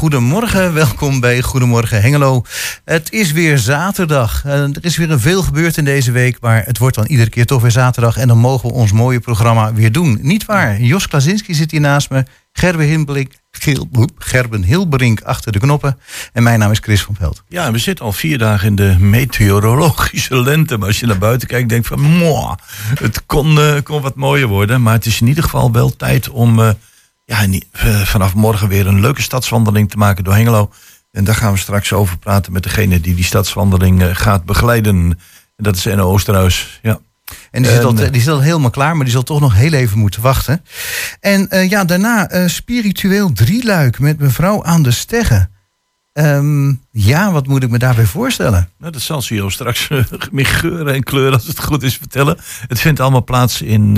goedemorgen. 0.00 0.72
Welkom 0.74 1.20
bij 1.20 1.42
Goedemorgen 1.42 2.02
Hengelo. 2.02 2.44
Het 2.84 3.12
is 3.12 3.32
weer 3.32 3.58
zaterdag. 3.58 4.44
Eh, 4.44 4.62
er 4.62 4.84
is 4.84 4.96
weer 4.96 5.10
een 5.10 5.20
veel 5.20 5.42
gebeurd 5.42 5.76
in 5.76 5.84
deze 5.84 6.12
week, 6.12 6.36
maar 6.40 6.64
het 6.64 6.78
wordt 6.78 6.96
dan 6.96 7.06
iedere 7.06 7.30
keer 7.30 7.46
toch 7.46 7.62
weer 7.62 7.70
zaterdag. 7.70 8.16
En 8.16 8.28
dan 8.28 8.38
mogen 8.38 8.68
we 8.68 8.74
ons 8.74 8.92
mooie 8.92 9.20
programma 9.20 9.72
weer 9.74 9.92
doen. 9.92 10.18
Niet 10.22 10.44
waar? 10.44 10.80
Jos 10.80 11.08
Klazinski 11.08 11.54
zit 11.54 11.70
hier 11.70 11.80
naast 11.80 12.10
me. 12.10 12.24
Gerben 12.52 12.86
Hilberink, 12.86 13.32
Gerben 14.18 14.62
Hilberink 14.62 15.20
achter 15.22 15.52
de 15.52 15.58
knoppen. 15.58 15.98
En 16.32 16.42
mijn 16.42 16.58
naam 16.58 16.70
is 16.70 16.78
Chris 16.78 17.02
van 17.02 17.14
Veld. 17.14 17.42
Ja, 17.48 17.72
we 17.72 17.78
zitten 17.78 18.04
al 18.04 18.12
vier 18.12 18.38
dagen 18.38 18.66
in 18.66 18.74
de 18.74 18.96
meteorologische 18.98 20.42
lente. 20.42 20.78
Maar 20.78 20.88
als 20.88 21.00
je 21.00 21.06
naar 21.06 21.18
buiten 21.18 21.48
kijkt, 21.48 21.68
denk 21.68 21.82
je 21.82 21.88
van... 21.88 22.00
Moa, 22.00 22.58
het 22.98 23.26
kon, 23.26 23.58
uh, 23.58 23.74
kon 23.82 24.02
wat 24.02 24.14
mooier 24.14 24.48
worden. 24.48 24.82
Maar 24.82 24.94
het 24.94 25.06
is 25.06 25.20
in 25.20 25.26
ieder 25.26 25.44
geval 25.44 25.72
wel 25.72 25.96
tijd 25.96 26.28
om... 26.28 26.58
Uh, 26.58 26.70
ja, 27.30 27.46
uh, 27.46 28.00
vanaf 28.00 28.34
morgen 28.34 28.68
weer 28.68 28.86
een 28.86 29.00
leuke 29.00 29.22
stadswandeling 29.22 29.90
te 29.90 29.96
maken 29.96 30.24
door 30.24 30.34
Hengelo. 30.34 30.70
En 31.10 31.24
daar 31.24 31.34
gaan 31.34 31.52
we 31.52 31.58
straks 31.58 31.92
over 31.92 32.18
praten 32.18 32.52
met 32.52 32.62
degene 32.62 33.00
die 33.00 33.14
die 33.14 33.24
stadswandeling 33.24 34.18
gaat 34.18 34.44
begeleiden. 34.44 34.96
En 35.56 35.64
dat 35.64 35.76
is 35.76 35.86
Enno 35.86 36.04
Oosterhuis. 36.04 36.80
Ja. 36.82 37.00
En 37.50 37.62
die, 37.62 37.70
zit 37.70 37.84
al, 37.84 37.94
die 37.94 38.20
zit 38.20 38.28
al 38.28 38.40
helemaal 38.40 38.70
klaar, 38.70 38.96
maar 38.96 39.04
die 39.04 39.14
zal 39.14 39.22
toch 39.22 39.40
nog 39.40 39.54
heel 39.54 39.72
even 39.72 39.98
moeten 39.98 40.22
wachten. 40.22 40.64
En 41.20 41.46
uh, 41.50 41.70
ja, 41.70 41.84
daarna 41.84 42.32
uh, 42.32 42.48
spiritueel 42.48 43.32
drieluik 43.32 43.98
met 43.98 44.18
mevrouw 44.18 44.64
aan 44.64 44.82
de 44.82 44.90
Steggen. 44.90 45.50
Um, 46.12 46.82
ja, 46.90 47.32
wat 47.32 47.46
moet 47.46 47.62
ik 47.62 47.70
me 47.70 47.78
daarbij 47.78 48.06
voorstellen? 48.06 48.70
Nou, 48.78 48.92
dat 48.92 49.02
zal 49.02 49.22
ze 49.22 49.44
straks 49.48 49.88
uh, 49.88 50.04
meer 50.32 50.46
geuren 50.46 50.94
en 50.94 51.02
kleuren, 51.02 51.32
als 51.32 51.46
het 51.46 51.62
goed 51.62 51.82
is, 51.82 51.96
vertellen. 51.96 52.38
Het 52.68 52.80
vindt 52.80 53.00
allemaal 53.00 53.24
plaats 53.24 53.62
in, 53.62 53.96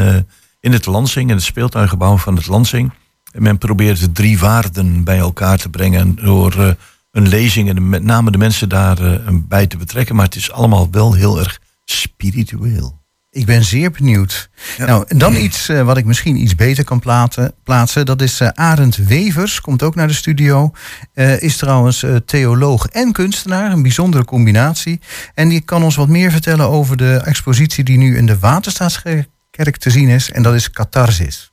in 0.61 0.73
het 0.73 0.87
Lansing, 0.87 1.31
in 1.31 1.37
het 1.37 1.45
speeltuingebouw 1.45 2.17
van 2.17 2.37
het 2.37 2.47
Lansing. 2.47 2.93
En 3.33 3.43
men 3.43 3.59
probeert 3.59 4.01
de 4.01 4.13
drie 4.13 4.39
waarden 4.39 5.05
bij 5.05 5.19
elkaar 5.19 5.59
te 5.59 5.69
brengen 5.69 6.15
door 6.15 6.77
een 7.13 7.29
lezing 7.29 7.69
en 7.69 7.89
met 7.89 8.03
name 8.03 8.31
de 8.31 8.39
mensen 8.39 8.69
daarbij 8.69 9.67
te 9.67 9.77
betrekken. 9.77 10.15
Maar 10.15 10.25
het 10.25 10.37
is 10.37 10.53
allemaal 10.53 10.91
wel 10.91 11.15
heel 11.15 11.39
erg 11.39 11.61
spiritueel. 11.85 13.01
Ik 13.31 13.47
ben 13.47 13.65
zeer 13.65 13.91
benieuwd. 13.91 14.51
Nou, 14.79 15.05
en 15.09 15.19
dan 15.19 15.37
iets 15.37 15.69
uh, 15.69 15.83
wat 15.83 15.97
ik 15.97 16.05
misschien 16.05 16.37
iets 16.37 16.55
beter 16.55 16.85
kan 16.85 17.01
platen, 17.01 17.55
plaatsen. 17.65 18.07
Dat 18.07 18.23
is 18.23 18.41
uh, 18.41 18.49
Arend 18.49 18.97
Wevers, 18.97 19.61
komt 19.61 19.83
ook 19.83 19.95
naar 19.95 20.07
de 20.07 20.13
studio. 20.13 20.71
Uh, 21.15 21.43
is 21.43 21.57
trouwens 21.57 22.05
theoloog 22.27 22.87
en 22.87 23.13
kunstenaar, 23.13 23.73
een 23.73 23.83
bijzondere 23.83 24.25
combinatie. 24.25 25.01
En 25.35 25.49
die 25.49 25.61
kan 25.61 25.83
ons 25.83 25.97
wat 25.97 26.09
meer 26.09 26.31
vertellen 26.31 26.69
over 26.69 26.97
de 26.97 27.15
expositie 27.15 27.85
die 27.85 27.99
nu 27.99 28.17
in 28.17 28.27
de 28.27 28.39
Waterstaatskerk 28.39 29.77
te 29.79 29.91
zien 29.91 30.09
is. 30.09 30.31
En 30.31 30.43
dat 30.43 30.55
is 30.55 30.71
Catharsis. 30.71 31.52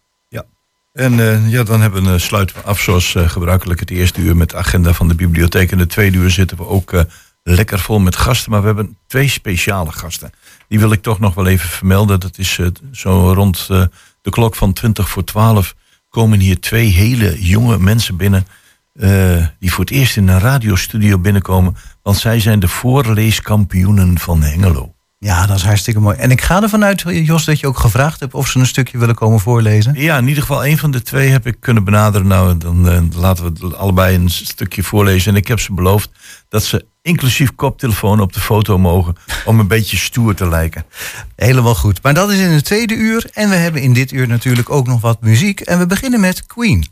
En 0.93 1.49
ja, 1.49 1.63
dan 1.63 1.81
hebben 1.81 2.11
we, 2.11 2.19
sluiten 2.19 2.55
we 2.55 2.61
af 2.61 2.79
zoals 2.79 3.15
gebruikelijk 3.17 3.79
het 3.79 3.89
eerste 3.89 4.21
uur 4.21 4.35
met 4.35 4.49
de 4.49 4.57
agenda 4.57 4.93
van 4.93 5.07
de 5.07 5.15
bibliotheek. 5.15 5.71
En 5.71 5.77
de 5.77 5.87
tweede 5.87 6.17
uur 6.17 6.29
zitten 6.29 6.57
we 6.57 6.67
ook 6.67 7.05
lekker 7.43 7.79
vol 7.79 7.99
met 7.99 8.15
gasten. 8.15 8.51
Maar 8.51 8.59
we 8.59 8.65
hebben 8.65 8.97
twee 9.07 9.27
speciale 9.27 9.91
gasten. 9.91 10.31
Die 10.67 10.79
wil 10.79 10.91
ik 10.91 11.01
toch 11.01 11.19
nog 11.19 11.33
wel 11.33 11.47
even 11.47 11.69
vermelden. 11.69 12.19
Dat 12.19 12.37
is 12.37 12.59
zo 12.91 13.33
rond 13.33 13.67
de 14.21 14.29
klok 14.29 14.55
van 14.55 14.73
20 14.73 15.09
voor 15.09 15.23
12 15.23 15.75
komen 16.09 16.39
hier 16.39 16.59
twee 16.59 16.87
hele 16.87 17.43
jonge 17.43 17.79
mensen 17.79 18.17
binnen. 18.17 18.47
Die 19.59 19.71
voor 19.71 19.83
het 19.83 19.93
eerst 19.93 20.17
in 20.17 20.27
een 20.27 20.39
radiostudio 20.39 21.19
binnenkomen. 21.19 21.75
Want 22.01 22.17
zij 22.17 22.39
zijn 22.39 22.59
de 22.59 22.67
voorleeskampioenen 22.67 24.19
van 24.19 24.41
Hengelo. 24.41 24.93
Ja, 25.21 25.45
dat 25.45 25.57
is 25.57 25.63
hartstikke 25.63 25.99
mooi. 25.99 26.17
En 26.17 26.31
ik 26.31 26.41
ga 26.41 26.61
ervan 26.61 26.83
uit, 26.83 27.03
Jos, 27.05 27.45
dat 27.45 27.59
je 27.59 27.67
ook 27.67 27.77
gevraagd 27.77 28.19
hebt 28.19 28.33
of 28.33 28.47
ze 28.47 28.59
een 28.59 28.65
stukje 28.65 28.97
willen 28.97 29.15
komen 29.15 29.39
voorlezen. 29.39 29.93
Ja, 29.95 30.17
in 30.17 30.27
ieder 30.27 30.41
geval 30.41 30.65
een 30.65 30.77
van 30.77 30.91
de 30.91 31.01
twee 31.01 31.29
heb 31.29 31.47
ik 31.47 31.57
kunnen 31.59 31.83
benaderen. 31.83 32.27
Nou, 32.27 32.57
dan 32.57 32.89
uh, 32.89 33.01
laten 33.15 33.53
we 33.53 33.75
allebei 33.75 34.15
een 34.15 34.29
stukje 34.29 34.83
voorlezen. 34.83 35.31
En 35.31 35.37
ik 35.37 35.47
heb 35.47 35.59
ze 35.59 35.73
beloofd 35.73 36.09
dat 36.49 36.63
ze 36.63 36.85
inclusief 37.01 37.55
koptelefoon 37.55 38.19
op 38.19 38.33
de 38.33 38.39
foto 38.39 38.77
mogen. 38.77 39.15
Om 39.45 39.59
een 39.59 39.67
beetje 39.67 39.97
stoer 39.97 40.35
te 40.35 40.47
lijken. 40.47 40.85
Helemaal 41.35 41.75
goed. 41.75 42.03
Maar 42.03 42.13
dat 42.13 42.31
is 42.31 42.39
in 42.39 42.49
het 42.49 42.65
tweede 42.65 42.95
uur. 42.95 43.29
En 43.33 43.49
we 43.49 43.55
hebben 43.55 43.81
in 43.81 43.93
dit 43.93 44.11
uur 44.11 44.27
natuurlijk 44.27 44.69
ook 44.69 44.87
nog 44.87 45.01
wat 45.01 45.21
muziek. 45.21 45.59
En 45.59 45.79
we 45.79 45.85
beginnen 45.85 46.19
met 46.19 46.45
Queen. 46.45 46.87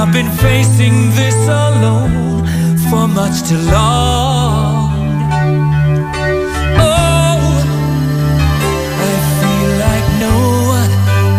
I've 0.00 0.12
been 0.12 0.30
facing 0.30 1.10
this 1.10 1.34
alone 1.48 2.46
for 2.88 3.08
much 3.08 3.42
too 3.48 3.58
long. 3.58 4.94
Oh, 6.78 7.40
I 9.08 9.14
feel 9.40 9.70
like 9.86 10.06
no 10.22 10.36
one 10.76 10.92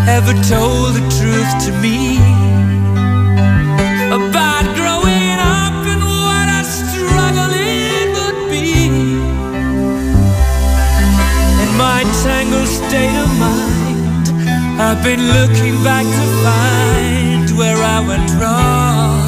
ever 0.09 0.33
told 0.43 0.95
the 0.97 1.05
truth 1.17 1.51
to 1.65 1.71
me 1.79 2.17
about 4.11 4.65
growing 4.75 5.39
up 5.39 5.79
and 5.93 6.03
what 6.03 6.47
a 6.59 6.61
struggle 6.67 7.53
it 7.55 8.11
would 8.11 8.39
be. 8.51 8.91
In 11.63 11.71
my 11.77 12.03
tangled 12.27 12.67
state 12.67 13.15
of 13.23 13.31
mind, 13.39 14.27
I've 14.81 15.01
been 15.01 15.23
looking 15.31 15.81
back 15.81 16.03
to 16.03 16.25
find 16.43 17.28
where 17.59 17.75
I 17.75 17.99
went 18.07 18.31
wrong. 18.41 19.18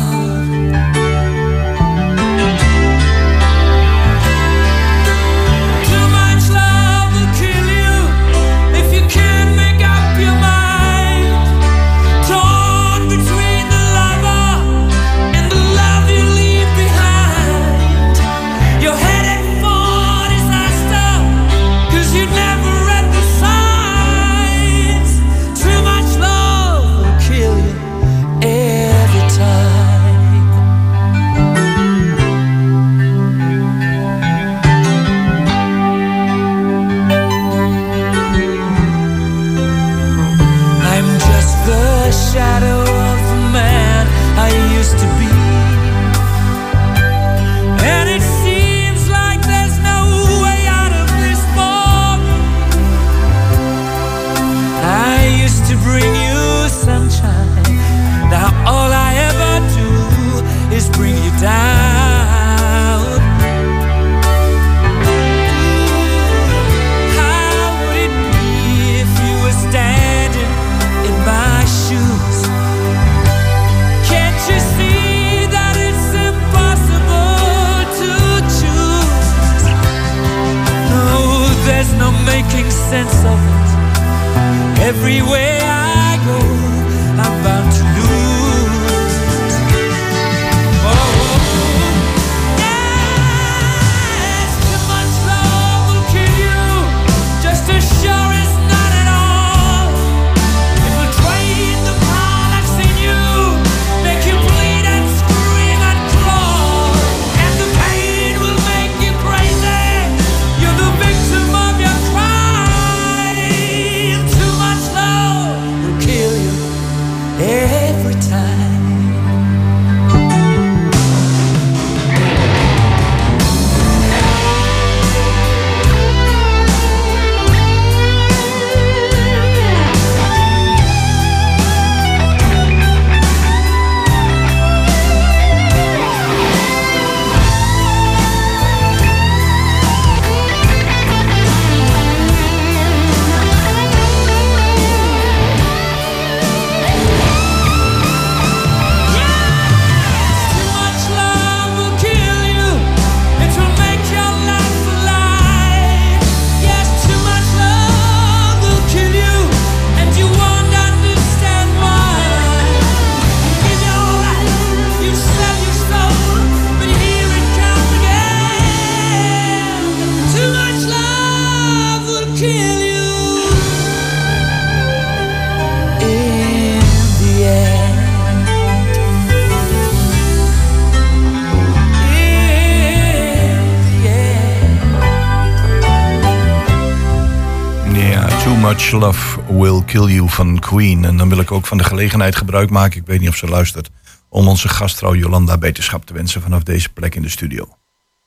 Love 189.01 189.39
Will 189.48 189.83
Kill 189.86 190.06
You 190.13 190.30
van 190.30 190.59
Queen. 190.59 191.06
En 191.06 191.18
dan 191.18 191.30
wil 191.30 191.39
ik 191.39 191.51
ook 191.51 191.65
van 191.65 191.77
de 191.77 191.83
gelegenheid 191.83 192.36
gebruik 192.36 192.69
maken, 192.69 193.00
ik 193.00 193.06
weet 193.06 193.19
niet 193.19 193.30
of 193.30 193.36
ze 193.36 193.48
luistert, 193.48 193.89
om 194.30 194.48
onze 194.48 194.68
gastvrouw 194.69 195.15
Jolanda 195.15 195.57
beterschap 195.57 196.06
te 196.06 196.13
wensen 196.13 196.42
vanaf 196.42 196.63
deze 196.63 196.89
plek 196.89 197.15
in 197.15 197.21
de 197.21 197.30
studio. 197.30 197.77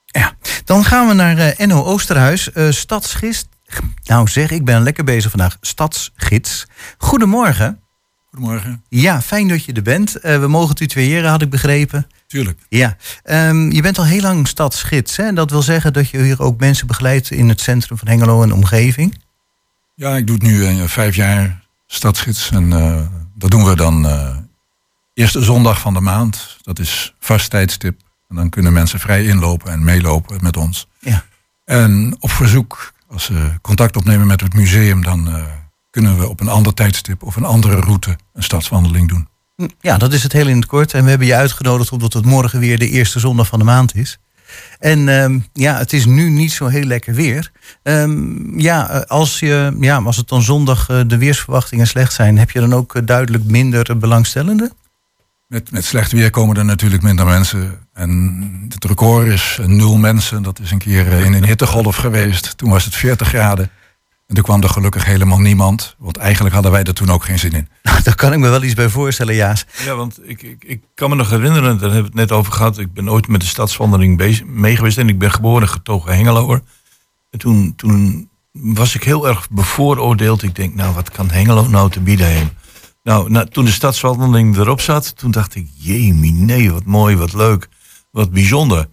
Ja, 0.04 0.32
dan 0.64 0.84
gaan 0.84 1.08
we 1.08 1.14
naar 1.14 1.38
eh, 1.38 1.60
Enno 1.60 1.84
Oosterhuis, 1.84 2.52
eh 2.52 2.70
stadsgids. 2.70 3.44
Nou 4.04 4.28
zeg, 4.28 4.50
ik 4.50 4.64
ben 4.64 4.82
lekker 4.82 5.04
bezig 5.04 5.30
vandaag. 5.30 5.56
Stadsgids. 5.60 6.66
Goedemorgen. 6.98 7.80
Goedemorgen. 8.30 8.84
Ja, 8.88 9.22
fijn 9.22 9.48
dat 9.48 9.64
je 9.64 9.72
er 9.72 9.82
bent. 9.82 10.16
Eh, 10.16 10.40
we 10.40 10.48
mogen 10.48 10.68
het 10.68 10.80
u 10.80 10.86
tweeëren, 10.86 11.30
had 11.30 11.42
ik 11.42 11.50
begrepen. 11.50 12.06
Tuurlijk. 12.26 12.58
Ja, 12.68 12.96
Ehm, 13.22 13.70
je 13.70 13.82
bent 13.82 13.98
al 13.98 14.04
heel 14.04 14.20
lang 14.20 14.48
stadsgids. 14.48 15.16
Hè? 15.16 15.32
Dat 15.32 15.50
wil 15.50 15.62
zeggen 15.62 15.92
dat 15.92 16.08
je 16.08 16.22
hier 16.22 16.42
ook 16.42 16.60
mensen 16.60 16.86
begeleidt 16.86 17.30
in 17.30 17.48
het 17.48 17.60
centrum 17.60 17.98
van 17.98 18.08
Hengelo 18.08 18.42
en 18.42 18.52
omgeving. 18.52 19.22
Ja, 19.94 20.16
ik 20.16 20.26
doe 20.26 20.36
het 20.36 20.44
nu 20.44 20.66
eh, 20.66 20.84
vijf 20.84 21.16
jaar 21.16 21.64
stadsgids. 21.86 22.50
En 22.50 22.72
eh, 22.72 23.00
dat 23.34 23.50
doen 23.50 23.64
we 23.64 23.76
dan 23.76 24.06
eh 24.08 24.36
eerste 25.14 25.42
zondag 25.42 25.80
van 25.80 25.94
de 25.94 26.00
maand. 26.00 26.56
Dat 26.62 26.78
is 26.78 27.14
vast 27.20 27.50
tijdstip. 27.50 28.00
En 28.28 28.36
dan 28.36 28.48
kunnen 28.48 28.72
mensen 28.72 29.00
vrij 29.00 29.24
inlopen 29.24 29.72
en 29.72 29.84
meelopen 29.84 30.38
met 30.42 30.56
ons. 30.56 30.88
Ja. 30.98 31.24
En 31.64 32.16
op 32.18 32.30
verzoek, 32.30 32.92
als 33.08 33.24
ze 33.24 33.52
contact 33.62 33.96
opnemen 33.96 34.26
met 34.26 34.40
het 34.40 34.54
museum... 34.54 35.02
dan 35.02 35.28
kunnen 35.90 36.18
we 36.18 36.28
op 36.28 36.40
een 36.40 36.48
ander 36.48 36.74
tijdstip 36.74 37.22
of 37.22 37.36
een 37.36 37.44
andere 37.44 37.80
route 37.80 38.16
een 38.32 38.42
stadswandeling 38.42 39.08
doen. 39.08 39.28
Hm, 39.56 39.68
Ja, 39.80 39.98
dat 39.98 40.12
is 40.12 40.22
het 40.22 40.32
heel 40.32 40.46
in 40.46 40.56
het 40.56 40.66
kort. 40.66 40.94
En 40.94 41.02
we 41.04 41.08
hebben 41.08 41.26
je 41.26 41.34
uitgenodigd 41.34 41.92
omdat 41.92 42.12
het 42.12 42.24
morgen 42.24 42.60
weer 42.60 42.78
de 42.78 42.88
eerste 42.88 43.18
zondag 43.20 43.46
van 43.46 43.58
de 43.58 43.64
maand 43.64 43.94
is. 43.94 44.18
En 44.78 45.08
ehm, 45.08 45.38
ja, 45.52 45.78
het 45.78 45.92
is 45.92 46.06
nu 46.06 46.30
niet 46.30 46.52
zo 46.52 46.66
heel 46.66 46.84
lekker 46.84 47.14
weer. 47.14 47.50
Ehm, 47.82 48.60
ja, 48.60 48.90
eh, 48.90 49.00
als, 49.00 49.38
je, 49.38 49.76
ja, 49.80 49.96
als 49.96 50.16
het 50.16 50.28
dan 50.28 50.42
zondag 50.42 50.88
eh, 50.88 51.00
de 51.06 51.18
weersverwachtingen 51.18 51.86
slecht 51.86 52.12
zijn, 52.12 52.38
heb 52.38 52.50
je 52.50 52.60
dan 52.60 52.74
ook 52.74 52.94
eh, 52.94 53.02
duidelijk 53.04 53.44
minder 53.44 53.98
belangstellenden? 53.98 54.72
Met, 55.46 55.70
met 55.70 55.84
slecht 55.84 56.12
weer 56.12 56.30
komen 56.30 56.56
er 56.56 56.64
natuurlijk 56.64 57.02
minder 57.02 57.26
mensen. 57.26 57.78
En 57.92 58.66
het 58.68 58.84
record 58.84 59.26
is 59.26 59.58
nul 59.66 59.96
mensen. 59.96 60.42
Dat 60.42 60.58
is 60.58 60.70
een 60.70 60.78
keer 60.78 61.06
in 61.06 61.32
een 61.32 61.44
hittegolf 61.44 61.96
geweest. 61.96 62.56
Toen 62.56 62.70
was 62.70 62.84
het 62.84 62.94
40 62.94 63.28
graden. 63.28 63.70
En 64.26 64.34
toen 64.34 64.44
kwam 64.44 64.62
er 64.62 64.68
gelukkig 64.68 65.04
helemaal 65.04 65.38
niemand. 65.38 65.94
Want 65.98 66.16
eigenlijk 66.16 66.54
hadden 66.54 66.72
wij 66.72 66.82
er 66.82 66.94
toen 66.94 67.10
ook 67.10 67.24
geen 67.24 67.38
zin 67.38 67.52
in. 67.52 67.68
Nou, 67.82 68.02
daar 68.02 68.14
kan 68.14 68.32
ik 68.32 68.38
me 68.38 68.48
wel 68.48 68.62
iets 68.62 68.74
bij 68.74 68.88
voorstellen, 68.88 69.34
Jaas. 69.34 69.66
Ja, 69.84 69.94
want 69.94 70.18
ik, 70.22 70.42
ik, 70.42 70.64
ik 70.64 70.82
kan 70.94 71.10
me 71.10 71.16
nog 71.16 71.30
herinneren, 71.30 71.78
daar 71.78 71.90
hebben 71.90 72.12
we 72.12 72.20
het 72.20 72.28
net 72.28 72.32
over 72.32 72.52
gehad. 72.52 72.78
Ik 72.78 72.92
ben 72.92 73.10
ooit 73.10 73.28
met 73.28 73.40
de 73.40 73.46
stadswandeling 73.46 74.16
bezig, 74.16 74.46
mee 74.46 74.76
geweest 74.76 74.98
en 74.98 75.08
ik 75.08 75.18
ben 75.18 75.30
geboren 75.30 75.68
getogen 75.68 76.14
Hengeloer. 76.14 76.62
En 77.30 77.38
toen, 77.38 77.72
toen 77.76 78.28
was 78.52 78.94
ik 78.94 79.02
heel 79.02 79.28
erg 79.28 79.50
bevooroordeeld. 79.50 80.42
Ik 80.42 80.54
denk, 80.54 80.74
nou, 80.74 80.94
wat 80.94 81.10
kan 81.10 81.30
Hengelo 81.30 81.68
nou 81.68 81.90
te 81.90 82.00
bieden 82.00 82.32
hebben? 82.32 82.56
Nou, 83.02 83.30
nou, 83.30 83.48
toen 83.48 83.64
de 83.64 83.70
stadswandeling 83.70 84.56
erop 84.56 84.80
zat, 84.80 85.16
toen 85.16 85.30
dacht 85.30 85.54
ik, 85.54 85.68
jee, 85.74 86.12
nee, 86.12 86.72
wat 86.72 86.84
mooi, 86.84 87.16
wat 87.16 87.32
leuk, 87.32 87.68
wat 88.10 88.30
bijzonder. 88.30 88.88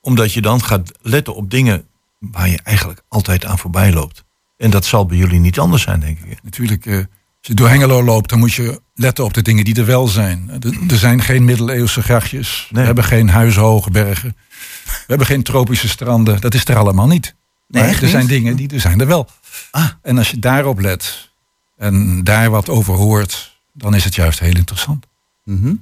Omdat 0.00 0.32
je 0.32 0.40
dan 0.40 0.62
gaat 0.62 0.92
letten 1.00 1.34
op 1.34 1.50
dingen 1.50 1.86
waar 2.18 2.48
je 2.48 2.60
eigenlijk 2.62 3.02
altijd 3.08 3.44
aan 3.44 3.58
voorbij 3.58 3.92
loopt. 3.92 4.24
En 4.58 4.70
dat 4.70 4.84
zal 4.84 5.06
bij 5.06 5.16
jullie 5.16 5.40
niet 5.40 5.58
anders 5.58 5.82
zijn, 5.82 6.00
denk 6.00 6.18
ik. 6.18 6.42
Natuurlijk, 6.42 6.86
eh, 6.86 6.96
als 6.96 7.06
je 7.40 7.54
door 7.54 7.68
Hengelo 7.68 8.02
loopt, 8.02 8.28
dan 8.28 8.38
moet 8.38 8.52
je 8.52 8.80
letten 8.94 9.24
op 9.24 9.34
de 9.34 9.42
dingen 9.42 9.64
die 9.64 9.74
er 9.74 9.86
wel 9.86 10.08
zijn. 10.08 10.50
Er, 10.60 10.78
er 10.88 10.98
zijn 10.98 11.22
geen 11.22 11.44
middeleeuwse 11.44 12.02
grachtjes. 12.02 12.68
Nee. 12.70 12.80
We 12.80 12.86
hebben 12.86 13.04
geen 13.04 13.28
huishoge 13.28 13.90
bergen. 13.90 14.36
We 14.84 15.04
hebben 15.06 15.26
geen 15.26 15.42
tropische 15.42 15.88
stranden. 15.88 16.40
Dat 16.40 16.54
is 16.54 16.64
er 16.64 16.76
allemaal 16.76 17.06
niet. 17.06 17.34
Nee, 17.68 17.82
Maar 17.82 17.90
echt 17.90 18.02
er 18.02 18.08
zijn 18.08 18.26
dingen 18.26 18.56
die 18.56 18.70
er 18.70 18.80
zijn 18.80 19.00
er 19.00 19.06
wel. 19.06 19.28
Ah. 19.70 19.88
En 20.02 20.18
als 20.18 20.30
je 20.30 20.38
daarop 20.38 20.80
let 20.80 21.30
en 21.76 22.24
daar 22.24 22.50
wat 22.50 22.68
over 22.68 22.94
hoort, 22.94 23.60
dan 23.72 23.94
is 23.94 24.04
het 24.04 24.14
juist 24.14 24.38
heel 24.38 24.56
interessant. 24.56 25.06
Mhm. 25.44 25.74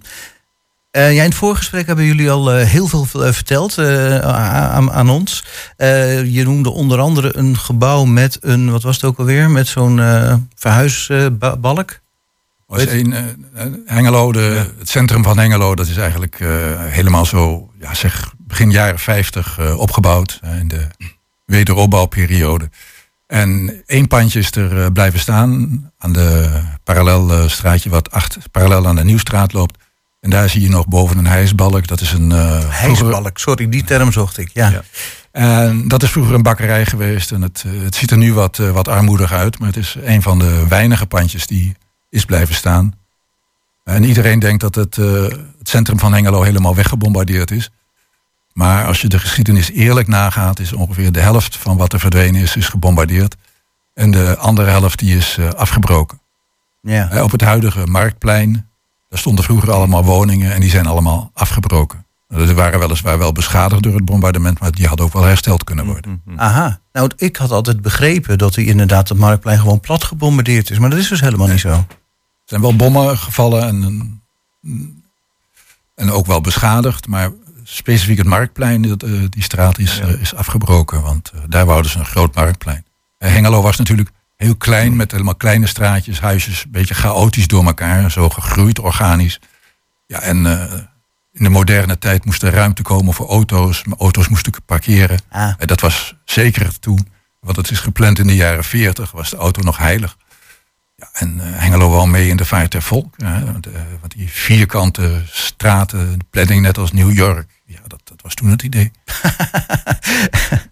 Ja, 0.96 1.08
in 1.08 1.20
het 1.20 1.34
voorgesprek 1.34 1.86
hebben 1.86 2.04
jullie 2.04 2.30
al 2.30 2.52
eh, 2.52 2.66
heel 2.66 2.86
veel 2.86 3.06
eh, 3.24 3.32
verteld 3.32 3.78
aan, 4.22 4.92
aan 4.92 5.10
ons. 5.10 5.44
Je 6.24 6.42
noemde 6.44 6.70
onder 6.70 6.98
andere 6.98 7.36
een 7.36 7.56
gebouw 7.56 8.04
met 8.04 8.38
een, 8.40 8.70
wat 8.70 8.82
was 8.82 8.94
het 8.94 9.04
ook 9.04 9.18
alweer, 9.18 9.50
met 9.50 9.66
zo'n 9.66 10.00
verhuisbalk. 10.54 12.00
Was 12.66 12.86
een, 12.86 13.14
Hengelo, 13.86 14.32
de, 14.32 14.66
het 14.78 14.88
centrum 14.88 15.22
van 15.22 15.38
Hengelo, 15.38 15.74
dat 15.74 15.86
is 15.86 15.96
eigenlijk 15.96 16.38
helemaal 16.90 17.24
zo, 17.24 17.70
ja, 17.80 17.94
zeg, 17.94 18.34
begin 18.46 18.70
jaren 18.70 18.98
50 18.98 19.58
eh, 19.58 19.78
opgebouwd 19.78 20.40
in 20.60 20.68
de 20.68 20.86
wederopbouwperiode. 21.44 22.70
En 23.26 23.82
één 23.86 24.08
pandje 24.08 24.38
is 24.38 24.50
er 24.50 24.92
blijven 24.92 25.20
staan 25.20 25.82
aan 25.98 26.12
de 26.12 26.60
parallelstraatje 26.84 27.90
wat 27.90 28.10
acht, 28.10 28.38
parallel 28.50 28.86
aan 28.86 28.96
de 28.96 29.04
Nieuwstraat 29.04 29.52
loopt. 29.52 29.78
En 30.26 30.32
daar 30.32 30.48
zie 30.48 30.60
je 30.60 30.68
nog 30.68 30.86
boven 30.88 31.18
een 31.18 31.26
hijsbalk. 31.26 31.86
Dat 31.86 32.00
is 32.00 32.12
een 32.12 32.30
vroeger- 32.30 32.70
Hijsbalk, 32.70 33.38
sorry, 33.38 33.68
die 33.68 33.84
term 33.84 34.12
zocht 34.12 34.38
ik. 34.38 34.50
Ja. 34.52 34.68
Ja. 34.68 34.82
en 35.32 35.88
dat 35.88 36.02
is 36.02 36.10
vroeger 36.10 36.34
een 36.34 36.42
bakkerij 36.42 36.86
geweest. 36.86 37.32
En 37.32 37.42
het, 37.42 37.64
eh, 37.66 37.82
het 37.82 37.94
ziet 37.94 38.10
er 38.10 38.16
nu 38.16 38.32
wat, 38.34 38.58
eh, 38.58 38.70
wat 38.70 38.88
armoedig 38.88 39.32
uit. 39.32 39.58
Maar 39.58 39.68
het 39.68 39.76
is 39.76 39.96
een 40.02 40.22
van 40.22 40.38
de 40.38 40.64
weinige 40.68 41.06
pandjes 41.06 41.46
die 41.46 41.76
is 42.08 42.24
blijven 42.24 42.54
staan. 42.54 42.94
En 43.84 44.04
iedereen 44.04 44.38
denkt 44.38 44.60
dat 44.60 44.74
het, 44.74 44.96
het 44.96 45.38
centrum 45.62 45.98
van 45.98 46.12
Hengelo 46.12 46.42
helemaal 46.42 46.74
weggebombardeerd 46.74 47.50
is. 47.50 47.70
Maar 48.52 48.86
als 48.86 49.00
je 49.00 49.08
de 49.08 49.18
geschiedenis 49.18 49.70
eerlijk 49.70 50.08
nagaat, 50.08 50.58
is 50.58 50.72
ongeveer 50.72 51.12
de 51.12 51.20
helft 51.20 51.56
van 51.56 51.76
wat 51.76 51.92
er 51.92 52.00
verdwenen 52.00 52.40
is, 52.42 52.56
is 52.56 52.68
gebombardeerd. 52.68 53.36
En 53.94 54.10
de 54.10 54.36
andere 54.36 54.70
helft 54.70 54.98
die 54.98 55.16
is 55.16 55.38
afgebroken. 55.56 56.20
Ja. 56.80 57.22
Op 57.22 57.30
het 57.30 57.40
huidige 57.40 57.86
marktplein, 57.86 58.65
daar 59.08 59.18
stonden 59.18 59.44
vroeger 59.44 59.72
allemaal 59.72 60.04
woningen 60.04 60.52
en 60.52 60.60
die 60.60 60.70
zijn 60.70 60.86
allemaal 60.86 61.30
afgebroken. 61.34 62.04
Die 62.28 62.54
waren 62.54 62.78
weliswaar 62.78 63.18
wel 63.18 63.32
beschadigd 63.32 63.82
door 63.82 63.94
het 63.94 64.04
bombardement, 64.04 64.58
maar 64.58 64.72
die 64.72 64.86
hadden 64.86 65.06
ook 65.06 65.12
wel 65.12 65.22
hersteld 65.22 65.64
kunnen 65.64 65.86
worden. 65.86 66.22
Aha. 66.36 66.80
Nou, 66.92 67.10
ik 67.16 67.36
had 67.36 67.50
altijd 67.50 67.82
begrepen 67.82 68.38
dat 68.38 68.54
hij 68.54 68.64
inderdaad 68.64 69.08
het 69.08 69.18
Marktplein 69.18 69.58
gewoon 69.58 69.80
plat 69.80 70.04
gebombardeerd 70.04 70.70
is. 70.70 70.78
Maar 70.78 70.90
dat 70.90 70.98
is 70.98 71.08
dus 71.08 71.20
helemaal 71.20 71.46
niet 71.46 71.60
zo. 71.60 71.68
Er 71.68 71.86
zijn 72.44 72.60
wel 72.60 72.76
bommen 72.76 73.18
gevallen 73.18 73.62
en, 73.62 74.22
en 75.94 76.10
ook 76.10 76.26
wel 76.26 76.40
beschadigd, 76.40 77.06
maar 77.06 77.30
specifiek 77.68 78.18
het 78.18 78.26
marktplein, 78.26 78.82
dat, 78.82 79.02
eh, 79.02 79.10
die 79.30 79.42
straat 79.42 79.78
is, 79.78 80.00
eh, 80.00 80.20
is 80.20 80.34
afgebroken, 80.34 81.02
want 81.02 81.30
eh, 81.34 81.40
daar 81.48 81.66
wouden 81.66 81.90
ze 81.90 81.98
een 81.98 82.04
groot 82.04 82.34
marktplein. 82.34 82.84
Hengelo 83.18 83.62
was 83.62 83.76
natuurlijk 83.76 84.10
heel 84.36 84.56
klein, 84.56 84.96
met 84.96 85.10
helemaal 85.10 85.34
kleine 85.34 85.66
straatjes, 85.66 86.20
huisjes, 86.20 86.64
een 86.64 86.70
beetje 86.70 86.94
chaotisch 86.94 87.46
door 87.46 87.64
elkaar, 87.64 88.10
zo 88.10 88.28
gegroeid, 88.28 88.78
organisch. 88.78 89.40
Ja, 90.06 90.20
en 90.20 90.46
eh, 90.46 90.72
in 91.32 91.44
de 91.44 91.48
moderne 91.50 91.98
tijd 91.98 92.24
moest 92.24 92.42
er 92.42 92.52
ruimte 92.52 92.82
komen 92.82 93.14
voor 93.14 93.28
auto's, 93.28 93.84
maar 93.84 93.98
auto's 93.98 94.28
moesten 94.28 94.52
parkeren. 94.66 95.20
Ah. 95.28 95.52
Eh, 95.58 95.66
Dat 95.66 95.80
was 95.80 96.14
zeker 96.24 96.78
toen, 96.78 97.08
want 97.40 97.56
het 97.56 97.70
is 97.70 97.78
gepland 97.80 98.18
in 98.18 98.26
de 98.26 98.36
jaren 98.36 98.64
40, 98.64 99.10
was 99.10 99.30
de 99.30 99.36
auto 99.36 99.62
nog 99.62 99.78
heilig. 99.78 100.16
Ja, 100.96 101.08
en 101.12 101.40
eh, 101.40 101.60
Hengelo 101.60 101.90
wel 101.90 102.06
mee 102.06 102.28
in 102.28 102.36
de 102.36 102.44
vaart 102.44 102.72
der 102.72 102.82
volk. 102.82 103.14
Ja, 103.16 103.44
want, 103.44 103.66
eh, 103.66 103.72
want 104.00 104.12
die 104.16 104.28
vierkante 104.30 105.22
straten, 105.30 106.18
de 106.18 106.24
planning 106.30 106.62
net 106.62 106.78
als 106.78 106.92
New 106.92 107.12
York. 107.12 107.50
Ja, 107.66 107.80
dat, 107.86 108.00
dat 108.04 108.22
was 108.22 108.34
toen 108.34 108.50
het 108.50 108.62
idee. 108.62 108.90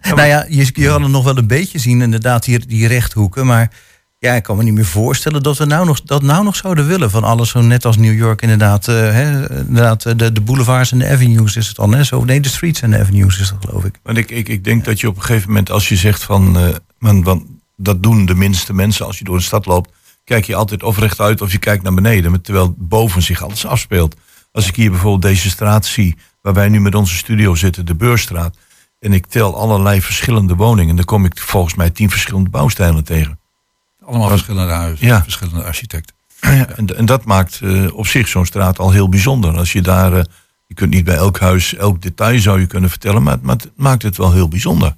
nou 0.00 0.22
ja, 0.22 0.46
je, 0.48 0.70
je 0.72 0.86
kan 0.86 1.02
het 1.02 1.10
nog 1.12 1.24
wel 1.24 1.36
een 1.36 1.46
beetje 1.46 1.78
zien, 1.78 2.02
inderdaad, 2.02 2.44
die, 2.44 2.66
die 2.66 2.86
rechthoeken. 2.86 3.46
Maar 3.46 3.70
ja, 4.18 4.34
ik 4.34 4.42
kan 4.42 4.56
me 4.56 4.62
niet 4.62 4.74
meer 4.74 4.84
voorstellen 4.84 5.42
dat 5.42 5.58
we 5.58 5.64
nou 5.64 5.86
nog, 5.86 6.02
dat 6.02 6.22
nou 6.22 6.44
nog 6.44 6.56
zouden 6.56 6.86
willen. 6.86 7.10
Van 7.10 7.24
alles 7.24 7.50
zo 7.50 7.60
net 7.60 7.84
als 7.84 7.96
New 7.96 8.16
York, 8.16 8.42
inderdaad. 8.42 8.88
eh, 8.88 8.94
hè, 8.94 9.58
inderdaad 9.58 10.04
eh, 10.04 10.12
de, 10.16 10.32
de 10.32 10.40
boulevards 10.40 10.92
en 10.92 10.98
de 10.98 11.08
avenues 11.08 11.56
is 11.56 11.66
het 11.66 11.76
dan. 11.76 11.94
Hè? 11.94 12.04
Zo, 12.04 12.24
nee, 12.24 12.40
de 12.40 12.48
streets 12.48 12.82
en 12.82 12.90
de 12.90 12.98
avenues 12.98 13.40
is 13.40 13.48
dat, 13.48 13.64
geloof 13.66 13.84
ik. 13.84 13.98
Want 14.02 14.18
ik, 14.18 14.30
ik, 14.30 14.48
ik 14.48 14.64
denk 14.64 14.84
dat 14.84 15.00
je 15.00 15.08
op 15.08 15.16
een 15.16 15.22
gegeven 15.22 15.48
moment, 15.48 15.70
als 15.70 15.88
je 15.88 15.96
zegt 15.96 16.22
van, 16.22 16.58
eh, 16.58 16.68
man, 16.98 17.22
want 17.22 17.42
dat 17.76 18.02
doen 18.02 18.26
de 18.26 18.34
minste 18.34 18.74
mensen 18.74 19.06
als 19.06 19.18
je 19.18 19.24
door 19.24 19.36
de 19.36 19.42
stad 19.42 19.66
loopt, 19.66 19.90
kijk 20.24 20.44
je 20.44 20.54
altijd 20.54 20.82
of 20.82 20.98
rechtuit 20.98 21.40
of 21.40 21.52
je 21.52 21.58
kijkt 21.58 21.82
naar 21.82 21.94
beneden, 21.94 22.40
terwijl 22.40 22.74
boven 22.78 23.22
zich 23.22 23.42
alles 23.42 23.66
afspeelt. 23.66 24.16
Als 24.52 24.68
ik 24.68 24.76
hier 24.76 24.90
bijvoorbeeld 24.90 25.22
deze 25.22 25.50
straat 25.50 25.86
zie, 25.86 26.16
waar 26.42 26.54
wij 26.54 26.68
nu 26.68 26.80
met 26.80 26.94
onze 26.94 27.16
studio 27.16 27.54
zitten, 27.54 27.86
de 27.86 27.94
Beurstraat, 27.94 28.56
en 29.00 29.12
ik 29.12 29.26
tel 29.26 29.56
allerlei 29.56 30.02
verschillende 30.02 30.54
woningen, 30.54 30.96
dan 30.96 31.04
kom 31.04 31.24
ik 31.24 31.38
volgens 31.38 31.74
mij 31.74 31.90
tien 31.90 32.10
verschillende 32.10 32.50
bouwstijlen 32.50 33.04
tegen. 33.04 33.38
Allemaal 34.04 34.28
verschillende 34.28 34.72
huizen, 34.72 35.06
Ja. 35.06 35.22
verschillende 35.22 35.64
architecten. 35.64 36.14
En, 36.40 36.96
en 36.96 37.06
dat 37.06 37.24
maakt 37.24 37.60
eh, 37.62 37.94
op 37.94 38.06
zich 38.06 38.28
zo'n 38.28 38.46
straat 38.46 38.78
al 38.78 38.90
heel 38.90 39.08
bijzonder. 39.08 39.56
Als 39.56 39.72
je 39.72 39.82
daar, 39.82 40.12
eh, 40.12 40.24
je 40.66 40.74
kunt 40.74 40.90
niet 40.90 41.04
bij 41.04 41.14
elk 41.16 41.38
huis, 41.40 41.74
elk 41.74 42.02
detail 42.02 42.40
zou 42.40 42.60
je 42.60 42.66
kunnen 42.66 42.90
vertellen, 42.90 43.22
maar, 43.22 43.38
maar 43.42 43.56
het 43.56 43.70
maakt 43.76 44.02
het 44.02 44.16
wel 44.16 44.32
heel 44.32 44.48
bijzonder. 44.48 44.96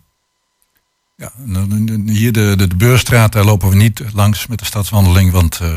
Ja, 1.17 1.33
en 1.55 2.09
hier 2.09 2.33
de, 2.33 2.55
de, 2.57 2.67
de 2.67 2.77
Beurstraat, 2.77 3.33
daar 3.33 3.45
lopen 3.45 3.69
we 3.69 3.77
niet 3.77 4.03
langs 4.15 4.47
met 4.47 4.59
de 4.59 4.65
stadswandeling, 4.65 5.33
want 5.33 5.55
eh, 5.63 5.69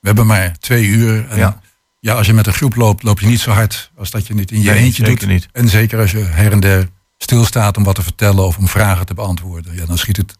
we 0.00 0.06
hebben 0.06 0.26
maar 0.26 0.58
twee 0.58 0.84
uur. 0.84 1.28
En 1.28 1.38
Ja. 1.38 1.60
ja. 2.00 2.14
als 2.14 2.26
je 2.26 2.32
met 2.32 2.46
een 2.46 2.52
groep 2.52 2.74
loopt, 2.76 3.02
loop 3.02 3.20
je 3.20 3.26
niet 3.26 3.40
zo 3.40 3.50
hard 3.50 3.90
als 3.96 4.10
dat 4.10 4.26
je 4.26 4.34
het 4.34 4.50
in 4.50 4.62
je 4.62 4.70
Nee, 4.70 4.78
eentje 4.78 5.02
doet. 5.04 5.26
niet. 5.26 5.48
En 5.52 5.68
zeker 5.68 6.00
als 6.00 6.10
je 6.10 6.18
her 6.18 6.52
en 6.52 6.60
der 6.60 6.88
stilstaat 7.24 7.76
om 7.76 7.84
wat 7.84 7.94
te 7.94 8.02
vertellen 8.02 8.44
of 8.46 8.56
om 8.58 8.68
vragen 8.68 9.06
te 9.06 9.14
beantwoorden. 9.14 9.74
Ja, 9.74 9.86
dan 9.86 9.98
schiet 9.98 10.16
het 10.16 10.36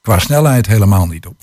qua 0.00 0.18
snelheid 0.18 0.66
helemaal 0.66 1.06
niet 1.06 1.26
op. 1.26 1.36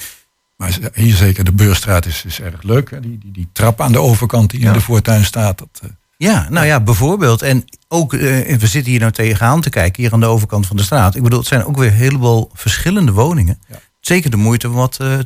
Maar 0.57 0.77
hier 0.93 1.15
zeker, 1.15 1.43
de 1.43 1.51
Beurstraat 1.51 2.05
is, 2.05 2.25
is 2.25 2.41
erg 2.41 2.63
leuk. 2.63 2.91
Hè? 2.91 2.99
Die, 2.99 3.17
die, 3.17 3.31
die 3.31 3.47
trap 3.53 3.81
aan 3.81 3.91
de 3.91 3.99
overkant 4.01 4.49
die 4.49 4.59
Ja. 4.59 4.67
in 4.67 4.73
de 4.73 4.81
voortuin 4.81 5.25
staat. 5.25 5.57
Dat, 5.57 5.79
eh, 5.81 5.89
Ja, 6.17 6.47
nou 6.49 6.65
ja, 6.65 6.79
bijvoorbeeld. 6.79 7.41
En 7.41 7.65
ook, 7.87 8.13
eh, 8.13 8.19
we 8.57 8.67
zitten 8.67 8.91
hier 8.91 8.99
nou 8.99 9.11
tegenaan 9.11 9.61
te 9.61 9.69
kijken, 9.69 10.03
hier 10.03 10.13
aan 10.13 10.19
de 10.19 10.25
overkant 10.25 10.67
van 10.67 10.77
de 10.77 10.83
straat. 10.83 11.15
Ik 11.15 11.23
bedoel, 11.23 11.39
het 11.39 11.47
zijn 11.47 11.65
ook 11.65 11.77
weer 11.77 11.87
een 11.87 11.93
heleboel 11.93 12.49
verschillende 12.53 13.11
woningen. 13.11 13.59
Ja. 13.67 13.79
Zeker 14.01 14.31
de 14.31 14.37
moeite, 14.37 14.69
wat, 14.69 14.97
eh, 14.99 15.19
eh, 15.19 15.23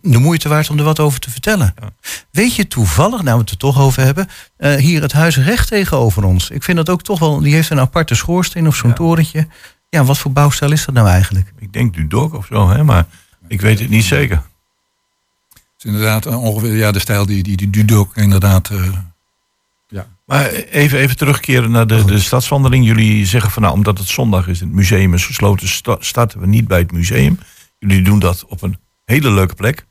de 0.00 0.18
moeite 0.18 0.48
waard 0.48 0.70
om 0.70 0.78
er 0.78 0.84
wat 0.84 0.98
over 1.00 1.20
te 1.20 1.30
vertellen. 1.30 1.74
Weet 2.30 2.54
je 2.54 2.66
toevallig, 2.68 3.22
nou 3.22 3.34
we 3.36 3.40
het 3.42 3.50
er 3.50 3.56
toch 3.56 3.80
over 3.80 4.02
hebben, 4.02 4.28
eh, 4.56 4.74
hier 4.74 5.02
het 5.02 5.12
huis 5.12 5.36
recht 5.36 5.68
tegenover 5.68 6.24
ons. 6.24 6.50
Ik 6.50 6.62
vind 6.62 6.76
dat 6.76 6.88
ook 6.90 7.02
toch 7.02 7.18
wel, 7.18 7.40
die 7.40 7.54
heeft 7.54 7.70
een 7.70 7.80
aparte 7.80 8.14
schoorsteen 8.14 8.66
of 8.66 8.76
zo'n 8.76 8.94
torentje. 8.94 9.46
Ja, 9.88 10.04
wat 10.04 10.18
voor 10.18 10.32
bouwstijl 10.32 10.72
is 10.72 10.84
dat 10.84 10.94
nou 10.94 11.08
eigenlijk? 11.08 11.52
Ik 11.58 11.72
denk 11.72 11.94
Dudok 11.94 12.34
of 12.34 12.46
zo, 12.46 12.68
hè, 12.68 12.84
maar 12.84 13.06
ik 13.48 13.60
weet 13.60 13.78
het 13.80 13.88
niet 13.90 14.04
zeker. 14.04 14.42
is 15.78 15.84
inderdaad 15.84 16.26
ongeveer 16.26 16.76
ja, 16.76 16.92
de 16.92 16.98
stijl 16.98 17.26
die, 17.26 17.42
die, 17.42 17.56
die 17.56 17.70
Dudok 17.70 18.16
inderdaad... 18.16 18.70
eh, 18.70 18.82
ja. 19.88 20.06
Maar 20.26 20.46
even, 20.50 20.98
even 20.98 21.16
terugkeren 21.16 21.70
naar 21.70 21.86
de, 21.86 22.04
de 22.04 22.18
stadswandeling. 22.18 22.86
Jullie 22.86 23.26
zeggen 23.26 23.50
van 23.50 23.62
nou, 23.62 23.74
omdat 23.74 23.98
het 23.98 24.08
zondag 24.08 24.46
is, 24.48 24.60
het 24.60 24.72
museum 24.72 25.14
is 25.14 25.24
gesloten, 25.26 25.68
sta- 25.68 25.96
starten 26.00 26.40
we 26.40 26.46
niet 26.46 26.68
bij 26.68 26.78
het 26.78 26.92
museum. 26.92 27.38
Jullie 27.80 28.02
doen 28.02 28.18
dat 28.18 28.44
op 28.44 28.62
een 28.62 28.78
hele 29.04 29.30
leuke 29.30 29.54
plek. 29.54 29.86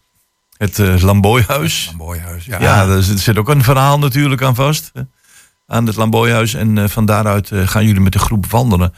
Het 0.57 0.79
eh 0.79 1.01
Lamboyhuis. 1.01 1.87
Een 1.91 1.97
mooi 1.97 2.19
huis. 2.19 2.45
Ja, 2.45 2.61
Ja, 2.61 2.85
daar 2.85 3.03
zit, 3.03 3.37
ook 3.37 3.49
een 3.49 3.63
verhaal 3.63 3.99
natuurlijk 3.99 4.41
aan 4.41 4.55
vast. 4.55 4.91
Aan 5.65 5.85
het 5.85 5.95
Lamboyhuis. 5.95 6.53
En 6.53 6.77
eh, 6.77 6.87
van 6.87 7.05
daaruit 7.05 7.51
eh, 7.51 7.67
gaan 7.67 7.85
jullie 7.85 8.01
met 8.01 8.13
de 8.13 8.19
groep 8.19 8.45
wandelen. 8.45 8.93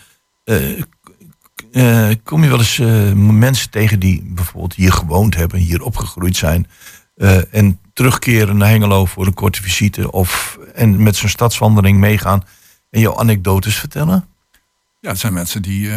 Kom 2.23 2.43
je 2.43 2.49
wel 2.49 2.57
eens 2.57 2.77
mensen 3.37 3.69
tegen 3.69 3.99
die 3.99 4.23
bijvoorbeeld 4.25 4.73
hier 4.73 4.91
gewoond 4.91 5.35
hebben, 5.35 5.59
hier 5.59 5.81
opgegroeid 5.81 6.35
zijn. 6.35 6.67
en 7.51 7.79
terugkeren 7.93 8.57
naar 8.57 8.69
Hengelo 8.69 9.05
voor 9.05 9.25
een 9.25 9.33
korte 9.33 9.61
visite. 9.61 10.11
Of 10.11 10.59
en 10.75 11.03
met 11.03 11.15
zo'n 11.15 11.29
stadswandeling 11.29 11.99
meegaan 11.99 12.43
en 12.89 12.99
jouw 12.99 13.17
anekdotes 13.17 13.75
vertellen? 13.75 14.27
Ja, 14.99 15.09
het 15.09 15.19
zijn 15.19 15.33
mensen 15.33 15.61
die, 15.61 15.89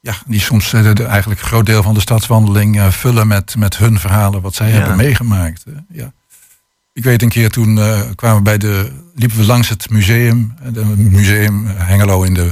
ja, 0.00 0.14
die 0.26 0.40
soms 0.40 0.72
eh, 0.72 0.94
de- 0.94 1.04
eigenlijk 1.04 1.40
een 1.40 1.46
groot 1.46 1.66
deel 1.66 1.82
van 1.82 1.94
de 1.94 2.00
stadswandeling 2.00 2.78
eh, 2.78 2.90
vullen 2.90 3.26
met, 3.26 3.56
met 3.56 3.76
hun 3.76 3.98
verhalen, 3.98 4.40
wat 4.42 4.54
zij 4.54 4.68
Ja. 4.68 4.74
hebben 4.76 4.96
meegemaakt. 4.96 5.64
ja. 5.88 6.12
Ik 6.92 7.04
weet 7.04 7.22
een 7.22 7.28
keer 7.28 7.50
toen 7.50 7.78
eh, 7.78 8.00
kwamen 8.14 8.36
we 8.36 8.42
bij 8.42 8.58
de, 8.58 8.92
liepen 9.14 9.36
we 9.38 9.44
langs 9.44 9.68
het 9.68 9.90
museum. 9.90 10.54
Het 10.62 10.96
museum 10.98 11.66
Hengelo 11.66 12.22
in 12.22 12.34
de 12.34 12.50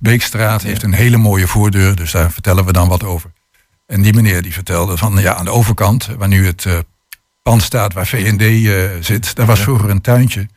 Beekstraat 0.00 0.62
heeft 0.62 0.82
een 0.82 0.92
hele 0.92 1.16
mooie 1.16 1.46
voordeur, 1.46 1.94
dus 1.96 2.10
daar 2.10 2.30
vertellen 2.32 2.64
we 2.64 2.72
dan 2.72 2.88
wat 2.88 3.02
over. 3.04 3.30
En 3.86 4.02
die 4.02 4.14
meneer 4.14 4.42
die 4.42 4.52
vertelde 4.52 4.96
van 4.96 5.16
ja, 5.20 5.34
aan 5.34 5.44
de 5.44 5.50
overkant, 5.50 6.08
waar 6.18 6.28
nu 6.28 6.46
het 6.46 6.66
pand 7.42 7.62
staat 7.62 7.92
waar 7.92 8.06
VND 8.06 8.68
zit, 9.04 9.34
daar 9.34 9.46
was 9.46 9.60
vroeger 9.60 9.90
een 9.90 10.00
tuintje. 10.00 10.48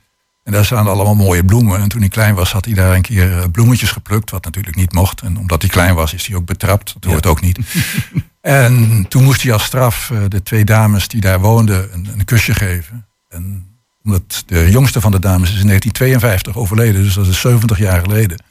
En 0.48 0.54
daar 0.54 0.66
staan 0.66 0.88
allemaal 0.88 1.16
mooie 1.16 1.46
bloemen. 1.46 1.80
En 1.80 1.88
toen 1.88 2.00
hij 2.00 2.10
klein 2.10 2.36
was, 2.36 2.51
had 2.51 2.66
hij 2.66 2.74
daar 2.74 2.96
een 2.96 3.01
keer 3.01 3.38
eh, 3.38 3.44
bloemetjes 3.51 3.92
geplukt, 3.92 4.32
wat 4.32 4.46
natuurlijk 4.46 4.75
niet 4.75 4.94
mocht. 4.94 5.22
En 5.22 5.38
omdat 5.38 5.62
hij 5.62 5.72
klein 5.72 5.96
was, 5.96 6.13
is 6.13 6.27
hij 6.27 6.36
ook 6.36 6.46
betrapt. 6.46 6.96
Dat 7.00 7.12
hoort 7.12 7.25
ook 7.25 7.42
niet. 7.42 7.60
en 8.42 9.06
toen 9.10 9.24
moest 9.24 9.42
hij 9.42 9.54
als 9.54 9.63
straf 9.63 10.10
eh, 10.10 10.20
de 10.27 10.44
twee 10.44 10.66
dames 10.66 11.08
die 11.08 11.22
daar 11.22 11.39
woonden 11.39 11.94
een, 11.94 12.08
een 12.18 12.25
kusje 12.25 12.54
geven. 12.54 13.08
En 13.30 13.68
omdat 14.04 14.44
de 14.46 14.70
jongste 14.70 15.01
van 15.01 15.12
de 15.12 15.20
dames 15.20 15.50
is 15.50 15.60
in 15.60 15.68
1952 15.68 16.58
overleden, 16.58 17.04
dus 17.04 17.13
dat 17.13 17.27
is 17.27 17.39
70 17.39 17.77
jaar 17.77 18.01
geleden. 18.01 18.44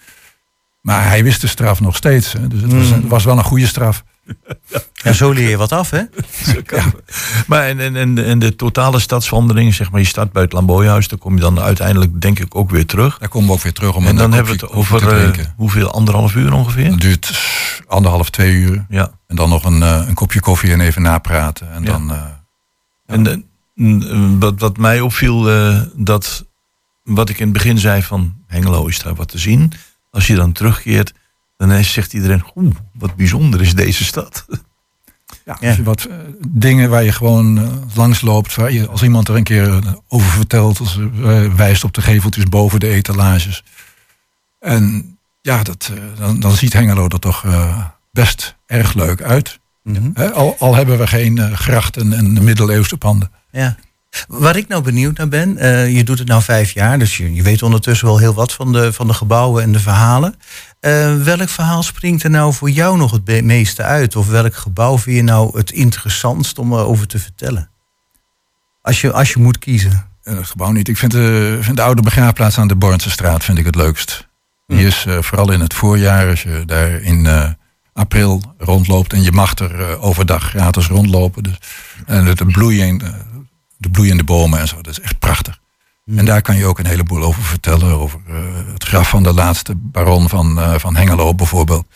Maar 0.80 1.08
hij 1.08 1.22
wist 1.22 1.40
de 1.40 1.46
straf 1.46 1.80
nog 1.80 1.96
steeds. 1.96 2.32
Hè, 2.32 2.48
dus 2.48 2.62
het 2.62 2.72
was, 2.72 2.88
het 2.88 3.06
was 3.08 3.24
wel 3.24 3.38
een 3.38 3.44
goede 3.44 3.66
straf. 3.66 4.04
Ja, 4.94 5.12
zo 5.12 5.30
leer 5.30 5.48
je 5.48 5.56
wat 5.56 5.72
af, 5.72 5.90
hè? 5.90 6.02
Maar 7.46 7.62
en, 7.66 7.96
en, 7.96 8.24
en, 8.24 8.38
de 8.38 8.56
totale 8.56 8.98
stadswandeling, 8.98 9.74
zeg 9.74 9.90
maar, 9.90 10.00
je 10.00 10.06
start 10.06 10.32
bij 10.32 10.42
het 10.42 10.52
Lamboyhuis, 10.52 11.08
dan 11.08 11.18
kom 11.18 11.34
je 11.34 11.40
dan 11.40 11.60
uiteindelijk 11.60 12.20
denk 12.20 12.38
ik 12.38 12.54
ook 12.54 12.70
weer 12.70 12.86
terug. 12.86 13.18
Daar 13.18 13.28
komen 13.28 13.48
we 13.48 13.54
ook 13.54 13.62
weer 13.62 13.72
terug 13.72 13.94
om 13.94 14.06
En 14.06 14.16
dan 14.16 14.32
hebben 14.32 14.58
we 14.58 14.66
het 14.66 14.72
over 14.72 15.08
eh, 15.08 15.44
hoeveel, 15.56 15.90
anderhalf 15.90 16.34
uur 16.34 16.52
ongeveer? 16.52 16.90
Dat 16.90 17.00
duurt 17.00 17.40
anderhalf, 17.86 18.30
twee 18.30 18.52
uur. 18.52 18.86
Ja. 18.88 19.10
En 19.26 19.36
dan 19.36 19.48
nog 19.48 19.64
een, 19.64 19.82
eh, 19.82 20.02
een 20.06 20.14
kopje 20.14 20.40
koffie 20.40 20.72
en 20.72 20.80
even 20.80 21.02
napraten. 21.02 21.72
En 21.72 21.82
Ja. 21.82 21.90
dan, 21.90 22.12
eh, 22.12 22.22
En 23.06 24.38
wat, 24.38 24.60
wat 24.60 24.76
mij 24.76 25.00
opviel, 25.00 25.42
dat 25.94 26.44
wat 27.02 27.28
ik 27.28 27.38
in 27.38 27.44
het 27.44 27.52
begin 27.52 27.78
zei 27.78 28.02
van 28.02 28.34
Hengelo 28.46 28.86
is 28.86 28.98
daar 29.02 29.14
wat 29.14 29.28
te 29.28 29.38
zien. 29.38 29.72
Als 30.10 30.26
je 30.26 30.34
dan 30.34 30.52
terugkeert, 30.52 31.12
dan 31.56 31.84
zegt 31.84 32.12
iedereen, 32.12 32.44
oeh, 32.54 32.74
wat 32.92 33.16
bijzonder 33.16 33.60
is 33.60 33.74
deze 33.74 34.04
stad. 34.04 34.46
ja, 35.44 35.56
Ja. 35.60 35.68
als 35.68 35.76
je 35.76 35.82
wat 35.82 36.04
eh, 36.04 36.16
dingen 36.48 36.90
waar 36.90 37.04
je 37.04 37.12
gewoon 37.12 37.58
eh, 37.58 37.72
langs 37.94 38.20
loopt. 38.20 38.54
Waar 38.54 38.72
je, 38.72 38.88
als 38.88 39.02
iemand 39.02 39.28
er 39.28 39.36
een 39.36 39.42
keer 39.44 39.68
eh, 39.68 39.92
over 40.08 40.30
vertelt. 40.30 40.78
Als 40.78 40.98
wijst 41.56 41.84
op 41.84 41.92
de 41.94 42.02
geveltjes 42.02 42.44
boven 42.44 42.80
de 42.80 42.88
etalages. 42.88 43.64
En 44.58 45.18
ja, 45.40 45.62
dat, 45.62 45.92
dan, 46.18 46.40
dan 46.40 46.52
ziet 46.52 46.72
Hengelo 46.72 47.08
er 47.08 47.18
toch 47.20 47.44
best 48.12 48.56
erg 48.66 48.94
leuk 48.94 49.22
uit. 49.22 49.58
Mhm. 49.82 50.10
Hè, 50.14 50.32
al, 50.32 50.56
al 50.58 50.74
hebben 50.74 50.98
we 50.98 51.06
geen 51.06 51.56
grachten 51.56 52.12
en 52.12 52.44
middeleeuwse 52.44 52.96
panden. 52.96 53.30
Ja. 53.50 53.76
Waar 54.28 54.56
ik 54.56 54.68
nou 54.68 54.82
benieuwd 54.82 55.16
naar 55.16 55.28
ben, 55.28 55.56
eh, 55.56 55.96
je 55.96 56.04
doet 56.04 56.18
het 56.18 56.28
nou 56.28 56.42
vijf 56.42 56.70
jaar, 56.70 56.98
dus 56.98 57.16
je, 57.16 57.34
je 57.34 57.42
weet 57.42 57.62
ondertussen 57.62 58.06
wel 58.06 58.18
heel 58.18 58.34
wat 58.34 58.52
van 58.52 58.72
de, 58.72 58.92
van 58.92 59.06
de 59.06 59.14
gebouwen 59.14 59.62
en 59.62 59.72
de 59.72 59.80
verhalen. 59.80 60.34
Eh, 60.80 61.22
welk 61.22 61.48
verhaal 61.48 61.82
springt 61.82 62.22
er 62.22 62.30
nou 62.30 62.52
voor 62.52 62.70
jou 62.70 62.96
nog 62.96 63.10
het 63.10 63.42
meeste 63.44 63.82
uit? 63.82 64.16
Of 64.16 64.28
welk 64.28 64.54
gebouw 64.54 64.98
vind 64.98 65.16
je 65.16 65.22
nou 65.22 65.58
het 65.58 65.70
interessantst 65.70 66.58
om 66.58 66.72
erover 66.72 67.06
te 67.06 67.18
vertellen? 67.18 67.70
Als 68.82 69.00
je, 69.00 69.12
als 69.12 69.32
je 69.32 69.38
moet 69.38 69.58
kiezen. 69.58 70.06
Eh, 70.22 70.36
het 70.36 70.46
gebouw 70.46 70.70
niet. 70.70 70.88
Ik 70.88 70.96
vind 70.96 71.12
de, 71.12 71.58
vind 71.60 71.76
de 71.76 71.82
oude 71.82 72.02
begraafplaats 72.02 72.58
aan 72.58 72.68
de 72.68 72.76
Bornse 72.76 73.10
straat 73.10 73.44
vind 73.44 73.58
ik 73.58 73.66
het 73.66 73.74
leukst. 73.74 74.28
Die 74.66 74.86
is 74.86 75.04
eh, 75.06 75.22
vooral 75.22 75.52
in 75.52 75.60
het 75.60 75.74
voorjaar, 75.74 76.28
als 76.28 76.42
je 76.42 76.62
daar 76.66 76.90
in 76.90 77.26
eh, 77.26 77.50
april 77.96 78.42
rondloopt 78.58 79.12
en 79.12 79.22
je 79.22 79.32
mag 79.32 79.54
er 79.58 79.80
eh, 79.80 80.04
overdag 80.04 80.48
gratis 80.48 80.86
rondlopen. 80.86 81.42
Dus, 81.42 81.58
en 82.06 82.34
de, 82.34 82.46
bloeien, 82.46 83.00
eh, 83.00 83.08
de 83.76 83.90
bloeiende 83.90 84.24
bomen 84.24 84.58
en 84.58 84.68
zo, 84.68 84.76
dat 84.76 84.86
is 84.98 85.00
echt 85.00 85.18
prachtig. 85.18 85.58
En 86.16 86.24
daar 86.24 86.42
kan 86.42 86.56
je 86.56 86.66
ook 86.66 86.78
een 86.78 86.86
heleboel 86.86 87.22
over 87.22 87.42
vertellen. 87.42 87.98
Over 87.98 88.20
eh, 88.28 88.34
het 88.72 88.84
graf 88.84 89.08
van 89.08 89.22
de 89.22 89.32
laatste 89.32 89.74
baron 89.74 90.28
van, 90.28 90.60
eh, 90.60 90.74
van 90.78 90.96
Hengelo 90.96 91.34
bijvoorbeeld. 91.34 91.86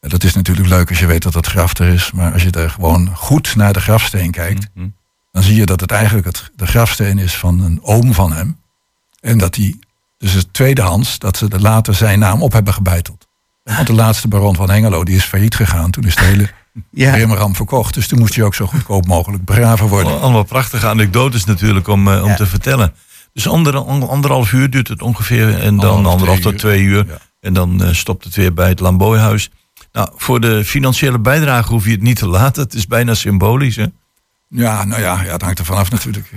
Eh, 0.00 0.10
Dat 0.10 0.24
is 0.24 0.34
natuurlijk 0.34 0.68
leuk 0.68 0.88
als 0.88 0.98
je 0.98 1.06
weet 1.06 1.22
dat 1.22 1.32
dat 1.32 1.46
graf 1.46 1.78
er 1.78 1.88
is. 1.88 2.12
Maar 2.12 2.32
als 2.32 2.42
je 2.42 2.50
er 2.50 2.70
gewoon 2.70 3.10
goed 3.16 3.56
naar 3.56 3.72
de 3.72 3.80
grafsteen 3.80 4.30
kijkt 4.30 4.68
Mhm. 4.74 4.88
dan 5.32 5.42
zie 5.42 5.54
je 5.56 5.66
dat 5.66 5.80
het 5.80 5.90
eigenlijk 5.90 6.26
het, 6.26 6.50
de 6.56 6.66
grafsteen 6.66 7.18
is 7.18 7.36
van 7.36 7.60
een 7.60 7.78
oom 7.82 8.14
van 8.14 8.32
hem. 8.32 8.60
En 9.20 9.38
dat 9.38 9.54
die, 9.54 9.78
dus 10.18 10.32
het 10.32 10.52
tweedehands, 10.52 11.18
dat 11.18 11.36
ze 11.36 11.48
er 11.48 11.60
later 11.60 11.94
zijn 11.94 12.18
naam 12.18 12.42
op 12.42 12.52
hebben 12.52 12.74
gebeiteld. 12.74 13.26
Want 13.64 13.86
de 13.86 13.92
laatste 13.92 14.28
baron 14.28 14.56
van 14.56 14.70
Hengelo, 14.70 15.04
die 15.04 15.16
is 15.16 15.24
failliet 15.24 15.54
gegaan. 15.54 15.90
Toen 15.90 16.04
is 16.04 16.14
de 16.16 16.24
hele 16.24 16.50
Ja. 16.90 17.28
Verkocht. 17.52 17.94
Dus 17.94 18.08
toen 18.08 18.18
moest 18.18 18.34
hij 18.34 18.44
ook 18.44 18.54
zo 18.54 18.66
goedkoop 18.66 19.06
mogelijk 19.06 19.44
begraven 19.44 19.86
worden. 19.86 20.20
Allemaal 20.20 20.42
prachtige 20.42 20.86
anekdotes 20.86 21.44
natuurlijk 21.44 21.88
om, 21.88 22.08
eh, 22.12 22.22
om 22.22 22.28
Ja. 22.28 22.34
te 22.36 22.46
vertellen. 22.46 22.94
Dus 23.32 23.48
ander, 23.48 23.76
anderhalf 23.76 24.52
uur 24.52 24.70
duurt 24.70 24.88
het 24.88 25.02
ongeveer. 25.02 25.48
En 25.48 25.76
dan 25.76 25.90
Anderhalf, 25.90 26.06
anderhalf 26.06 26.38
twee 26.40 26.52
tot 26.52 26.60
twee 26.60 26.82
uur. 26.82 27.06
Ja. 27.06 27.18
En 27.40 27.52
dan 27.52 27.82
eh, 27.84 27.92
stopt 27.92 28.24
het 28.24 28.34
weer 28.34 28.54
bij 28.54 28.68
het 28.68 28.80
Lamboyhuis. 28.80 29.50
Nou, 29.92 30.08
voor 30.16 30.40
de 30.40 30.64
financiële 30.64 31.18
bijdrage 31.18 31.72
hoef 31.72 31.84
je 31.84 31.90
het 31.90 32.02
niet 32.02 32.16
te 32.18 32.28
laten. 32.28 32.62
Het 32.62 32.74
is 32.74 32.86
bijna 32.86 33.14
symbolisch. 33.14 33.76
Hè? 33.76 33.86
Ja, 34.48 34.84
nou 34.84 35.00
ja, 35.02 35.22
ja, 35.22 35.32
het 35.32 35.42
hangt 35.42 35.58
er 35.58 35.64
vanaf 35.64 35.90
natuurlijk. 35.90 36.32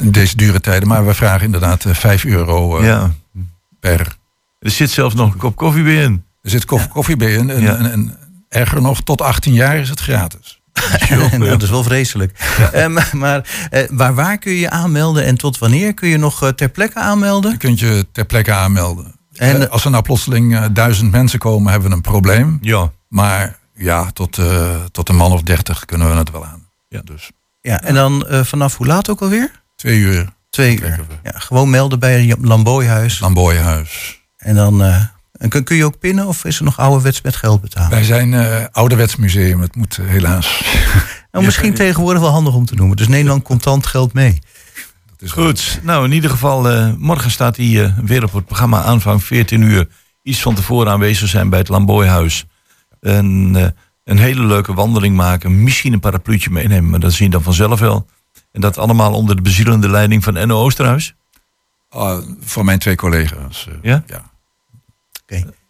In 0.00 0.10
deze 0.10 0.36
dure 0.36 0.60
tijden. 0.60 0.88
Maar 0.88 1.06
we 1.06 1.14
vragen 1.14 1.44
inderdaad 1.44 1.84
eh, 1.84 1.94
5 1.94 2.24
euro 2.24 2.78
eh, 2.78 2.86
Ja. 2.86 3.10
per. 3.80 4.16
Er 4.58 4.70
zit 4.70 4.90
zelfs 4.90 5.14
nog 5.14 5.32
een 5.32 5.38
kop 5.38 5.56
koffie 5.56 5.82
bij 5.82 6.02
in. 6.02 6.24
Er 6.42 6.50
zit 6.50 6.64
koffie, 6.64 6.88
koffie 6.90 7.16
bij 7.16 7.32
in. 7.34 7.50
En, 7.50 7.60
Ja. 7.60 7.76
en, 7.76 7.92
en 7.92 8.16
erger 8.54 8.82
nog, 8.82 9.02
tot 9.02 9.20
18 9.22 9.52
jaar 9.52 9.76
is 9.76 9.88
het 9.88 10.00
gratis. 10.00 10.60
Nou, 11.10 11.38
dat 11.48 11.62
is 11.62 11.70
wel 11.70 11.82
vreselijk. 11.82 12.38
Eh, 12.72 12.86
maar 12.86 13.10
maar 13.12 13.68
eh, 13.70 13.84
waar, 13.90 14.14
waar 14.14 14.38
kun 14.38 14.52
je 14.52 14.58
je 14.58 14.70
aanmelden 14.70 15.24
en 15.24 15.36
tot 15.36 15.58
wanneer 15.58 15.94
kun 15.94 16.08
je 16.08 16.16
nog 16.16 16.42
eh, 16.42 16.48
ter 16.48 16.68
plekke 16.68 16.98
aanmelden? 16.98 17.50
Je 17.50 17.56
kunt 17.56 17.78
je 17.80 18.06
ter 18.12 18.24
plekke 18.24 18.52
aanmelden. 18.52 19.14
En- 19.34 19.60
En 19.62 19.70
als 19.70 19.84
er 19.84 19.90
nou 19.90 20.02
plotseling 20.02 20.54
eh, 20.56 20.64
duizend 20.72 21.10
mensen 21.10 21.38
komen, 21.38 21.70
hebben 21.72 21.90
we 21.90 21.96
een 21.96 22.02
probleem. 22.02 22.58
Ja. 22.60 22.90
Maar 23.08 23.58
ja, 23.74 24.10
tot, 24.10 24.38
eh, 24.38 24.74
tot 24.90 25.08
een 25.08 25.16
man 25.16 25.32
of 25.32 25.42
dertig 25.42 25.84
kunnen 25.84 26.10
we 26.10 26.16
het 26.16 26.30
wel 26.30 26.44
aan. 26.46 26.66
Ja. 26.88 27.00
Dus 27.04 27.30
Ja, 27.60 27.80
en 27.82 27.94
dan 27.94 28.26
eh, 28.28 28.44
vanaf 28.44 28.76
hoe 28.76 28.86
laat 28.86 29.10
ook 29.10 29.20
alweer? 29.20 29.50
twee 29.76 29.98
uur, 29.98 30.28
Twee 30.50 30.80
uur. 30.80 31.00
Ja, 31.22 31.32
gewoon 31.38 31.70
melden 31.70 31.98
bij 31.98 32.24
het 32.24 32.38
Lamboyhuis. 32.44 33.20
Lamboyhuis. 33.20 34.20
En 34.36 34.54
dan 34.54 34.82
eh, 34.82 35.00
en 35.44 35.50
kun, 35.50 35.64
kun 35.64 35.76
je 35.76 35.84
ook 35.84 35.98
pinnen 35.98 36.26
of 36.26 36.44
is 36.44 36.58
er 36.58 36.64
nog 36.64 36.78
ouderwets 36.78 37.20
met 37.22 37.36
geld 37.36 37.60
betalen? 37.60 37.90
Wij 37.90 38.04
zijn 38.04 38.34
eh 38.34 38.64
ouderwets 38.72 39.16
museum, 39.16 39.60
het 39.60 39.76
moet 39.76 39.98
eh, 39.98 40.06
helaas. 40.06 40.62
Nou, 41.30 41.46
misschien 41.46 41.74
tegenwoordig 41.74 42.22
wel 42.22 42.30
handig 42.30 42.54
om 42.54 42.64
te 42.64 42.74
noemen. 42.74 42.96
Dus 42.96 43.08
neem 43.08 43.26
dan 43.26 43.42
contant 43.42 43.86
geld 43.86 44.12
mee. 44.12 44.38
Dat 45.06 45.22
is 45.22 45.30
Goed, 45.30 45.80
nou 45.82 46.04
in 46.04 46.12
ieder 46.12 46.30
geval, 46.30 46.70
eh, 46.70 46.92
morgen 46.98 47.30
staat 47.30 47.56
hij 47.56 47.94
weer 48.04 48.24
op 48.24 48.32
het 48.32 48.46
programma 48.46 48.82
aanvang 48.82 49.24
14 49.24 49.62
uur. 49.62 49.88
Iets 50.22 50.42
van 50.42 50.54
tevoren 50.54 50.92
aanwezig 50.92 51.28
zijn 51.28 51.48
bij 51.48 51.58
het 51.58 51.68
Lamboyhuis. 51.68 52.44
En 53.00 53.50
eh, 53.56 53.66
een 54.04 54.18
hele 54.18 54.44
leuke 54.44 54.74
wandeling 54.74 55.16
maken. 55.16 55.62
Misschien 55.62 55.92
een 55.92 56.00
parapluutje 56.00 56.50
meenemen, 56.50 56.90
maar 56.90 57.00
dat 57.00 57.12
zie 57.12 57.24
je 57.24 57.30
dan 57.30 57.42
vanzelf 57.42 57.80
wel. 57.80 58.06
En 58.52 58.60
dat 58.60 58.78
allemaal 58.78 59.12
onder 59.12 59.36
de 59.36 59.42
bezielende 59.42 59.88
leiding 59.88 60.24
van 60.24 60.36
Enno 60.36 60.62
Oosterhuis. 60.62 61.14
Ah, 61.88 62.18
voor 62.40 62.64
mijn 62.64 62.78
twee 62.78 62.96
collega's. 62.96 63.68
Ja? 63.82 64.04
ja. 64.06 64.32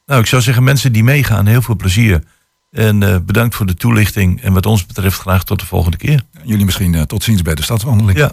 Nou, 0.07 0.21
ik 0.21 0.27
zou 0.27 0.43
zeggen, 0.43 0.65
mensen 0.65 0.93
die 0.93 1.05
meegaan, 1.05 1.47
heel 1.47 1.63
veel 1.63 1.77
plezier. 1.77 2.23
En 2.71 3.03
eh, 3.03 3.17
bedankt 3.19 3.55
voor 3.55 3.67
de 3.67 3.75
toelichting. 3.75 4.43
En 4.43 4.53
wat 4.53 4.67
ons 4.67 4.87
betreft 4.87 5.19
graag 5.19 5.45
tot 5.45 5.61
de 5.61 5.67
volgende 5.67 5.97
keer. 5.97 6.23
Jullie 6.43 6.65
misschien 6.65 6.95
eh, 6.95 7.03
tot 7.03 7.23
ziens 7.23 7.43
bij 7.43 7.55
de 7.55 7.63
stadswandeling. 7.63 8.19
Ja. 8.19 8.33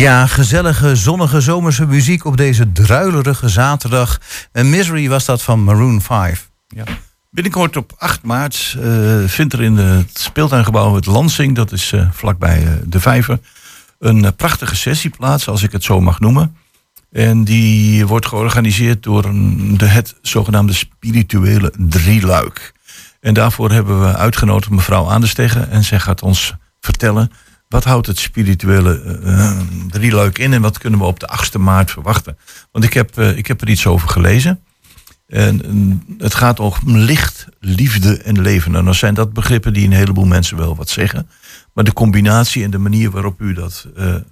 Ja, 0.00 0.26
gezellige, 0.26 0.96
zonnige 0.96 1.40
zomerse 1.40 1.86
muziek 1.86 2.24
op 2.24 2.36
deze 2.36 2.72
druilerige 2.72 3.48
zaterdag. 3.48 4.20
En 4.52 4.70
Misery 4.70 5.08
was 5.08 5.24
dat 5.24 5.42
van 5.42 5.64
Maroon 5.64 6.00
5. 6.00 6.50
Ja. 6.68 6.84
Binnenkort 7.30 7.76
op 7.76 7.92
8 7.98 8.22
maart 8.22 8.76
eh, 8.82 9.18
vindt 9.26 9.52
er 9.52 9.62
in 9.62 9.76
het 9.76 10.18
speeltuingebouw 10.18 10.94
het 10.94 11.06
Lansing, 11.06 11.54
dat 11.54 11.72
is 11.72 11.92
eh, 11.92 12.08
vlakbij 12.12 12.66
eh, 12.66 12.72
de 12.84 13.00
Vijver, 13.00 13.38
een 13.98 14.34
prachtige 14.36 14.76
sessie 14.76 15.10
plaats, 15.10 15.48
als 15.48 15.62
ik 15.62 15.72
het 15.72 15.84
zo 15.84 16.00
mag 16.00 16.20
noemen. 16.20 16.56
En 17.12 17.44
die 17.44 18.06
wordt 18.06 18.26
georganiseerd 18.26 19.02
door 19.02 19.22
de, 19.76 19.86
het 19.86 20.14
zogenaamde 20.22 20.72
spirituele 20.72 21.72
drieluik. 21.78 22.72
En 23.20 23.34
daarvoor 23.34 23.70
hebben 23.70 24.00
we 24.00 24.16
uitgenodigd 24.16 24.70
mevrouw 24.70 25.10
Aandersteggen 25.10 25.70
en 25.70 25.84
zij 25.84 26.00
gaat 26.00 26.22
ons 26.22 26.54
vertellen 26.80 27.30
wat 27.70 27.84
houdt 27.84 28.06
het 28.06 28.18
spirituele 28.18 29.18
drieluik 29.88 30.38
in 30.38 30.52
en 30.52 30.62
wat 30.62 30.78
kunnen 30.78 30.98
we 31.00 31.04
op 31.06 31.20
de 31.20 31.28
8e 31.28 31.58
maart 31.60 31.90
verwachten. 31.90 32.38
Want 32.72 32.84
ik 32.84 32.92
heb, 32.92 33.18
eh, 33.18 33.36
ik 33.36 33.46
heb 33.46 33.60
er 33.60 33.68
iets 33.68 33.86
over 33.86 34.08
gelezen. 34.08 34.60
En 35.26 36.02
het 36.18 36.34
gaat 36.34 36.60
om 36.60 36.72
licht, 36.84 37.46
liefde 37.60 38.16
en 38.22 38.40
leven. 38.40 38.74
En 38.74 38.84
dan 38.84 38.94
zijn 38.94 39.14
dat 39.14 39.32
begrippen 39.32 39.72
die 39.72 39.86
een 39.86 39.92
heleboel 39.92 40.24
mensen 40.26 40.56
wel 40.56 40.76
wat 40.76 40.88
zeggen. 40.88 41.28
Maar 41.72 41.84
de 41.84 41.92
combinatie 41.92 42.64
en 42.64 42.70
de 42.70 42.78
manier 42.78 43.10
waarop 43.10 43.40
u 43.40 43.52
dat 43.54 43.86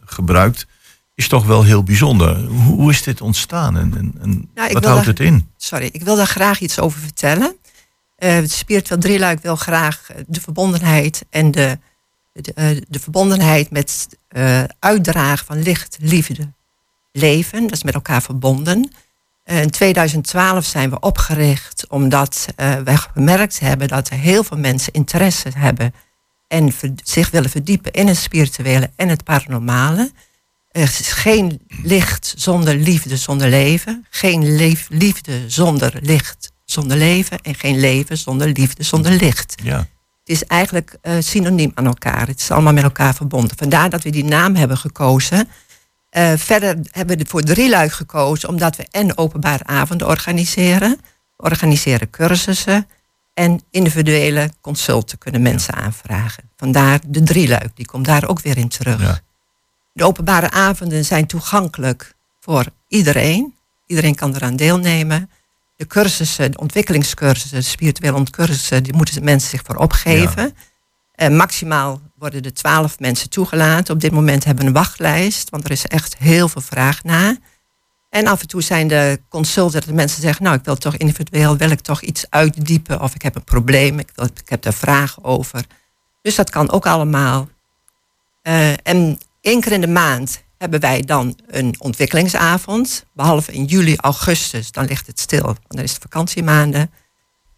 gebruikt, 0.05 0.67
is 1.15 1.29
toch 1.29 1.47
wel 1.47 1.63
heel 1.63 1.83
bijzonder. 1.83 2.37
Hoe, 2.37 2.75
hoe 2.75 2.91
is 2.91 3.03
dit 3.03 3.21
ontstaan 3.21 3.79
en, 3.79 3.97
en, 3.97 4.15
en 4.21 4.51
Nou, 4.55 4.73
wat 4.73 4.85
houdt 4.85 4.85
daar- 4.85 5.07
het 5.07 5.21
in? 5.21 5.49
Sorry, 5.57 5.89
ik 5.93 6.03
wil 6.03 6.17
daar 6.17 6.27
graag 6.27 6.61
iets 6.61 6.79
over 6.79 7.01
vertellen. 7.01 7.57
Het 8.17 8.51
spiritueel 8.51 9.01
drieluik 9.01 9.43
wil 9.43 9.57
graag 9.57 10.07
de 10.27 10.41
verbondenheid 10.41 11.25
en 11.31 11.51
de, 11.51 11.79
de, 12.41 12.53
eh, 12.55 12.67
de 12.89 13.01
verbondenheid 13.01 13.71
met 13.71 14.09
eh 14.29 14.63
uitdragen 14.79 15.47
van 15.47 15.63
licht, 15.63 15.97
liefde, 16.01 16.53
leven. 17.13 17.63
Dat 17.63 17.73
is 17.73 17.83
met 17.83 17.95
elkaar 17.95 18.23
verbonden. 18.23 18.91
Eh, 19.45 19.63
in 19.63 19.71
2012 19.71 20.65
zijn 20.65 20.91
we 20.91 21.01
opgericht 21.01 21.87
omdat 21.89 22.47
eh, 22.57 22.77
wij 22.77 22.97
gemerkt 22.97 23.61
hebben 23.61 23.89
dat 23.89 24.09
er 24.09 24.17
heel 24.17 24.45
veel 24.45 24.57
mensen 24.57 24.93
interesse 24.93 25.49
hebben 25.55 25.95
en 26.49 26.73
zich 27.05 27.31
willen 27.31 27.51
verdiepen 27.51 27.93
in 27.93 28.07
het 28.07 28.17
spirituele 28.17 28.91
en 28.97 29.09
het 29.09 29.25
paranormale. 29.25 30.11
Er 30.71 30.83
is 30.83 31.13
geen 31.13 31.61
licht 31.83 32.35
zonder 32.37 32.75
liefde 32.75 33.17
zonder 33.17 33.49
leven. 33.49 34.07
Geen 34.11 34.57
liefde 34.89 35.51
zonder 35.51 35.99
licht 36.01 36.53
zonder 36.65 36.97
leven. 36.97 37.41
En 37.41 37.55
geen 37.55 37.81
leven 37.81 38.19
zonder 38.19 38.49
liefde 38.49 38.83
zonder 38.83 39.13
licht. 39.13 39.55
Ja. 39.63 39.87
Het 40.29 40.37
is 40.37 40.47
eigenlijk 40.47 40.97
eh, 41.01 41.17
synoniem 41.19 41.73
aan 41.75 41.87
elkaar. 41.87 42.27
Het 42.27 42.41
is 42.41 42.51
allemaal 42.51 42.73
met 42.73 42.83
elkaar 42.83 43.15
verbonden. 43.15 43.57
Vandaar 43.57 43.91
dat 43.91 44.03
we 44.03 44.11
die 44.11 44.25
naam 44.25 44.55
hebben 44.55 44.77
gekozen. 44.77 45.49
Eh, 46.11 46.33
verder 46.37 46.79
hebben 46.91 47.19
we 47.19 47.25
voor 47.29 47.43
drieluik 47.43 47.93
gekozen 47.93 48.49
omdat 48.49 48.77
we 48.77 48.87
en 48.91 49.19
openbare 49.19 49.65
avonden 49.65 50.07
organiseren. 50.07 51.01
Organiseren 51.37 52.11
cursussen. 52.11 52.87
En 53.35 53.61
individuele 53.71 54.51
consulten 54.61 55.19
kunnen 55.19 55.43
mensen 55.43 55.75
aanvragen. 55.75 56.51
Vandaar 56.57 57.01
de 57.07 57.23
drieluik, 57.23 57.71
die 57.77 57.87
komt 57.87 58.07
daar 58.07 58.29
ook 58.29 58.41
weer 58.41 58.59
in 58.59 58.69
terug. 58.69 59.01
Ja. 59.01 59.21
De 59.93 60.05
openbare 60.05 60.51
avonden 60.51 61.05
zijn 61.05 61.27
toegankelijk 61.27 62.15
voor 62.41 62.67
iedereen. 62.89 63.55
Iedereen 63.87 64.15
kan 64.15 64.35
eraan 64.35 64.57
deelnemen. 64.57 65.31
De 65.79 65.87
cursussen, 65.87 66.51
de 66.51 66.59
ontwikkelingscursussen, 66.59 67.59
de 67.59 67.65
spirituele 67.65 68.17
ontcursussen, 68.17 68.83
die 68.83 68.93
moeten 68.93 69.15
de 69.15 69.21
mensen 69.21 69.51
zich 69.51 69.63
voor 69.65 69.77
opgeven. 69.77 70.57
Maximaal 71.31 72.01
worden 72.15 72.43
er 72.43 72.55
twaalf 72.55 72.99
mensen 72.99 73.31
toegelaten. 73.31 73.95
Op 73.95 74.01
dit 74.01 74.13
moment 74.13 74.45
hebben 74.45 74.63
we 74.63 74.69
een 74.69 74.77
wachtlijst, 74.77 75.51
want 75.51 75.65
er 75.65 75.71
is 75.71 75.87
echt 75.87 76.17
heel 76.17 76.49
veel 76.49 76.63
vraag 76.63 77.03
naar. 77.03 77.37
En 78.11 78.27
af 78.27 78.41
en 78.41 78.47
toe 78.47 78.63
zijn 78.63 78.89
de 78.89 79.21
consulten 79.29 79.81
dat 79.81 79.89
de 79.89 79.95
mensen 79.95 80.23
zeggen, 80.23 80.45
nou 80.45 80.57
ik 80.57 80.65
wil 80.65 80.77
toch 80.77 80.97
individueel, 80.97 81.57
wil 81.57 81.71
ik 81.71 81.81
toch 81.81 82.03
iets 82.03 82.27
uitdiepen 82.31 83.01
of 83.01 83.15
ik 83.15 83.23
heb 83.23 83.35
een 83.35 83.45
probleem, 83.45 83.99
ik, 83.99 84.11
wil, 84.15 84.25
ik 84.25 84.49
heb 84.49 84.63
daar 84.63 84.75
vragen 84.75 85.25
over. 85.25 85.65
Dus 86.23 86.35
dat 86.35 86.51
kan 86.51 86.71
ook 86.71 86.87
allemaal. 86.87 87.49
Eh, 88.43 88.73
en 88.83 89.21
één 89.41 89.61
keer 89.61 89.73
in 89.73 89.81
de 89.81 89.87
maand 89.87 90.43
hebben 90.59 90.81
wij 90.81 91.03
dan 91.03 91.39
een 91.47 91.75
ontwikkelingsavond. 91.79 93.05
Behalve 93.13 93.53
in 93.53 93.65
juli, 93.65 93.97
augustus, 93.97 94.73
dan 94.73 94.85
ligt 94.85 95.07
het 95.07 95.21
stil. 95.21 95.43
Want 95.43 95.59
dan 95.69 95.83
is 95.85 95.93
het 95.93 96.03
vakantiemaanden. 96.03 96.91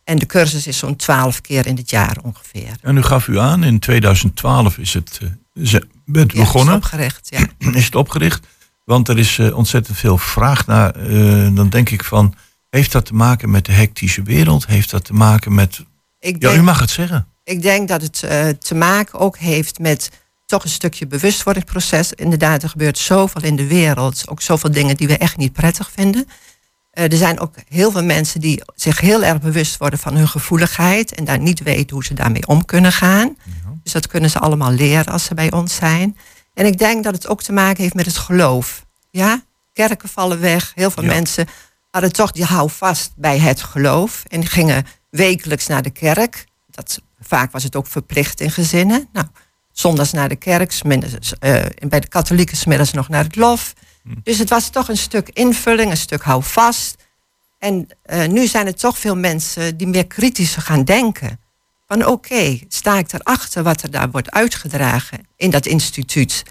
En 0.05 0.19
de 0.19 0.27
cursus 0.27 0.67
is 0.67 0.79
zo'n 0.79 0.97
twaalf 0.97 1.41
keer 1.41 1.67
in 1.67 1.77
het 1.77 1.91
jaar 1.91 2.17
ongeveer. 2.23 2.77
En 2.83 2.97
u 2.97 3.03
gaf 3.03 3.27
u 3.27 3.39
aan, 3.39 3.65
in 3.65 3.79
2012 3.79 4.79
is 4.79 4.95
het, 4.95 5.21
eh, 5.23 5.81
bent 6.05 6.33
Ja, 6.33 6.39
is 6.39 6.45
begonnen, 6.45 6.75
opgericht, 6.75 7.29
ja. 7.31 7.47
is 7.73 7.85
het 7.85 7.95
opgericht. 7.95 8.47
Want 8.85 9.09
er 9.09 9.19
is 9.19 9.39
eh, 9.39 9.57
ontzettend 9.57 9.97
veel 9.99 10.19
vraag 10.19 10.67
naar. 10.67 10.95
eh, 10.95 11.55
dan 11.55 11.69
denk 11.69 11.91
ik 11.91 12.05
van, 12.05 12.35
heeft 12.71 12.93
dat 12.93 13.07
te 13.07 13.15
maken 13.15 13.51
met 13.51 13.65
de 13.65 13.73
hectische 13.73 14.23
wereld? 14.23 14.67
Heeft 14.67 14.91
dat 14.91 15.05
te 15.05 15.13
maken 15.13 15.55
met... 15.55 15.85
Ik 16.19 16.43
Ja, 16.43 16.49
denk, 16.49 16.61
u 16.61 16.63
mag 16.63 16.81
het 16.81 16.91
zeggen. 16.91 17.27
ik 17.45 17.63
denk 17.63 17.89
dat 17.89 18.03
het 18.03 18.19
te 18.65 18.75
maken 18.75 19.19
ook 19.19 19.39
heeft 19.39 19.79
met 19.79 20.11
toch 20.51 20.65
een 20.65 20.71
stukje 20.71 21.07
bewustwordingsproces. 21.07 22.13
Inderdaad, 22.13 22.63
er 22.63 22.69
gebeurt 22.69 22.99
zoveel 22.99 23.43
in 23.43 23.57
de 23.57 23.67
wereld. 23.67 24.29
Ook 24.29 24.43
zoveel 24.43 24.71
dingen 24.71 24.97
die 24.97 25.07
we 25.07 25.17
echt 25.19 25.37
niet 25.37 25.53
prettig 25.53 25.91
vinden. 25.95 26.27
Eh, 26.91 27.05
er 27.13 27.17
zijn 27.17 27.41
ook 27.41 27.55
heel 27.69 27.91
veel 27.91 28.05
mensen 28.05 28.41
die 28.41 28.63
zich 28.75 29.01
heel 29.01 29.23
erg 29.25 29.41
bewust 29.41 29.77
worden 29.77 29.99
van 29.99 30.17
hun 30.17 30.29
gevoeligheid. 30.29 31.15
En 31.15 31.25
daar 31.25 31.39
niet 31.39 31.63
weten 31.63 31.95
hoe 31.97 32.05
ze 32.05 32.15
daarmee 32.15 32.47
om 32.47 32.65
kunnen 32.65 32.93
gaan. 32.93 33.37
Dus 33.83 33.93
dat 33.93 34.07
kunnen 34.07 34.31
ze 34.31 34.39
allemaal 34.39 34.71
leren 34.73 35.13
als 35.13 35.25
ze 35.25 35.35
bij 35.35 35.53
ons 35.53 35.75
zijn. 35.75 36.17
En 36.55 36.67
ik 36.67 36.79
denk 36.79 37.05
dat 37.05 37.15
het 37.15 37.27
ook 37.29 37.43
te 37.43 37.53
maken 37.53 37.83
heeft 37.83 37.95
met 37.95 38.07
het 38.07 38.17
geloof. 38.17 38.87
Ja, 39.11 39.43
kerken 39.73 40.09
vallen 40.09 40.41
weg. 40.41 40.73
Heel 40.75 40.91
veel 40.91 41.03
Ja. 41.03 41.09
mensen 41.09 41.47
hadden 41.91 42.13
toch 42.13 42.33
die 42.33 42.45
hou 42.45 42.71
vast 42.71 43.13
bij 43.17 43.39
het 43.39 43.63
geloof. 43.63 44.23
En 44.29 44.47
gingen 44.47 44.87
wekelijks 45.11 45.67
naar 45.67 45.83
de 45.83 45.91
kerk. 45.91 46.45
Dat, 46.71 47.01
vaak 47.21 47.53
was 47.53 47.63
het 47.63 47.77
ook 47.77 47.87
verplicht 47.87 48.41
in 48.41 48.51
gezinnen. 48.51 49.09
Nou, 49.13 49.27
zondags 49.73 50.13
naar 50.13 50.29
de 50.29 50.37
kerk, 50.37 50.73
eh, 50.73 51.63
bij 51.89 52.01
de 52.01 52.09
katholieken 52.09 52.57
smiddags 52.57 52.93
nog 52.93 53.09
naar 53.09 53.25
het 53.25 53.37
lof. 53.37 53.73
Dus 54.23 54.39
het 54.39 54.49
was 54.49 54.69
toch 54.69 54.89
een 54.89 54.97
stuk 54.97 55.29
invulling, 55.29 55.91
een 55.91 55.97
stuk 55.97 56.23
hou 56.23 56.43
vast. 56.43 56.97
En 57.59 57.89
eh, 58.03 58.29
nu 58.29 58.47
zijn 58.47 58.67
er 58.67 58.75
toch 58.75 58.99
veel 58.99 59.17
mensen 59.17 59.77
die 59.77 59.87
meer 59.87 60.07
kritisch 60.07 60.55
gaan 60.55 60.85
denken. 60.85 61.41
Van 61.87 62.07
oké, 62.07 62.59
sta 62.69 62.99
ik 62.99 63.13
erachter 63.13 63.63
wat 63.63 63.83
er 63.83 63.91
daar 63.91 64.11
wordt 64.11 64.31
uitgedragen 64.31 65.27
in 65.37 65.51
dat 65.51 65.67
instituut? 65.67 66.43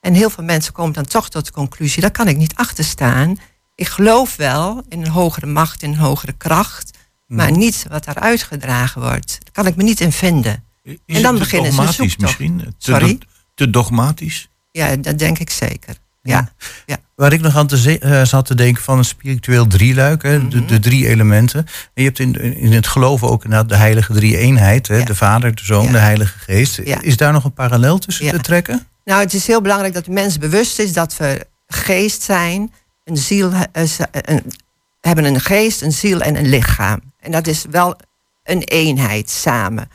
En 0.00 0.14
heel 0.14 0.30
veel 0.30 0.44
mensen 0.44 0.72
komen 0.72 0.92
dan 0.92 1.04
toch 1.04 1.28
tot 1.28 1.46
de 1.46 1.52
conclusie, 1.52 2.02
daar 2.02 2.10
kan 2.10 2.28
ik 2.28 2.36
niet 2.36 2.54
achter 2.54 2.84
staan. 2.84 3.38
Ik 3.74 3.88
geloof 3.88 4.36
wel 4.36 4.82
in 4.88 5.00
een 5.00 5.10
hogere 5.10 5.46
macht, 5.46 5.82
in 5.82 5.90
een 5.90 5.96
hogere 5.96 6.32
kracht. 6.32 6.98
Maar 7.26 7.52
niet 7.52 7.86
wat 7.88 8.04
daar 8.04 8.18
uitgedragen 8.18 9.00
wordt. 9.02 9.28
Daar 9.28 9.52
kan 9.52 9.66
ik 9.66 9.76
me 9.76 9.82
niet 9.82 10.00
in 10.00 10.12
vinden. 10.12 10.64
Is 11.06 11.16
En 11.16 11.22
dan 11.22 11.30
het 11.34 11.42
beginnen 11.42 11.72
ze 11.72 11.80
een 11.80 11.86
zoektocht. 11.92 12.18
misschien? 12.18 12.58
Te, 12.58 12.72
Sorry? 12.78 13.18
te 13.54 13.70
dogmatisch? 13.70 14.48
Ja, 14.70 14.96
dat 14.96 15.18
denk 15.18 15.38
ik 15.38 15.50
zeker. 15.50 15.94
Ja, 16.22 16.52
ja. 16.86 16.96
Waar 17.14 17.32
ik 17.32 17.40
nog 17.40 17.56
aan 17.56 17.66
te 17.66 17.98
eh, 17.98 18.24
zat 18.24 18.46
te 18.46 18.54
denken 18.54 18.82
van 18.82 18.98
een 18.98 19.04
spiritueel 19.04 19.66
drieluik, 19.66 20.22
hè, 20.22 20.48
de, 20.48 20.64
de 20.64 20.78
drie 20.78 21.08
elementen. 21.08 21.58
En 21.66 22.02
je 22.02 22.04
hebt 22.04 22.18
in, 22.18 22.56
in 22.56 22.72
het 22.72 22.86
geloven 22.86 23.28
ook 23.28 23.44
inderdaad 23.44 23.68
de 23.68 23.76
heilige 23.76 24.12
drie-eenheid. 24.12 24.88
Hè, 24.88 24.96
Ja. 24.96 25.04
De 25.04 25.14
Vader, 25.14 25.54
de 25.54 25.64
Zoon, 25.64 25.84
Ja. 25.84 25.92
de 25.92 25.98
Heilige 25.98 26.38
Geest. 26.38 26.78
Is 26.78 27.16
daar 27.16 27.32
nog 27.32 27.44
een 27.44 27.52
parallel 27.52 27.98
tussen 27.98 28.28
te 28.30 28.38
trekken? 28.40 28.86
Nou, 29.04 29.20
het 29.20 29.34
is 29.34 29.46
heel 29.46 29.60
belangrijk 29.60 29.94
dat 29.94 30.04
de 30.04 30.10
mens 30.10 30.38
bewust 30.38 30.78
is 30.78 30.92
dat 30.92 31.16
we 31.16 31.46
geest 31.66 32.22
zijn, 32.22 32.72
een 33.04 33.16
ziel, 33.16 33.52
eh, 33.72 33.82
een, 34.12 34.52
hebben 35.00 35.24
een 35.24 35.40
geest, 35.40 35.82
een 35.82 35.92
ziel 35.92 36.20
en 36.20 36.36
een 36.36 36.48
lichaam. 36.48 37.00
En 37.20 37.30
dat 37.30 37.46
is 37.46 37.64
wel 37.70 37.96
een 38.42 38.62
eenheid 38.62 39.30
samen. 39.30 39.88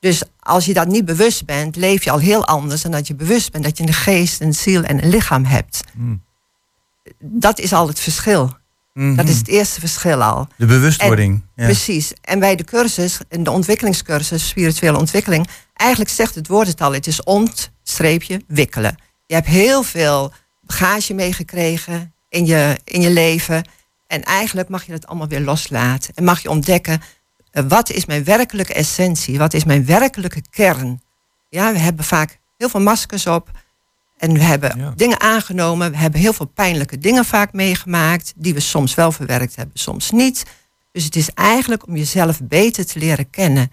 Dus 0.00 0.22
als 0.38 0.64
je 0.64 0.74
dat 0.74 0.88
niet 0.88 1.04
bewust 1.04 1.44
bent, 1.44 1.76
leef 1.76 2.04
je 2.04 2.10
al 2.10 2.18
heel 2.18 2.46
anders 2.46 2.82
dan 2.82 2.90
dat 2.90 3.06
je 3.06 3.14
bewust 3.14 3.52
bent 3.52 3.64
dat 3.64 3.78
je 3.78 3.86
een 3.86 3.92
geest, 3.92 4.40
een 4.40 4.54
ziel 4.54 4.82
en 4.82 5.02
een 5.02 5.08
lichaam 5.08 5.44
hebt. 5.44 5.80
Hmm. 5.92 6.22
Dat 7.18 7.58
is 7.58 7.72
al 7.72 7.88
het 7.88 8.00
verschil. 8.00 8.56
Mhm. 8.98 9.14
Dat 9.14 9.28
is 9.28 9.38
het 9.38 9.48
eerste 9.48 9.80
verschil 9.80 10.22
al. 10.22 10.48
De 10.56 10.66
bewustwording. 10.66 11.42
ja. 11.54 11.64
Precies. 11.64 12.12
En 12.20 12.38
bij 12.38 12.56
de 12.56 12.64
cursus, 12.64 13.18
in 13.28 13.42
de 13.42 13.50
ontwikkelingscursus, 13.50 14.48
spirituele 14.48 14.98
ontwikkeling, 14.98 15.48
eigenlijk 15.74 16.10
zegt 16.10 16.34
het 16.34 16.48
woord 16.48 16.66
het 16.66 16.80
al, 16.80 16.92
het 16.92 17.06
is 17.06 17.22
ontstreepje 17.22 18.40
wikkelen. 18.46 18.96
Je 19.26 19.34
hebt 19.34 19.46
heel 19.46 19.82
veel 19.82 20.32
bagage 20.62 21.14
meegekregen 21.14 22.12
in 22.28 22.46
je, 22.46 22.78
in 22.84 23.00
je 23.00 23.10
leven. 23.10 23.68
En 24.06 24.22
eigenlijk 24.22 24.68
mag 24.68 24.84
je 24.84 24.92
dat 24.92 25.06
allemaal 25.06 25.28
weer 25.28 25.40
loslaten. 25.40 26.14
En 26.14 26.24
mag 26.24 26.42
je 26.42 26.50
ontdekken, 26.50 27.02
wat 27.66 27.90
is 27.90 28.06
mijn 28.06 28.24
werkelijke 28.24 28.74
essentie? 28.74 29.38
Wat 29.38 29.54
is 29.54 29.64
mijn 29.64 29.84
werkelijke 29.84 30.42
kern? 30.50 31.02
Ja, 31.48 31.72
we 31.72 31.78
hebben 31.78 32.04
vaak 32.04 32.38
heel 32.56 32.68
veel 32.68 32.80
maskers 32.80 33.26
op. 33.26 33.50
En 34.16 34.32
we 34.32 34.42
hebben 34.42 34.78
Ja. 34.78 34.92
dingen 34.96 35.20
aangenomen. 35.20 35.90
We 35.90 35.96
hebben 35.96 36.20
heel 36.20 36.32
veel 36.32 36.46
pijnlijke 36.46 36.98
dingen 36.98 37.24
vaak 37.24 37.52
meegemaakt. 37.52 38.32
Die 38.36 38.54
we 38.54 38.60
soms 38.60 38.94
wel 38.94 39.12
verwerkt 39.12 39.56
hebben, 39.56 39.78
soms 39.78 40.10
niet. 40.10 40.44
Dus 40.92 41.04
het 41.04 41.16
is 41.16 41.30
eigenlijk 41.34 41.86
om 41.86 41.96
jezelf 41.96 42.40
beter 42.42 42.86
te 42.86 42.98
leren 42.98 43.30
kennen. 43.30 43.70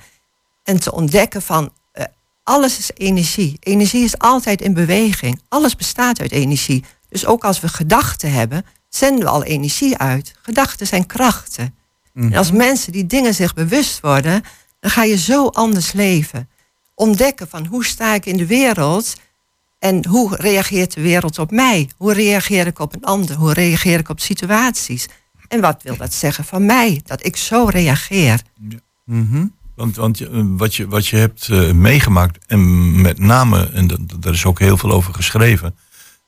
En 0.63 0.79
te 0.79 0.91
ontdekken 0.91 1.41
van 1.41 1.73
eh, 1.91 2.05
alles 2.43 2.77
is 2.77 2.91
energie. 2.93 3.57
Energie 3.59 4.03
is 4.03 4.17
altijd 4.17 4.61
in 4.61 4.73
beweging. 4.73 5.41
Alles 5.49 5.75
bestaat 5.75 6.19
uit 6.19 6.31
energie. 6.31 6.83
Dus 7.09 7.25
ook 7.25 7.43
als 7.43 7.59
we 7.59 7.67
gedachten 7.67 8.31
hebben, 8.31 8.65
zenden 8.89 9.23
we 9.23 9.29
al 9.29 9.43
energie 9.43 9.97
uit. 9.97 10.33
Gedachten 10.41 10.87
zijn 10.87 11.05
krachten. 11.05 11.75
En 12.15 12.35
als 12.35 12.51
mensen 12.51 12.91
die 12.91 13.05
dingen 13.05 13.33
zich 13.33 13.53
bewust 13.53 13.99
worden, 13.99 14.43
dan 14.79 14.91
ga 14.91 15.03
je 15.03 15.17
zo 15.17 15.47
anders 15.47 15.91
leven. 15.91 16.49
Ontdekken 16.93 17.47
van 17.47 17.65
hoe 17.65 17.85
sta 17.85 18.13
ik 18.13 18.25
in 18.25 18.37
de 18.37 18.45
wereld 18.45 19.15
en 19.79 20.05
hoe 20.05 20.35
reageert 20.35 20.93
de 20.93 21.01
wereld 21.01 21.39
op 21.39 21.51
mij? 21.51 21.89
Hoe 21.97 22.13
reageer 22.13 22.67
ik 22.67 22.79
op 22.79 22.95
een 22.95 23.03
ander? 23.03 23.35
Hoe 23.35 23.53
reageer 23.53 23.99
ik 23.99 24.09
op 24.09 24.19
situaties? 24.19 25.07
En 25.47 25.61
wat 25.61 25.83
wil 25.83 25.97
dat 25.97 26.13
zeggen 26.13 26.43
van 26.43 26.65
mij? 26.65 27.01
Dat 27.05 27.25
ik 27.25 27.35
zo 27.35 27.65
reageer. 27.65 28.41
Mhm. 29.05 29.45
Want, 29.75 29.95
want 29.95 30.21
eh, 30.21 30.41
wat, 30.43 30.75
je, 30.75 30.87
wat 30.87 31.07
je 31.07 31.15
hebt 31.15 31.49
eh, 31.49 31.71
meegemaakt, 31.71 32.45
en 32.47 33.01
met 33.01 33.19
name, 33.19 33.69
en 33.73 34.07
daar 34.19 34.33
is 34.33 34.45
ook 34.45 34.59
heel 34.59 34.77
veel 34.77 34.91
over 34.91 35.13
geschreven, 35.13 35.75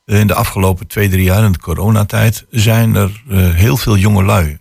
eh, 0.05 0.19
in 0.19 0.27
de 0.27 0.33
afgelopen 0.33 0.87
twee, 0.87 1.09
drie 1.09 1.23
jaar 1.23 1.43
in 1.43 1.51
de 1.51 1.59
coronatijd 1.59 2.45
zijn 2.49 2.95
er 2.95 3.23
heel 3.53 3.77
veel 3.77 3.97
jonge 3.97 4.23
lui 4.23 4.57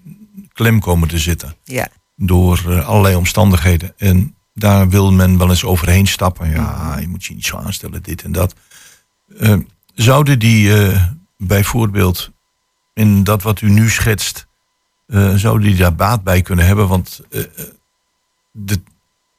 klem 0.56 0.80
komen 0.80 1.08
te 1.08 1.18
zitten 1.18 1.56
Ja, 1.64 1.88
door 2.16 2.62
eh, 2.68 2.86
allerlei 2.88 3.14
omstandigheden. 3.14 3.92
En 3.96 4.34
daar 4.54 4.88
wil 4.88 5.12
men 5.12 5.38
wel 5.38 5.48
eens 5.48 5.64
overheen 5.64 6.06
stappen. 6.06 6.50
Ja, 6.50 6.96
je 7.00 7.08
moet 7.08 7.24
je 7.24 7.34
niet 7.34 7.44
zo 7.46 7.56
aanstellen, 7.56 8.02
dit 8.02 8.22
en 8.22 8.32
dat. 8.32 8.54
Eh, 9.38 9.56
zouden 9.94 10.38
die 10.38 10.82
eh, 10.86 11.02
bijvoorbeeld 11.38 12.30
in 12.94 13.24
dat 13.24 13.42
wat 13.42 13.60
u 13.60 13.70
nu 13.70 13.90
schetst, 13.90 14.46
zouden 15.34 15.68
die 15.68 15.76
daar 15.76 15.94
baat 15.94 16.22
bij 16.24 16.42
kunnen 16.42 16.66
hebben? 16.66 16.88
Want 16.88 17.20
de, 18.52 18.80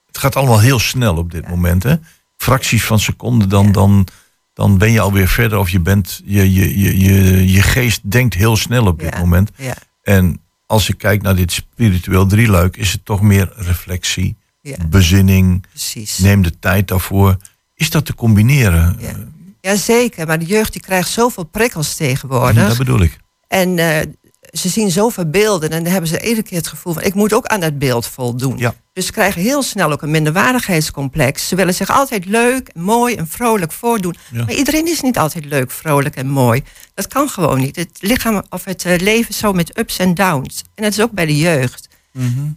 het 0.07 0.17
gaat 0.17 0.35
allemaal 0.35 0.59
heel 0.59 0.79
snel 0.79 1.15
op 1.17 1.31
dit 1.31 1.47
moment. 1.47 1.83
Hè? 1.83 1.95
Fracties 2.37 2.83
van 2.85 2.99
seconden, 2.99 3.49
dan, 3.49 3.71
dan, 3.71 4.07
dan 4.53 4.77
ben 4.77 4.91
je 4.91 4.99
alweer 4.99 5.27
verder. 5.27 5.57
Of 5.57 5.69
je, 5.69 5.79
bent, 5.79 6.21
je, 6.25 6.53
je, 6.53 6.79
je, 6.79 6.99
je, 6.99 7.51
je 7.51 7.61
geest 7.61 8.11
denkt 8.11 8.33
heel 8.33 8.55
snel 8.57 8.85
op 8.85 8.99
dit 8.99 9.13
Ja. 9.13 9.19
moment. 9.19 9.51
ja, 9.55 9.75
En 10.03 10.41
als 10.67 10.87
je 10.87 10.93
kijkt 10.93 11.23
naar 11.23 11.35
dit 11.35 11.51
spiritueel 11.51 12.25
drieluik, 12.25 12.77
is 12.77 12.91
het 12.91 13.05
toch 13.05 13.21
meer 13.21 13.53
reflectie, 13.55 14.35
ja, 14.61 14.77
bezinning, 14.89 15.65
precies. 15.69 16.17
neem 16.17 16.41
de 16.41 16.59
tijd 16.59 16.87
daarvoor. 16.87 17.37
Is 17.75 17.89
dat 17.89 18.05
te 18.05 18.15
combineren? 18.15 18.97
Ja. 18.99 19.13
Jazeker, 19.61 20.27
maar 20.27 20.39
de 20.39 20.45
jeugd 20.45 20.71
die 20.71 20.81
krijgt 20.81 21.09
zoveel 21.09 21.43
prikkels 21.43 21.95
tegenwoordig. 21.95 22.67
Dat 22.67 22.77
bedoel 22.77 23.01
ik. 23.01 23.17
En 23.47 23.77
eh, 23.77 24.07
ze 24.57 24.69
zien 24.69 24.91
zoveel 24.91 25.29
beelden 25.29 25.69
en 25.69 25.83
dan 25.83 25.91
hebben 25.91 26.09
ze 26.09 26.21
iedere 26.21 26.43
keer 26.43 26.57
het 26.57 26.67
gevoel 26.67 26.93
van... 26.93 27.03
ik 27.03 27.13
moet 27.13 27.33
ook 27.33 27.45
aan 27.45 27.59
dat 27.59 27.77
beeld 27.79 28.07
voldoen. 28.07 28.57
Ja. 28.57 28.73
Dus 28.93 29.05
ze 29.05 29.11
krijgen 29.11 29.41
heel 29.41 29.63
snel 29.63 29.91
ook 29.91 30.01
een 30.01 30.11
minderwaardigheidscomplex. 30.11 31.47
Ze 31.47 31.55
willen 31.55 31.73
zich 31.73 31.89
altijd 31.89 32.25
leuk, 32.25 32.69
mooi 32.75 33.15
en 33.15 33.27
vrolijk 33.27 33.71
voordoen. 33.71 34.15
Ja. 34.31 34.43
Maar 34.45 34.53
iedereen 34.53 34.87
is 34.87 35.01
niet 35.01 35.17
altijd 35.17 35.45
leuk, 35.45 35.71
vrolijk 35.71 36.15
en 36.15 36.27
mooi. 36.27 36.63
Dat 36.93 37.07
kan 37.07 37.29
gewoon 37.29 37.59
niet. 37.59 37.75
Het 37.75 37.97
lichaam 37.99 38.43
of 38.49 38.63
het 38.65 38.85
eh, 38.85 38.99
leven 38.99 39.29
is 39.29 39.37
zo 39.37 39.53
met 39.53 39.77
ups 39.79 39.97
en 39.97 40.13
downs. 40.13 40.63
En 40.75 40.83
dat 40.83 40.91
is 40.91 41.01
ook 41.01 41.11
bij 41.11 41.25
de 41.25 41.37
jeugd. 41.37 41.87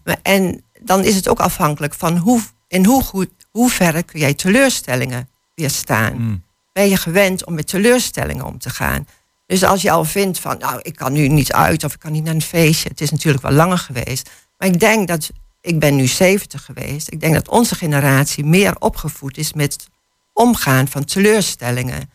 Maar- 0.04 0.18
En 0.22 0.64
dan 0.82 1.04
is 1.04 1.14
het 1.14 1.28
ook 1.28 1.40
afhankelijk 1.40 1.94
van 1.94 2.16
hoe, 2.16 2.40
in 2.68 2.84
hoe, 2.84 3.02
goed, 3.02 3.28
hoe 3.50 3.70
verre 3.70 4.02
kun 4.02 4.20
jij 4.20 4.34
teleurstellingen 4.34 5.28
weerstaan. 5.54 6.12
Mm. 6.16 6.42
Ben 6.72 6.88
je 6.88 6.96
gewend 6.96 7.44
om 7.46 7.54
met 7.54 7.66
teleurstellingen 7.66 8.44
om 8.44 8.58
te 8.58 8.70
gaan? 8.70 9.06
Dus 9.50 9.64
als 9.64 9.82
je 9.82 9.90
al 9.90 10.04
vindt 10.04 10.38
van, 10.38 10.58
nou, 10.58 10.80
ik 10.82 10.96
kan 10.96 11.12
nu 11.12 11.28
niet 11.28 11.52
uit 11.52 11.84
of 11.84 11.94
ik 11.94 11.98
kan 12.00 12.12
niet 12.12 12.24
naar 12.24 12.34
een 12.34 12.42
feestje. 12.42 12.88
Het 12.88 13.00
is 13.00 13.10
natuurlijk 13.10 13.42
wel 13.42 13.52
langer 13.52 13.78
geweest. 13.78 14.30
Maar 14.58 14.68
ik 14.68 14.80
denk 14.80 15.08
dat, 15.08 15.30
ik 15.60 15.78
ben 15.78 15.96
nu 15.96 16.06
70 16.06 16.64
geweest. 16.64 17.12
Ik 17.12 17.20
denk 17.20 17.34
dat 17.34 17.48
onze 17.48 17.74
generatie 17.74 18.44
meer 18.44 18.76
opgevoed 18.78 19.36
is 19.36 19.52
met 19.52 19.88
omgaan 20.32 20.88
van 20.88 21.04
teleurstellingen. 21.04 22.10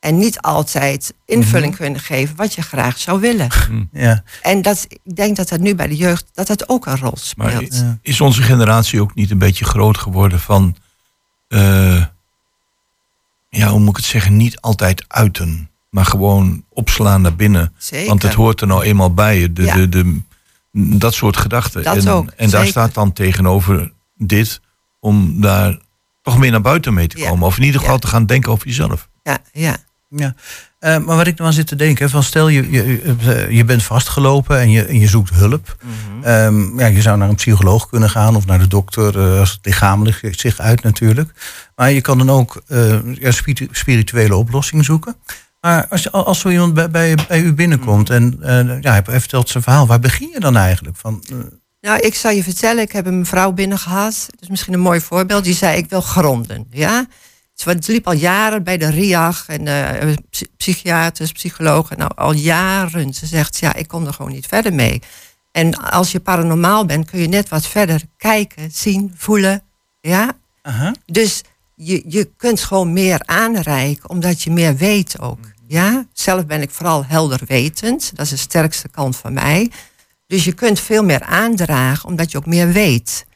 En 0.00 0.18
niet 0.18 0.40
altijd 0.40 1.14
invulling 1.24 1.76
kunnen 1.76 2.00
geven 2.00 2.36
wat 2.36 2.54
je 2.54 2.62
graag 2.62 2.98
zou 2.98 3.20
willen. 3.20 3.48
Ja. 3.92 4.22
En 4.42 4.62
dat, 4.62 4.86
ik 5.02 5.16
denk 5.16 5.36
dat 5.36 5.48
dat 5.48 5.60
nu 5.60 5.74
bij 5.74 5.86
de 5.88 5.96
jeugd 5.96 6.24
dat 6.32 6.46
dat 6.46 6.68
ook 6.68 6.86
een 6.86 6.98
rol 6.98 7.14
Maar 7.36 7.50
speelt. 7.50 7.74
i- 7.74 7.98
is 8.02 8.20
onze 8.20 8.42
generatie 8.42 9.00
ook 9.00 9.14
niet 9.14 9.30
een 9.30 9.38
beetje 9.38 9.64
groot 9.64 9.98
geworden 9.98 10.40
van... 10.40 10.76
eh, 11.48 12.04
ja, 13.48 13.68
hoe 13.68 13.80
moet 13.80 13.88
ik 13.88 13.96
het 13.96 14.04
zeggen? 14.04 14.36
Niet 14.36 14.60
altijd 14.60 15.04
uiten. 15.08 15.70
Maar 15.96 16.04
gewoon 16.06 16.64
opslaan 16.68 17.20
naar 17.20 17.36
binnen. 17.36 17.72
Zeker. 17.78 18.08
Want 18.08 18.22
het 18.22 18.34
hoort 18.34 18.60
er 18.60 18.66
nou 18.66 18.82
eenmaal 18.82 19.14
bij. 19.14 19.52
De, 19.52 19.62
Ja. 19.62 19.74
de, 19.74 19.88
de, 19.88 20.20
dat 20.98 21.14
soort 21.14 21.36
gedachten. 21.36 21.82
Dat 21.82 21.96
en 21.96 22.08
ook, 22.08 22.30
en 22.36 22.50
daar 22.50 22.66
staat 22.66 22.94
dan 22.94 23.12
tegenover 23.12 23.92
dit... 24.16 24.60
om 25.00 25.40
daar 25.40 25.78
toch 26.22 26.38
meer 26.38 26.50
naar 26.50 26.60
buiten 26.60 26.94
mee 26.94 27.06
te 27.06 27.18
Ja. 27.18 27.28
komen. 27.28 27.46
Of 27.46 27.56
in 27.58 27.62
ieder 27.64 27.80
geval 27.80 27.94
Ja. 27.94 28.00
te 28.00 28.06
gaan 28.06 28.26
denken 28.26 28.52
over 28.52 28.66
jezelf. 28.66 29.08
Ja, 29.22 29.38
ja. 29.52 29.76
Ja, 30.08 30.34
Eh, 30.78 30.98
maar 30.98 31.16
wat 31.16 31.26
ik 31.26 31.36
dan 31.36 31.46
aan 31.46 31.52
zit 31.52 31.66
te 31.66 31.76
denken, 31.76 32.10
van 32.10 32.22
stel 32.22 32.48
je, 32.48 32.70
je, 32.70 33.46
je 33.50 33.64
bent 33.64 33.82
vastgelopen 33.82 34.58
en 34.60 34.70
je, 34.70 34.84
en 34.84 34.98
je 34.98 35.08
zoekt 35.08 35.34
hulp. 35.34 35.76
Ehm, 36.22 36.78
ja, 36.78 36.86
je 36.86 37.00
zou 37.02 37.18
naar 37.18 37.28
een 37.28 37.34
psycholoog 37.34 37.88
kunnen 37.88 38.10
gaan 38.10 38.36
of 38.36 38.46
naar 38.46 38.58
de 38.58 38.66
dokter 38.68 39.18
eh, 39.32 39.38
als 39.38 39.50
het 39.50 39.58
lichamelijk 39.62 40.28
zich 40.30 40.58
uit 40.58 40.82
natuurlijk. 40.82 41.32
Maar 41.76 41.90
je 41.92 42.00
kan 42.00 42.18
dan 42.18 42.30
ook 42.30 42.62
eh, 42.66 43.14
ja, 43.14 43.30
spiritu- 43.30 43.68
spirituele 43.70 44.34
oplossing 44.36 44.84
zoeken. 44.84 45.16
Maar 45.66 45.86
als, 45.88 46.12
als 46.12 46.40
zo 46.40 46.48
iemand 46.48 46.74
bij, 46.74 46.90
bij, 46.90 47.18
bij 47.28 47.40
u 47.40 47.52
binnenkomt 47.52 48.10
en 48.10 48.38
eh, 48.42 48.80
ja, 48.80 48.92
hij 48.92 49.20
vertelt 49.20 49.48
zijn 49.48 49.62
verhaal, 49.62 49.86
waar 49.86 49.98
begin 49.98 50.28
je 50.32 50.40
dan 50.40 50.56
eigenlijk? 50.56 50.96
Van, 50.96 51.24
eh, 51.30 51.36
Nou, 51.80 52.00
ik 52.00 52.14
zal 52.14 52.30
je 52.30 52.42
vertellen, 52.42 52.82
ik 52.82 52.92
heb 52.92 53.06
een 53.06 53.18
mevrouw 53.18 53.52
binnen 53.52 53.78
gehad. 53.78 54.26
Dat 54.30 54.40
is 54.40 54.48
misschien 54.48 54.74
een 54.74 54.80
mooi 54.80 55.00
voorbeeld. 55.00 55.44
Die 55.44 55.54
zei, 55.54 55.76
ik 55.76 55.90
wil 55.90 56.00
gronden. 56.00 56.66
Ja? 56.70 57.06
Ze 57.54 57.78
liep 57.86 58.06
al 58.06 58.12
jaren 58.12 58.62
bij 58.62 58.76
de 58.76 58.90
RIAG 58.90 59.48
en 59.48 59.64
psy- 60.30 60.46
psychiaters, 60.56 61.32
psychologen. 61.32 61.98
Nou, 61.98 62.10
al 62.14 62.32
jaren. 62.32 63.14
Ze 63.14 63.26
zegt, 63.26 63.58
ja, 63.58 63.74
ik 63.74 63.88
kom 63.88 64.06
er 64.06 64.12
gewoon 64.12 64.32
niet 64.32 64.46
verder 64.46 64.74
mee. 64.74 65.02
En 65.52 65.74
als 65.74 66.12
je 66.12 66.20
paranormaal 66.20 66.84
bent, 66.86 67.10
kun 67.10 67.20
je 67.20 67.28
net 67.28 67.48
wat 67.48 67.66
verder 67.66 68.02
kijken, 68.16 68.70
zien, 68.72 69.12
voelen. 69.16 69.62
Ja? 70.00 70.36
aha. 70.62 70.94
Dus 71.06 71.42
je, 71.74 72.02
je 72.06 72.30
kunt 72.36 72.60
gewoon 72.60 72.92
meer 72.92 73.22
aanreiken, 73.24 74.10
omdat 74.10 74.42
je 74.42 74.50
meer 74.50 74.76
weet 74.76 75.20
ook. 75.20 75.38
Ja? 75.66 76.06
Zelf 76.12 76.46
ben 76.46 76.62
ik 76.62 76.70
vooral 76.70 77.04
helder 77.04 77.40
wetend. 77.46 78.10
Dat 78.16 78.24
is 78.24 78.30
de 78.30 78.36
sterkste 78.36 78.88
kant 78.88 79.16
van 79.16 79.32
mij. 79.32 79.70
Dus 80.26 80.44
je 80.44 80.52
kunt 80.52 80.80
veel 80.80 81.04
meer 81.04 81.22
aandragen, 81.22 82.08
omdat 82.08 82.30
je 82.30 82.38
ook 82.38 82.46
meer 82.46 82.72
weet. 82.72 83.26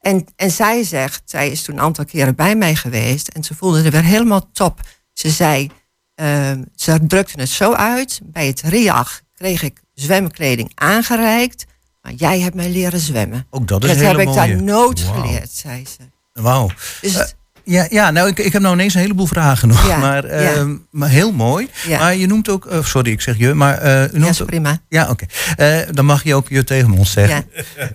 En, 0.00 0.26
en 0.36 0.50
zij 0.50 0.82
zegt, 0.84 1.22
zij 1.24 1.50
is 1.50 1.62
toen 1.62 1.74
een 1.74 1.80
aantal 1.80 2.04
keren 2.04 2.34
bij 2.34 2.54
mij 2.56 2.74
geweest 2.74 3.28
en 3.28 3.44
ze 3.44 3.54
voelde 3.54 3.82
er 3.82 3.90
weer 3.90 4.04
helemaal 4.04 4.50
top. 4.52 4.80
Ze 5.12 5.30
zei, 5.30 5.70
ehm, 6.14 6.62
ze 6.74 7.06
drukte 7.06 7.40
het 7.40 7.48
zo 7.48 7.72
uit. 7.72 8.20
Bij 8.24 8.46
het 8.46 8.60
RIAG 8.60 9.20
kreeg 9.34 9.62
ik 9.62 9.80
zwemkleding 9.94 10.72
aangereikt, 10.74 11.64
maar 12.02 12.12
jij 12.12 12.40
hebt 12.40 12.54
mij 12.54 12.70
leren 12.70 13.00
zwemmen. 13.00 13.46
Ook 13.50 13.68
dat 13.68 13.84
is 13.84 13.88
dat 13.88 13.98
heb 14.06 14.18
ik 14.18 14.32
daar 14.32 14.62
nooit 14.62 15.00
geleerd, 15.00 15.50
zei 15.50 15.86
ze. 15.86 16.08
Wauw. 16.42 16.70
Dus 17.00 17.14
Eh, 17.16 17.26
Ja, 17.70 17.86
ja 17.90 18.10
nou, 18.10 18.28
ik, 18.28 18.38
ik 18.38 18.52
heb 18.52 18.62
nou 18.62 18.74
ineens 18.74 18.94
een 18.94 19.00
heleboel 19.00 19.26
vragen 19.26 19.68
nog. 19.68 19.86
Ja, 19.88 19.96
maar, 19.96 20.26
ja. 20.26 20.32
ehm, 20.32 20.74
maar 20.90 21.08
heel 21.08 21.32
mooi. 21.32 21.68
Ja. 21.86 21.98
Maar 21.98 22.16
je 22.16 22.26
noemt 22.26 22.48
ook, 22.48 22.66
eh, 22.66 22.84
sorry, 22.84 23.10
ik 23.10 23.20
zeg 23.20 23.38
je, 23.38 23.54
maar 23.54 23.78
eh, 23.78 24.02
u 24.02 24.08
ja, 24.12 24.18
noemt 24.18 24.46
prima. 24.46 24.78
Ja, 24.88 25.08
oké. 25.10 25.24
Eh, 25.56 25.76
dan 25.90 26.04
mag 26.04 26.24
je 26.24 26.34
ook 26.34 26.48
je 26.48 26.64
tegen 26.64 26.92
ons 26.92 27.10
zeggen. 27.12 27.44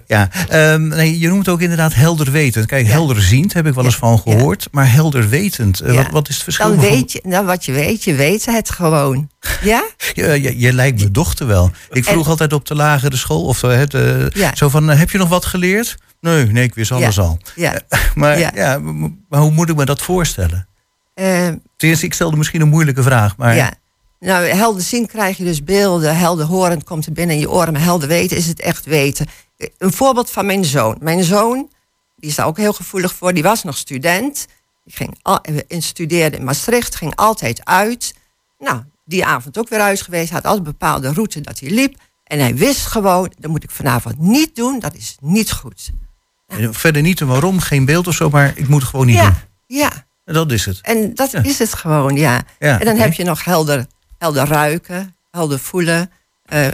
Ja. 0.08 0.30
Ehm, 0.50 0.88
nee, 0.88 1.20
je 1.20 1.28
noemt 1.28 1.50
ook 1.50 1.62
inderdaad 1.62 1.94
helderwetend. 1.94 2.66
Kijk, 2.66 2.88
helderziend 2.88 3.54
heb 3.54 3.68
ik 3.68 3.74
wel 3.74 3.86
eens 3.86 3.96
van 3.96 4.20
gehoord. 4.20 4.68
Maar 4.72 4.92
helderwetend, 4.92 5.82
Ja. 5.86 5.94
wat, 5.94 6.08
wat 6.12 6.30
is 6.30 6.36
het 6.36 6.44
verschil? 6.44 6.68
Dan 6.68 6.80
weet 6.80 7.12
je, 7.12 7.20
nou 7.24 7.46
wat 7.46 7.66
je 7.66 7.72
weet, 7.72 8.04
je 8.04 8.14
weet 8.14 8.46
het 8.46 8.70
gewoon. 8.70 9.30
Ja? 9.62 9.84
Je, 10.14 10.42
je, 10.42 10.60
je 10.60 10.74
lijkt 10.74 11.00
mijn 11.00 11.12
dochter 11.14 11.48
wel. 11.48 11.72
Ik 11.90 12.04
vroeg 12.06 12.24
En- 12.24 12.30
altijd 12.30 12.54
op 12.54 12.66
de 12.66 12.76
lagere 12.76 13.16
school. 13.18 13.44
Of 13.46 13.62
het, 13.62 13.96
Ja. 14.34 14.56
zo 14.56 14.70
van, 14.70 14.88
heb 14.88 15.10
je 15.12 15.18
nog 15.18 15.30
wat 15.30 15.46
geleerd? 15.46 15.96
Nee, 16.26 16.46
nee, 16.46 16.64
ik 16.64 16.76
wist 16.76 16.92
alles 16.92 17.16
Ja. 17.16 17.22
al. 17.22 17.38
Ja. 17.56 17.80
Maar, 18.16 18.40
Ja. 18.40 18.80
maar 19.30 19.40
hoe 19.40 19.52
moet 19.52 19.70
ik 19.70 19.76
me 19.76 19.86
dat 19.86 20.02
voorstellen? 20.02 20.68
Eh, 21.14 21.48
Ten 21.48 21.90
eerste, 21.90 22.06
ik 22.06 22.14
stelde 22.14 22.38
misschien 22.38 22.62
een 22.62 22.70
moeilijke 22.70 23.04
vraag. 23.04 23.38
Maar 23.38 23.56
ja. 23.56 23.74
Nou, 24.20 24.46
helder 24.46 24.82
zien 24.82 25.06
krijg 25.08 25.38
je 25.38 25.44
dus 25.44 25.64
beelden. 25.64 26.18
Helder 26.18 26.46
horend 26.46 26.84
komt 26.84 27.06
er 27.06 27.12
binnen 27.12 27.36
in 27.36 27.42
je 27.42 27.50
oren. 27.50 27.74
Maar 27.74 27.82
helder 27.82 28.08
weten 28.08 28.38
is 28.38 28.48
het 28.48 28.60
echt 28.60 28.86
weten. 28.86 29.26
Een 29.78 29.94
voorbeeld 29.94 30.32
van 30.32 30.46
mijn 30.46 30.66
zoon. 30.66 30.98
Mijn 31.00 31.24
zoon, 31.24 31.70
die 32.16 32.30
is 32.30 32.36
daar 32.36 32.46
ook 32.46 32.58
heel 32.58 32.74
gevoelig 32.74 33.14
voor. 33.14 33.34
Die 33.34 33.44
was 33.44 33.64
nog 33.64 33.78
student. 33.78 34.46
Die 34.84 34.96
ging 34.96 35.20
al, 35.22 35.42
eh, 35.42 35.80
studeerde 35.82 36.38
in 36.38 36.44
Maastricht. 36.44 36.96
Ging 36.96 37.16
altijd 37.16 37.66
uit. 37.66 38.14
Nou, 38.60 38.82
die 39.06 39.26
avond 39.26 39.58
ook 39.58 39.70
weer 39.70 39.80
uit 39.82 40.02
geweest. 40.02 40.32
Had 40.32 40.44
altijd 40.46 40.66
een 40.66 40.72
bepaalde 40.72 41.14
route 41.14 41.42
dat 41.42 41.60
hij 41.60 41.70
liep. 41.70 41.96
En 42.24 42.40
hij 42.40 42.56
wist 42.56 42.86
gewoon, 42.86 43.32
dat 43.40 43.52
moet 43.52 43.64
ik 43.64 43.72
vanavond 43.72 44.20
niet 44.20 44.56
doen. 44.56 44.80
Dat 44.80 44.96
is 44.96 45.18
niet 45.22 45.52
goed. 45.52 45.92
Verder 46.72 47.02
niet 47.02 47.20
een 47.20 47.28
waarom, 47.28 47.60
geen 47.60 47.86
beeld 47.86 48.08
of 48.08 48.16
zo. 48.16 48.30
Maar 48.30 48.52
ik 48.56 48.68
moet 48.68 48.82
het 48.82 48.90
gewoon 48.90 49.06
niet 49.06 49.16
Ja, 49.16 49.24
doen. 49.24 49.36
ja. 49.80 49.92
Dat 50.26 50.52
is 50.52 50.66
het. 50.66 50.80
En 50.82 51.14
dat 51.14 51.32
Ja. 51.32 51.44
is 51.44 51.60
het 51.60 51.74
gewoon, 51.74 52.16
ja. 52.16 52.44
Ja, 52.60 52.80
en 52.80 52.86
dan 52.86 52.96
heb 52.98 53.14
je 53.14 53.24
nog 53.24 53.44
helder, 53.44 53.86
helder 54.18 54.48
ruiken, 54.48 55.16
helder 55.32 55.60
voelen, 55.60 56.12
eh, 56.46 56.68
eh, 56.68 56.74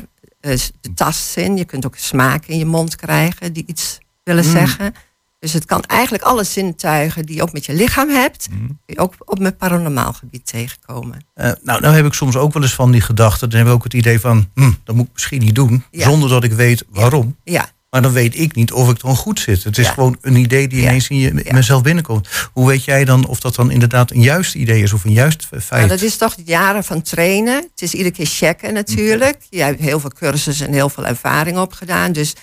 de 0.82 0.94
tastzin. 0.96 1.58
Je 1.58 1.66
kunt 1.66 1.86
ook 1.86 1.96
smaak 1.96 2.46
in 2.46 2.58
je 2.58 2.66
mond 2.66 2.96
krijgen 2.96 3.54
die 3.54 3.64
iets 3.68 3.98
willen 4.24 4.46
Mm. 4.46 4.52
zeggen. 4.52 4.94
Dus 5.40 5.54
het 5.54 5.66
kan 5.66 5.84
eigenlijk 5.84 6.24
alle 6.24 6.44
zintuigen 6.44 7.26
die 7.26 7.36
je 7.36 7.42
ook 7.42 7.54
met 7.54 7.66
je 7.66 7.74
lichaam 7.74 8.10
hebt, 8.10 8.48
Mm. 8.52 8.68
kun 8.68 8.78
je 8.86 8.98
ook 9.00 9.14
op 9.26 9.40
mijn 9.40 9.56
paranormaal 9.58 10.14
gebied 10.14 10.46
tegenkomen. 10.46 11.26
Eh, 11.34 11.52
nou, 11.64 11.82
nou 11.82 11.96
heb 11.96 12.06
ik 12.06 12.14
soms 12.14 12.36
ook 12.36 12.54
wel 12.54 12.64
eens 12.64 12.74
van 12.74 12.92
die 12.92 13.02
gedachten. 13.02 13.50
Dan 13.50 13.60
heb 13.60 13.68
ik 13.68 13.74
ook 13.74 13.84
het 13.84 13.94
idee 13.94 14.20
van, 14.20 14.50
hm, 14.56 14.72
dat 14.84 14.96
moet 14.96 15.06
ik 15.06 15.14
misschien 15.14 15.40
niet 15.40 15.56
doen. 15.56 15.84
Ja. 15.92 16.04
Zonder 16.04 16.30
dat 16.30 16.44
ik 16.44 16.52
weet 16.52 16.84
waarom. 16.90 17.36
Ja, 17.44 17.70
Maar 17.92 18.02
dan 18.02 18.12
weet 18.12 18.40
ik 18.40 18.56
niet 18.56 18.72
of 18.72 18.90
ik 18.90 19.00
dan 19.00 19.16
goed 19.16 19.40
zit. 19.40 19.64
Het 19.64 19.78
is 19.78 19.86
Ja. 19.86 19.92
gewoon 19.94 20.18
een 20.22 20.36
idee 20.36 20.68
die 20.68 20.82
ineens 20.82 21.08
in, 21.08 21.18
je, 21.18 21.44
in 21.44 21.56
mezelf 21.56 21.82
binnenkomt. 21.82 22.28
Hoe 22.54 22.68
weet 22.68 22.84
jij 22.84 23.06
dan 23.06 23.26
of 23.28 23.40
dat 23.40 23.56
dan 23.56 23.72
inderdaad 23.72 24.12
een 24.12 24.22
juist 24.22 24.56
idee 24.56 24.82
is 24.84 24.94
of 24.94 25.04
een 25.04 25.12
juist 25.12 25.46
feit? 25.46 25.70
nou, 25.70 25.88
dat 25.88 26.02
is 26.02 26.18
toch 26.18 26.36
jaren 26.46 26.84
van 26.84 27.02
trainen. 27.02 27.56
Het 27.56 27.82
is 27.82 27.94
iedere 27.94 28.16
keer 28.16 28.26
checken 28.26 28.74
natuurlijk. 28.74 29.38
Jij 29.50 29.68
hebt 29.68 29.80
heel 29.80 30.00
veel 30.00 30.10
cursussen 30.10 30.68
en 30.68 30.74
heel 30.74 30.90
veel 30.90 31.06
ervaring 31.06 31.58
opgedaan. 31.58 32.12
Dus 32.12 32.36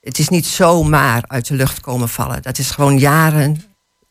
het 0.00 0.18
is 0.18 0.28
niet 0.28 0.46
zomaar 0.46 1.24
uit 1.26 1.46
de 1.46 1.54
lucht 1.54 1.80
komen 1.80 2.08
vallen. 2.08 2.42
Dat 2.42 2.58
is 2.58 2.70
gewoon 2.70 2.98
jaren. 2.98 3.62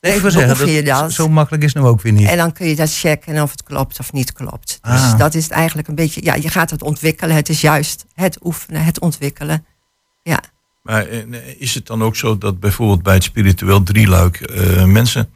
Nee, 0.02 0.15
ik 0.15 0.22
wil 0.22 0.32
zeggen, 0.32 0.76
dat, 0.86 0.86
dat. 0.86 1.12
zo 1.12 1.30
makkelijk 1.30 1.63
is 1.63 1.74
het 1.74 1.82
nou 1.84 1.93
ook 1.96 2.02
weer 2.02 2.12
niet. 2.13 2.28
En 2.28 2.38
dan 2.38 2.52
kun 2.54 2.67
je 2.67 2.76
dat 2.76 2.93
checken 2.93 3.41
of 3.41 3.52
het 3.52 3.63
klopt 3.63 4.00
of 4.00 4.12
niet 4.13 4.34
klopt. 4.34 4.80
Dus 4.82 4.91
Ah. 5.02 5.17
dat 5.17 5.34
is 5.34 5.43
het 5.43 5.52
eigenlijk 5.52 5.88
een 5.88 5.96
beetje, 5.96 6.24
ja, 6.24 6.36
je 6.36 6.50
gaat 6.50 6.69
het 6.69 6.82
ontwikkelen. 6.82 7.36
Het 7.36 7.50
is 7.50 7.62
juist 7.62 8.06
het 8.13 8.38
oefenen, 8.46 8.84
het 8.84 9.00
ontwikkelen. 9.00 9.65
Ja, 10.24 10.39
Maar 10.84 11.08
eh, 11.08 11.22
is 11.58 11.74
het 11.74 11.86
dan 11.88 12.04
ook 12.04 12.15
zo 12.15 12.38
dat 12.38 12.60
bijvoorbeeld 12.60 13.04
bij 13.04 13.13
het 13.13 13.24
spiritueel 13.24 13.84
drieluik 13.84 14.36
eh, 14.41 14.86
mensen, 14.86 15.30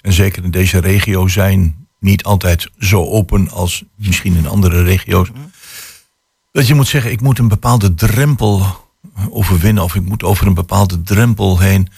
en 0.00 0.12
zeker 0.12 0.44
in 0.44 0.50
deze 0.50 0.78
regio, 0.78 1.28
zijn 1.28 1.86
niet 2.00 2.24
altijd 2.24 2.70
zo 2.78 3.04
open 3.04 3.50
als 3.50 3.84
misschien 3.96 4.36
in 4.36 4.46
andere 4.46 4.82
regio's. 4.82 5.28
Dat 6.52 6.66
je 6.66 6.74
moet 6.74 6.88
zeggen, 6.88 7.10
ik 7.10 7.20
moet 7.20 7.38
een 7.38 7.48
bepaalde 7.48 7.94
drempel 7.94 8.82
overwinnen 9.30 9.82
of 9.82 9.94
ik 9.94 10.02
moet 10.02 10.22
over 10.22 10.46
een 10.46 10.54
bepaalde 10.54 11.02
drempel 11.02 11.58
heen 11.58 11.88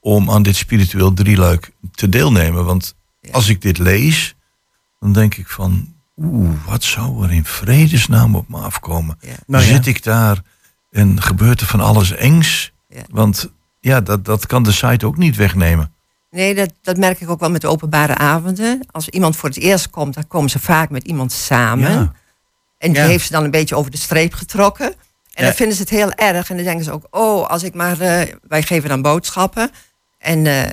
om 0.00 0.30
aan 0.30 0.42
dit 0.42 0.56
spiritueel 0.56 1.12
drieluik 1.12 1.70
te 1.90 2.08
deelnemen. 2.08 2.64
Want 2.64 2.94
Ja. 3.20 3.30
als 3.32 3.48
ik 3.48 3.62
dit 3.62 3.78
lees, 3.78 4.34
dan 5.00 5.12
denk 5.12 5.34
ik 5.34 5.48
van, 5.48 5.94
oeh, 6.16 6.50
wat 6.66 6.82
zou 6.84 7.24
er 7.24 7.32
in 7.32 7.44
vredesnaam 7.44 8.34
op 8.34 8.48
me 8.48 8.56
afkomen? 8.58 9.18
ja. 9.20 9.34
Nou 9.46 9.64
ja. 9.64 9.70
Zit 9.70 9.86
ik 9.86 10.02
daar 10.02 10.42
en 10.94 11.22
gebeurt 11.22 11.60
er 11.60 11.66
van 11.66 11.80
alles 11.80 12.10
engs? 12.14 12.72
Ja. 12.88 13.02
Want 13.10 13.50
ja, 13.80 14.00
dat, 14.00 14.24
dat 14.24 14.46
kan 14.46 14.62
de 14.62 14.72
site 14.72 15.06
ook 15.06 15.16
niet 15.16 15.36
wegnemen. 15.36 15.92
Nee, 16.30 16.54
dat, 16.54 16.72
dat 16.82 16.96
merk 16.96 17.20
ik 17.20 17.30
ook 17.30 17.40
wel 17.40 17.50
met 17.50 17.60
de 17.60 17.68
openbare 17.68 18.14
avonden. 18.14 18.86
Als 18.90 19.08
iemand 19.08 19.36
voor 19.36 19.48
het 19.48 19.58
eerst 19.58 19.90
komt, 19.90 20.14
dan 20.14 20.26
komen 20.26 20.50
ze 20.50 20.58
vaak 20.58 20.90
met 20.90 21.04
iemand 21.06 21.32
samen. 21.32 21.90
Ja. 21.90 22.12
En 22.78 22.92
die 22.92 23.02
Ja. 23.02 23.06
heeft 23.08 23.26
ze 23.26 23.32
dan 23.32 23.44
een 23.44 23.50
beetje 23.50 23.76
over 23.76 23.90
de 23.90 23.96
streep 23.96 24.34
getrokken. 24.34 24.94
En 25.34 25.44
dan 25.44 25.52
vinden 25.54 25.74
ze 25.76 25.80
het 25.82 25.90
heel 25.90 26.12
erg. 26.12 26.50
En 26.50 26.56
dan 26.56 26.64
denken 26.64 26.84
ze 26.84 26.92
ook, 26.92 27.06
oh, 27.10 27.46
als 27.48 27.62
ik 27.62 27.74
maar... 27.74 28.00
eh, 28.00 28.34
wij 28.48 28.62
geven 28.62 28.88
dan 28.88 29.02
boodschappen. 29.02 29.70
En 30.18 30.46
eh, 30.46 30.70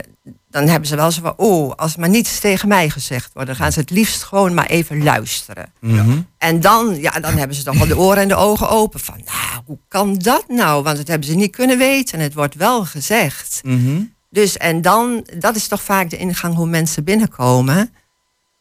dan 0.52 0.68
hebben 0.68 0.88
ze 0.88 0.96
wel 0.96 1.12
zo 1.12 1.22
van, 1.22 1.34
oh, 1.38 1.72
als 1.76 1.96
maar 1.96 2.10
niets 2.10 2.40
tegen 2.40 2.68
mij 2.68 2.90
gezegd 2.90 3.30
wordt... 3.34 3.48
dan 3.48 3.58
gaan 3.58 3.72
ze 3.72 3.80
het 3.80 3.90
liefst 3.90 4.24
gewoon 4.24 4.54
maar 4.54 4.66
even 4.66 5.04
luisteren. 5.04 5.74
Mhm. 5.80 6.22
En 6.38 6.60
dan, 6.60 6.96
ja, 7.02 7.12
dan 7.12 7.38
hebben 7.38 7.56
ze 7.56 7.64
toch 7.64 7.78
wel 7.78 7.88
de 7.88 7.98
oren 7.98 8.22
en 8.22 8.28
de 8.28 8.36
ogen 8.36 8.70
open. 8.70 9.00
Van, 9.00 9.22
nou, 9.26 9.64
hoe 9.66 9.80
kan 9.88 10.18
dat 10.18 10.48
nou? 10.48 10.84
Want 10.84 10.98
dat 10.98 11.08
hebben 11.08 11.28
ze 11.28 11.36
niet 11.36 11.56
kunnen 11.56 11.78
weten. 11.78 12.18
En 12.18 12.24
het 12.24 12.34
wordt 12.34 12.56
wel 12.56 12.86
gezegd. 12.86 13.62
Mhm. 13.64 14.02
Dus 14.30 14.58
en 14.58 14.82
dan, 14.82 15.28
dat 15.38 15.56
is 15.56 15.68
toch 15.68 15.82
vaak 15.82 16.10
de 16.10 16.18
ingang 16.18 16.56
hoe 16.56 16.68
mensen 16.68 17.04
binnenkomen. 17.04 17.94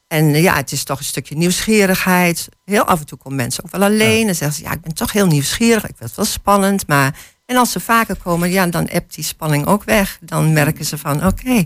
En 0.09 0.35
ja, 0.35 0.55
het 0.57 0.73
is 0.73 0.85
toch 0.85 0.99
een 0.99 1.05
stukje 1.05 1.37
nieuwsgierigheid. 1.37 2.49
Heel 2.65 2.85
af 2.85 3.01
en 3.01 3.07
toe 3.07 3.19
komen 3.19 3.37
mensen 3.37 3.65
ook 3.65 3.71
wel 3.71 3.83
alleen. 3.83 4.29
En 4.29 4.35
zeggen 4.35 4.57
ze, 4.57 4.63
ja, 4.63 4.73
ik 4.73 4.81
ben 4.81 4.95
toch 4.95 5.13
heel 5.13 5.27
nieuwsgierig. 5.27 5.83
Ik 5.83 5.97
vind 5.97 6.09
het 6.09 6.17
wel 6.17 6.25
spannend. 6.25 6.87
Maar, 6.87 7.19
en 7.51 7.57
als 7.57 7.73
ze 7.73 7.81
vaker 7.81 8.17
komen, 8.23 8.51
ja, 8.51 8.67
dan 8.67 8.87
ebt 8.87 9.15
die 9.15 9.25
spanning 9.25 9.67
ook 9.67 9.85
weg. 9.85 10.19
Dan 10.21 10.53
merken 10.53 10.85
ze 10.85 10.99
van, 10.99 11.27
oké, 11.27 11.65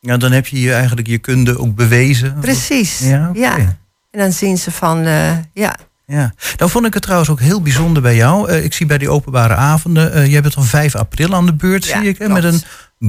Ja, 0.00 0.16
dan 0.16 0.32
heb 0.32 0.46
je 0.46 0.60
je 0.60 0.72
eigenlijk 0.74 1.06
je 1.06 1.18
kunde 1.18 1.58
ook 1.58 1.74
bewezen. 1.74 2.36
precies. 2.40 2.98
Ja, 2.98 3.28
oké. 3.28 3.76
En 4.10 4.20
dan 4.20 4.32
zien 4.32 4.58
ze 4.58 4.70
van, 4.70 5.04
eh, 5.04 5.30
ja, 5.52 5.76
Ja, 6.06 6.34
dan 6.56 6.70
vond 6.70 6.86
ik 6.86 6.94
het 6.94 7.02
trouwens 7.02 7.30
ook 7.30 7.40
heel 7.40 7.62
bijzonder 7.62 8.02
bij 8.02 8.16
jou. 8.16 8.48
Eh, 8.48 8.64
ik 8.64 8.72
zie 8.72 8.86
bij 8.86 8.98
die 8.98 9.10
openbare 9.10 9.54
avonden, 9.54 10.12
eh 10.12 10.26
jij 10.30 10.40
bent 10.42 10.54
dan 10.54 10.64
5 10.64 10.94
april 10.94 11.34
aan 11.34 11.46
de 11.46 11.54
beurt, 11.54 11.84
Ja, 11.84 11.98
zie 12.00 12.08
ik, 12.08 12.18
hè, 12.18 12.28
met 12.28 12.44
een 12.44 12.62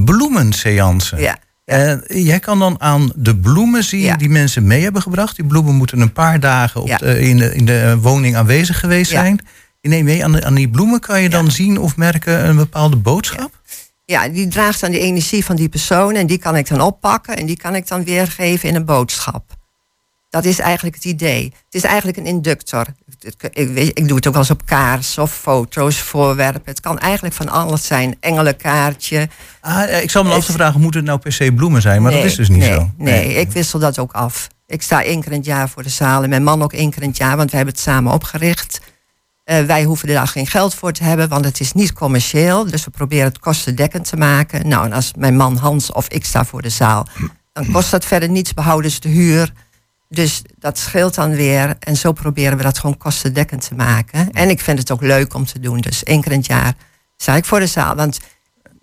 bloemenseance. 0.04 1.16
ja. 1.16 1.36
Eh, 1.64 1.94
jij 2.06 2.38
kan 2.40 2.58
dan 2.58 2.80
aan 2.80 3.12
de 3.16 3.36
bloemen 3.36 3.84
zien 3.84 4.00
Ja. 4.00 4.16
die 4.16 4.28
mensen 4.28 4.66
mee 4.66 4.82
hebben 4.82 5.02
gebracht. 5.02 5.36
Die 5.36 5.44
bloemen 5.44 5.74
moeten 5.74 6.00
een 6.00 6.12
paar 6.12 6.40
dagen 6.40 6.80
op 6.82 6.88
Ja. 6.88 6.96
de- 6.96 7.20
in, 7.20 7.36
de, 7.36 7.54
in 7.54 7.64
de 7.64 7.96
woning 8.00 8.36
aanwezig 8.36 8.80
geweest 8.80 9.10
Ja. 9.10 9.20
zijn. 9.20 9.40
Neemt 9.88 10.04
mee 10.04 10.24
aan, 10.24 10.32
de- 10.32 10.44
aan 10.44 10.54
die 10.54 10.68
bloemen 10.70 11.00
kan 11.00 11.22
je 11.22 11.28
dan 11.28 11.50
zien 11.50 11.78
of 11.78 11.96
merken 11.96 12.48
een 12.48 12.56
bepaalde 12.56 12.96
boodschap. 12.96 13.50
Ja, 14.04 14.28
die 14.28 14.48
draagt 14.48 14.80
dan 14.80 14.90
de 14.90 14.98
energie 14.98 15.44
van 15.44 15.56
die 15.56 15.68
persoon 15.68 16.14
en 16.14 16.26
die 16.26 16.38
kan 16.38 16.56
ik 16.56 16.68
dan 16.68 16.80
oppakken 16.80 17.36
en 17.36 17.46
die 17.46 17.56
kan 17.56 17.74
ik 17.74 17.88
dan 17.88 18.04
weergeven 18.04 18.68
in 18.68 18.74
een 18.74 18.84
boodschap. 18.84 19.44
Dat 20.30 20.44
is 20.44 20.58
eigenlijk 20.58 20.94
het 20.94 21.04
idee. 21.04 21.44
Het 21.44 21.74
is 21.74 21.82
eigenlijk 21.82 22.18
een 22.18 22.26
inductor. 22.26 22.86
Ik, 23.52 23.68
weet- 23.68 23.98
ik 23.98 24.06
doe 24.08 24.16
het 24.16 24.26
ook 24.26 24.32
wel 24.32 24.42
eens 24.42 24.50
op 24.50 24.66
kaars 24.66 25.18
of 25.18 25.32
foto's, 25.32 25.98
voorwerpen. 26.00 26.62
Het 26.64 26.80
kan 26.80 26.98
eigenlijk 26.98 27.34
van 27.34 27.48
alles 27.48 27.86
zijn. 27.86 28.16
Engelenkaartje. 28.20 29.28
Ah, 29.60 29.82
eh, 29.82 30.02
ik 30.02 30.10
zal 30.10 30.24
me 30.24 30.32
af 30.32 30.44
te 30.44 30.52
vragen, 30.52 30.80
moeten 30.80 31.00
het 31.00 31.08
nou 31.08 31.20
per 31.20 31.32
se 31.32 31.52
bloemen 31.52 31.82
zijn? 31.82 32.02
Maar 32.02 32.12
nee, 32.12 32.20
dat 32.20 32.30
is 32.30 32.36
dus 32.36 32.48
niet 32.48 32.58
nee, 32.58 32.72
zo. 32.72 32.90
Nee, 32.96 33.34
ik 33.34 33.50
wissel 33.50 33.78
dat 33.78 33.98
ook 33.98 34.12
af. 34.12 34.48
Ik 34.66 34.82
sta 34.82 35.02
één 35.02 35.20
keer 35.22 35.32
in 35.32 35.38
het 35.38 35.46
jaar 35.46 35.68
voor 35.68 35.82
de 35.82 35.88
zaal 35.88 36.22
en 36.22 36.28
mijn 36.28 36.42
man 36.44 36.62
ook 36.62 36.72
één 36.72 36.90
keer 36.90 37.02
in 37.02 37.08
het 37.08 37.16
jaar, 37.16 37.36
want 37.36 37.50
we 37.50 37.56
hebben 37.56 37.74
het 37.74 37.82
samen 37.82 38.12
opgericht. 38.12 38.80
Eh, 39.46 39.64
wij 39.64 39.84
hoeven 39.84 40.08
daar 40.08 40.28
geen 40.28 40.46
geld 40.46 40.74
voor 40.74 40.92
te 40.92 41.04
hebben, 41.04 41.28
want 41.28 41.44
het 41.44 41.60
is 41.60 41.72
niet 41.72 41.92
commercieel. 41.92 42.66
Dus 42.66 42.84
we 42.84 42.90
proberen 42.90 43.24
het 43.24 43.38
kostendekkend 43.38 44.08
te 44.08 44.16
maken. 44.16 44.68
Nou, 44.68 44.84
en 44.84 44.92
als 44.92 45.12
mijn 45.18 45.36
man 45.36 45.56
Hans 45.56 45.92
of 45.92 46.08
ik 46.08 46.24
sta 46.24 46.44
voor 46.44 46.62
de 46.62 46.68
zaal, 46.68 47.06
dan 47.52 47.70
kost 47.72 47.90
dat 47.90 48.04
verder 48.04 48.28
niets, 48.28 48.54
behouden 48.54 48.90
ze 48.90 49.00
de 49.00 49.08
huur. 49.08 49.52
Dus 50.08 50.42
dat 50.58 50.78
scheelt 50.78 51.14
dan 51.14 51.30
weer. 51.30 51.76
En 51.78 51.96
zo 51.96 52.12
proberen 52.12 52.56
we 52.56 52.62
dat 52.62 52.78
gewoon 52.78 52.96
kostendekkend 52.96 53.68
te 53.68 53.74
maken. 53.74 54.30
En 54.30 54.48
ik 54.48 54.60
vind 54.60 54.78
het 54.78 54.90
ook 54.90 55.02
leuk 55.02 55.34
om 55.34 55.44
te 55.44 55.60
doen. 55.60 55.80
Dus 55.80 56.02
één 56.02 56.20
keer 56.20 56.32
in 56.32 56.38
het 56.38 56.46
jaar 56.46 56.74
sta 57.16 57.36
ik 57.36 57.44
voor 57.44 57.58
de 57.58 57.66
zaal. 57.66 57.94
Want 57.94 58.18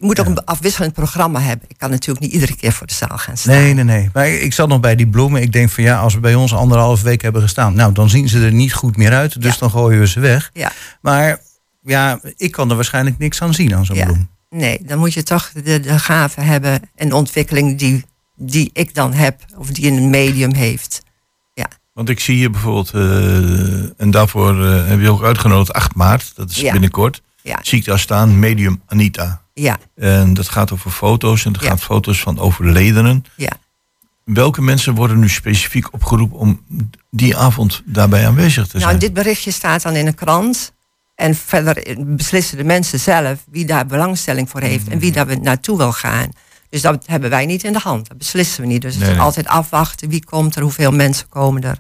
moet 0.03 0.19
ook 0.19 0.25
een 0.25 0.45
afwisselend 0.45 0.93
programma 0.93 1.39
hebben. 1.39 1.65
Ik 1.69 1.77
kan 1.77 1.89
natuurlijk 1.89 2.25
niet 2.25 2.33
iedere 2.33 2.55
keer 2.55 2.71
voor 2.71 2.87
de 2.87 2.93
zaal 2.93 3.17
gaan 3.17 3.37
staan. 3.37 3.53
Nee, 3.55 3.73
nee, 3.73 3.83
nee. 3.83 4.09
Maar 4.13 4.27
ik 4.29 4.53
zat 4.53 4.67
nog 4.67 4.79
bij 4.79 4.95
die 4.95 5.07
bloemen. 5.07 5.41
Ik 5.41 5.51
denk 5.51 5.69
van 5.69 5.83
ja, 5.83 5.99
als 5.99 6.13
we 6.13 6.19
bij 6.19 6.35
ons 6.35 6.53
anderhalf 6.53 7.01
week 7.01 7.21
hebben 7.21 7.41
gestaan, 7.41 7.73
nou 7.73 7.93
dan 7.93 8.09
zien 8.09 8.29
ze 8.29 8.45
er 8.45 8.53
niet 8.53 8.73
goed 8.73 8.97
meer 8.97 9.11
uit. 9.13 9.41
Dus 9.41 9.53
Ja. 9.53 9.59
dan 9.59 9.69
gooien 9.69 9.99
we 9.99 10.07
ze 10.07 10.19
weg. 10.19 10.49
Ja. 10.53 10.71
Maar 11.01 11.41
ja, 11.83 12.19
ik 12.37 12.51
kan 12.51 12.69
er 12.69 12.75
waarschijnlijk 12.75 13.17
niks 13.17 13.41
aan 13.41 13.53
zien 13.53 13.75
aan 13.75 13.85
zo'n 13.85 13.95
Ja. 13.95 14.05
bloem. 14.05 14.29
Nee, 14.49 14.79
dan 14.85 14.97
moet 14.99 15.13
je 15.13 15.23
toch 15.23 15.51
de, 15.63 15.79
de 15.79 15.99
gave 15.99 16.41
hebben 16.41 16.79
en 16.95 17.09
de 17.09 17.15
ontwikkeling 17.15 17.77
die, 17.77 18.05
die 18.35 18.69
ik 18.73 18.93
dan 18.95 19.13
heb, 19.13 19.41
of 19.57 19.69
die 19.69 19.91
een 19.91 20.09
medium 20.09 20.53
heeft. 20.53 21.01
Want 21.93 22.09
ik 22.09 22.19
zie 22.19 22.35
hier 22.35 22.51
bijvoorbeeld, 22.51 22.91
eh, 22.93 24.01
en 24.01 24.11
daarvoor 24.11 24.65
eh, 24.65 24.87
heb 24.87 24.99
je 25.01 25.09
ook 25.09 25.23
uitgenodigd, 25.23 25.73
8 25.73 25.95
maart, 25.95 26.31
dat 26.35 26.49
is 26.49 26.55
Ja. 26.59 26.71
binnenkort. 26.71 27.21
Ja, 27.41 27.59
Zie 27.61 27.79
ik 27.79 27.85
daar 27.85 27.99
staan, 27.99 28.39
medium 28.39 28.81
Anita. 28.85 29.41
Ja, 29.53 29.77
En 29.95 30.33
dat 30.33 30.49
gaat 30.49 30.71
over 30.71 30.91
foto's 30.91 31.45
en 31.45 31.53
dat 31.53 31.61
Ja. 31.61 31.69
gaat 31.69 31.81
foto's 31.81 32.19
van 32.21 32.39
overledenen. 32.39 33.25
ja. 33.35 33.51
Welke 34.23 34.61
mensen 34.61 34.95
worden 34.95 35.19
nu 35.19 35.29
specifiek 35.29 35.93
opgeroepen 35.93 36.37
om 36.37 36.61
die 37.11 37.37
avond 37.37 37.81
daarbij 37.85 38.27
aanwezig 38.27 38.63
te 38.63 38.69
zijn? 38.79 38.83
Nou, 38.83 38.97
dit 38.97 39.13
berichtje 39.13 39.51
staat 39.51 39.81
dan 39.81 39.93
in 39.95 40.07
een 40.07 40.15
krant. 40.15 40.73
En 41.15 41.35
verder 41.35 41.95
beslissen 42.15 42.57
de 42.57 42.63
mensen 42.63 42.99
zelf 42.99 43.43
wie 43.51 43.65
daar 43.65 43.85
belangstelling 43.85 44.49
voor 44.49 44.61
heeft 44.61 44.87
en 44.87 44.99
wie 44.99 45.11
daar 45.11 45.27
we 45.27 45.35
naartoe 45.35 45.77
wil 45.77 45.91
gaan. 45.91 46.29
Dus 46.69 46.81
dat 46.81 47.03
hebben 47.07 47.29
wij 47.29 47.45
niet 47.45 47.63
in 47.63 47.73
de 47.73 47.79
hand. 47.79 48.07
Dat 48.07 48.17
beslissen 48.17 48.61
we 48.61 48.67
niet. 48.67 48.81
Dus 48.81 48.93
het 48.93 49.03
is 49.03 49.09
nee. 49.09 49.19
altijd 49.19 49.47
afwachten 49.47 50.09
wie 50.09 50.25
komt 50.25 50.55
er, 50.55 50.61
hoeveel 50.61 50.91
mensen 50.91 51.29
komen 51.29 51.61
er. 51.63 51.77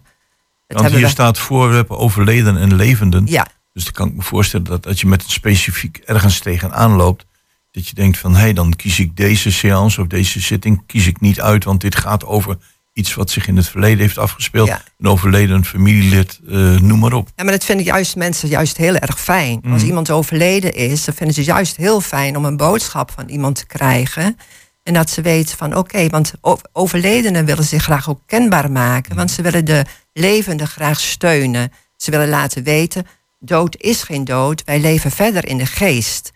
Dat 0.67 0.81
Want 0.81 0.93
hier 0.93 1.01
we- 1.01 1.07
staat 1.09 1.37
voorwerpen 1.39 1.97
overleden 1.97 2.57
en 2.57 2.75
levenden. 2.75 3.25
Ja, 3.27 3.47
Dus 3.73 3.83
dan 3.83 3.93
kan 3.93 4.07
ik 4.07 4.13
me 4.15 4.21
voorstellen 4.21 4.65
dat 4.65 4.87
als 4.87 5.01
je 5.01 5.07
met 5.07 5.23
een 5.23 5.29
specifiek 5.29 5.97
ergens 5.97 6.39
tegenaan 6.39 6.91
loopt, 6.91 7.25
dat 7.73 7.87
je 7.87 7.93
denkt 7.95 8.17
van 8.17 8.33
hé, 8.33 8.39
hey, 8.39 8.53
dan 8.53 8.73
kies 8.75 8.99
ik 8.99 9.15
deze 9.17 9.51
seance 9.51 10.01
of 10.01 10.07
deze 10.07 10.39
zitting 10.39 10.83
kies 10.85 11.07
ik 11.07 11.21
niet 11.21 11.41
uit, 11.41 11.63
want 11.63 11.81
dit 11.81 11.95
gaat 11.95 12.25
over 12.25 12.57
iets 12.93 13.13
wat 13.13 13.29
zich 13.31 13.47
in 13.47 13.57
het 13.57 13.67
verleden 13.67 13.99
heeft 13.99 14.17
afgespeeld. 14.17 14.67
Ja. 14.67 14.81
Een 14.99 15.07
overleden 15.07 15.65
familielid, 15.65 16.39
eh, 16.47 16.55
noem 16.79 16.99
maar 16.99 17.13
op. 17.13 17.29
Ja, 17.35 17.43
maar 17.43 17.51
dat 17.53 17.63
vinden 17.63 17.85
juist 17.85 18.15
mensen 18.15 18.49
juist 18.49 18.77
heel 18.77 18.95
erg 18.95 19.19
fijn. 19.19 19.61
Als 19.63 19.79
Mhm. 19.81 19.85
iemand 19.85 20.09
overleden 20.11 20.73
is, 20.73 21.03
dan 21.03 21.15
vinden 21.15 21.35
ze 21.35 21.43
juist 21.43 21.75
heel 21.75 22.01
fijn 22.01 22.37
om 22.37 22.45
een 22.45 22.57
boodschap 22.57 23.11
van 23.11 23.29
iemand 23.29 23.55
te 23.55 23.65
krijgen. 23.65 24.37
En 24.83 24.93
dat 24.93 25.09
ze 25.09 25.21
weten 25.21 25.57
van 25.57 25.75
oké, 25.75 26.07
want 26.07 26.33
overledenen 26.71 27.45
willen 27.45 27.63
zich 27.63 27.83
graag 27.83 28.09
ook 28.09 28.21
kenbaar 28.25 28.71
maken. 28.71 29.15
Want 29.15 29.31
ze 29.31 29.41
willen 29.41 29.65
de 29.65 29.85
levenden 30.13 30.67
graag 30.67 30.99
steunen. 30.99 31.71
Ze 31.97 32.11
willen 32.11 32.29
laten 32.29 32.63
weten, 32.63 33.05
dood 33.39 33.75
is 33.77 34.03
geen 34.03 34.23
dood. 34.23 34.63
Wij 34.63 34.79
leven 34.79 35.11
verder 35.11 35.47
in 35.47 35.57
de 35.57 35.65
geest. 35.65 36.31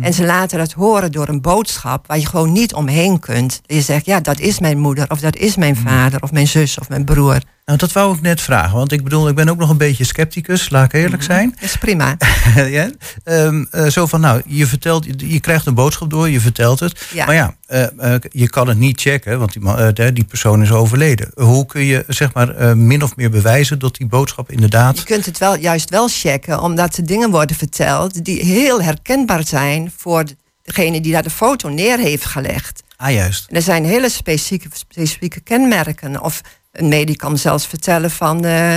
En 0.00 0.14
ze 0.14 0.24
laten 0.24 0.58
dat 0.58 0.72
horen 0.72 1.12
door 1.12 1.28
een 1.28 1.40
boodschap 1.40 2.06
waar 2.06 2.18
je 2.18 2.26
gewoon 2.26 2.52
niet 2.52 2.74
omheen 2.74 3.18
kunt. 3.18 3.60
Je 3.66 3.80
zegt, 3.80 4.04
ja, 4.06 4.20
dat 4.20 4.40
is 4.40 4.58
mijn 4.58 4.78
moeder, 4.78 5.10
of 5.10 5.20
dat 5.20 5.36
is 5.36 5.56
mijn 5.56 5.76
vader, 5.76 6.22
of 6.22 6.32
mijn 6.32 6.46
zus, 6.46 6.78
of 6.78 6.88
mijn 6.88 7.04
broer. 7.04 7.38
Nou, 7.64 7.78
dat 7.78 7.92
wou 7.92 8.14
ik 8.14 8.20
net 8.20 8.40
vragen. 8.40 8.76
Want 8.76 8.92
ik 8.92 9.04
bedoel, 9.04 9.28
ik 9.28 9.34
ben 9.34 9.48
ook 9.48 9.58
nog 9.58 9.70
een 9.70 9.76
beetje 9.76 10.04
scepticus, 10.04 10.70
laat 10.70 10.84
ik 10.84 10.92
eerlijk 10.92 11.22
zijn. 11.22 11.50
Dat 11.50 11.62
is 11.62 11.76
prima. 11.76 12.16
ja? 12.56 12.90
Ehm, 13.24 13.64
eh, 13.70 13.86
zo 13.86 14.06
van, 14.06 14.20
nou, 14.20 14.42
je, 14.46 14.66
vertelt, 14.66 15.06
je, 15.16 15.40
krijgt 15.40 15.66
een 15.66 15.74
boodschap 15.74 16.10
door, 16.10 16.28
je 16.28 16.40
vertelt 16.40 16.80
het. 16.80 17.06
Ja. 17.12 17.26
Maar 17.26 17.34
ja, 17.34 17.56
eh, 17.66 18.14
eh, 18.14 18.20
je 18.30 18.48
kan 18.48 18.68
het 18.68 18.78
niet 18.78 19.00
checken, 19.00 19.38
want 19.38 19.52
die, 19.52 20.12
die 20.12 20.24
persoon 20.24 20.62
is 20.62 20.70
overleden. 20.70 21.30
Hoe 21.34 21.66
kun 21.66 21.84
je, 21.84 22.04
zeg 22.08 22.32
maar, 22.32 22.76
min 22.76 23.02
of 23.02 23.16
meer 23.16 23.30
bewijzen 23.30 23.78
dat 23.78 23.96
die 23.96 24.06
boodschap 24.06 24.50
inderdaad... 24.50 24.98
Je 24.98 25.04
kunt 25.04 25.26
het 25.26 25.38
wel, 25.38 25.56
juist 25.56 25.90
wel 25.90 26.08
checken, 26.08 26.60
omdat 26.60 26.96
er 26.96 27.06
dingen 27.06 27.30
worden 27.30 27.56
verteld 27.56 28.24
die 28.24 28.44
heel 28.44 28.82
herkenbaar 28.82 29.46
zijn 29.46 29.92
voor 29.96 30.24
degene 30.62 31.00
die 31.00 31.12
daar 31.12 31.22
de 31.22 31.30
foto 31.30 31.68
neer 31.68 31.98
heeft 31.98 32.24
gelegd. 32.24 32.82
Ah, 32.96 33.12
juist. 33.12 33.48
En 33.48 33.56
er 33.56 33.62
zijn 33.62 33.84
hele 33.84 34.10
specifieke, 34.10 34.68
specifieke 34.72 35.40
kenmerken. 35.40 36.22
Of 36.22 36.40
een 36.72 36.88
medisch 36.88 37.16
kan 37.16 37.38
zelfs 37.38 37.66
vertellen 37.66 38.10
van, 38.10 38.44
eh, 38.44 38.76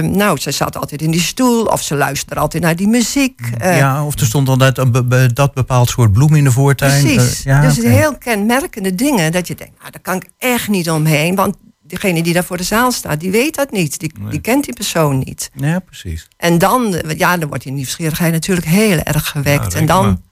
nou, 0.00 0.38
ze 0.38 0.50
zat 0.50 0.76
altijd 0.76 1.02
in 1.02 1.10
die 1.10 1.20
stoel, 1.20 1.64
of 1.64 1.82
ze 1.82 1.94
luisterde 1.94 2.40
altijd 2.40 2.62
naar 2.62 2.76
die 2.76 2.88
muziek. 2.88 3.40
eh, 3.58 3.78
ja, 3.78 4.04
of 4.04 4.18
er 4.20 4.26
stond 4.26 4.58
dat, 4.58 4.78
een 4.78 4.92
be- 4.92 5.04
be- 5.04 5.32
dat 5.32 5.54
bepaald 5.54 5.88
soort 5.88 6.12
bloem 6.12 6.34
in 6.34 6.44
de 6.44 6.50
voortuin. 6.52 7.02
Precies. 7.04 7.38
Eh, 7.38 7.44
ja, 7.44 7.60
dus 7.60 7.78
oké. 7.78 7.88
heel 7.88 8.18
kenmerkende 8.18 8.94
dingen 8.94 9.32
dat 9.32 9.46
je 9.46 9.54
denkt, 9.54 9.78
nou, 9.78 9.90
daar 9.90 10.00
kan 10.00 10.16
ik 10.16 10.28
echt 10.38 10.68
niet 10.68 10.90
omheen, 10.90 11.34
want 11.34 11.56
degene 11.82 12.22
die 12.22 12.32
daar 12.32 12.44
voor 12.44 12.56
de 12.56 12.62
zaal 12.62 12.92
staat, 12.92 13.20
die 13.20 13.30
weet 13.30 13.54
dat 13.54 13.70
niet. 13.70 13.98
Die, 13.98 14.12
die 14.30 14.40
kent 14.40 14.64
die 14.64 14.74
persoon 14.74 15.18
niet. 15.18 15.50
Ja, 15.54 15.78
precies. 15.78 16.28
En 16.36 16.58
dan, 16.58 17.02
ja, 17.16 17.36
dan 17.36 17.48
wordt 17.48 17.62
die 17.64 17.72
nieuwsgierigheid 17.72 18.32
natuurlijk 18.32 18.66
heel 18.66 18.98
erg 18.98 19.28
gewekt. 19.28 19.74
En 19.74 19.86
dan 19.86 20.22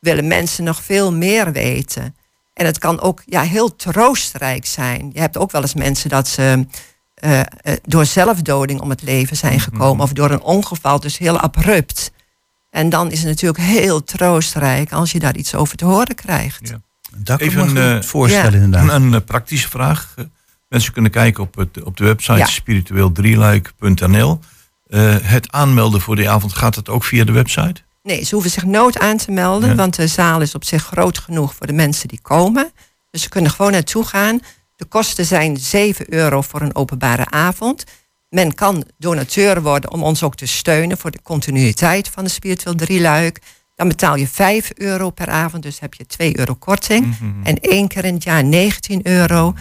willen 0.00 0.26
mensen 0.26 0.64
nog 0.64 0.82
veel 0.82 1.12
meer 1.12 1.52
weten. 1.52 2.16
En 2.58 2.66
het 2.66 2.78
kan 2.78 3.00
ook 3.00 3.22
ja, 3.26 3.42
heel 3.42 3.76
troostrijk 3.76 4.66
zijn. 4.66 5.10
Je 5.12 5.20
hebt 5.20 5.36
ook 5.36 5.50
wel 5.50 5.60
eens 5.62 5.74
mensen 5.74 6.08
dat 6.10 6.28
ze 6.28 6.66
eh, 7.14 7.40
eh, 7.40 7.46
door 7.82 8.04
zelfdoding 8.06 8.80
om 8.80 8.90
het 8.90 9.02
leven 9.02 9.36
zijn 9.36 9.54
Mhm. 9.54 9.62
gekomen. 9.62 10.04
Of 10.04 10.12
door 10.12 10.30
een 10.30 10.40
ongeval, 10.42 11.00
dus 11.00 11.18
heel 11.18 11.38
abrupt. 11.40 12.12
En 12.70 12.88
dan 12.88 13.10
is 13.10 13.18
het 13.18 13.28
natuurlijk 13.28 13.62
heel 13.62 14.04
troostrijk 14.04 14.92
als 14.92 15.12
je 15.12 15.18
daar 15.18 15.36
iets 15.36 15.54
over 15.54 15.76
te 15.76 15.84
horen 15.84 16.14
krijgt. 16.14 16.68
Ja. 16.68 16.80
Dat 17.16 17.38
kan 17.38 17.46
Even 17.48 17.76
een, 17.76 17.96
eh, 17.98 18.02
voorstellen 18.06 18.58
ja. 18.58 18.64
inderdaad. 18.64 18.90
Een, 19.00 19.14
eh, 19.14 19.20
praktische 19.24 19.68
vraag. 19.68 20.14
Mensen 20.68 20.92
kunnen 20.92 21.10
kijken 21.10 21.42
op, 21.42 21.54
het, 21.56 21.82
op 21.82 21.96
de 21.96 22.04
website 22.04 22.38
Ja. 22.38 22.46
spiritueeldrieluik.nl. 22.46 24.40
Eh, 24.86 25.16
het 25.22 25.52
aanmelden 25.52 26.00
voor 26.00 26.16
die 26.16 26.30
avond, 26.30 26.52
gaat 26.52 26.74
het 26.74 26.88
ook 26.88 27.04
via 27.04 27.24
de 27.24 27.32
website? 27.32 27.82
Nee, 28.02 28.24
ze 28.24 28.34
hoeven 28.34 28.50
zich 28.52 28.64
nooit 28.64 28.98
aan 28.98 29.16
te 29.16 29.30
melden, 29.30 29.68
Ja. 29.68 29.74
want 29.74 29.96
de 29.96 30.06
zaal 30.06 30.40
is 30.40 30.54
op 30.54 30.64
zich 30.64 30.84
groot 30.84 31.18
genoeg 31.18 31.54
voor 31.54 31.66
de 31.66 31.72
mensen 31.72 32.08
die 32.08 32.20
komen. 32.22 32.72
Dus 33.10 33.22
ze 33.22 33.28
kunnen 33.28 33.50
gewoon 33.50 33.72
naartoe 33.72 34.04
gaan. 34.04 34.40
De 34.76 34.84
kosten 34.84 35.24
zijn 35.24 35.56
7 35.56 36.14
euro 36.14 36.42
voor 36.42 36.60
een 36.60 36.74
openbare 36.74 37.26
avond. 37.30 37.84
Men 38.30 38.54
kan 38.54 38.84
donateur 38.98 39.62
worden 39.62 39.92
om 39.92 40.02
ons 40.02 40.22
ook 40.22 40.34
te 40.36 40.46
steunen 40.46 40.98
voor 40.98 41.10
de 41.10 41.22
continuïteit 41.22 42.08
van 42.08 42.24
de 42.24 42.30
spiritueel 42.30 42.74
drieluik. 42.74 43.38
Dan 43.74 43.88
betaal 43.88 44.16
je 44.16 44.28
5 44.28 44.70
euro 44.74 45.10
per 45.10 45.28
avond, 45.28 45.62
dus 45.62 45.80
heb 45.80 45.94
je 45.94 46.06
2 46.06 46.38
euro 46.38 46.54
korting. 46.54 47.16
En 47.42 47.60
één 47.60 47.88
keer 47.88 48.04
in 48.04 48.14
het 48.14 48.22
jaar 48.22 48.44
19 48.44 49.06
euro. 49.06 49.54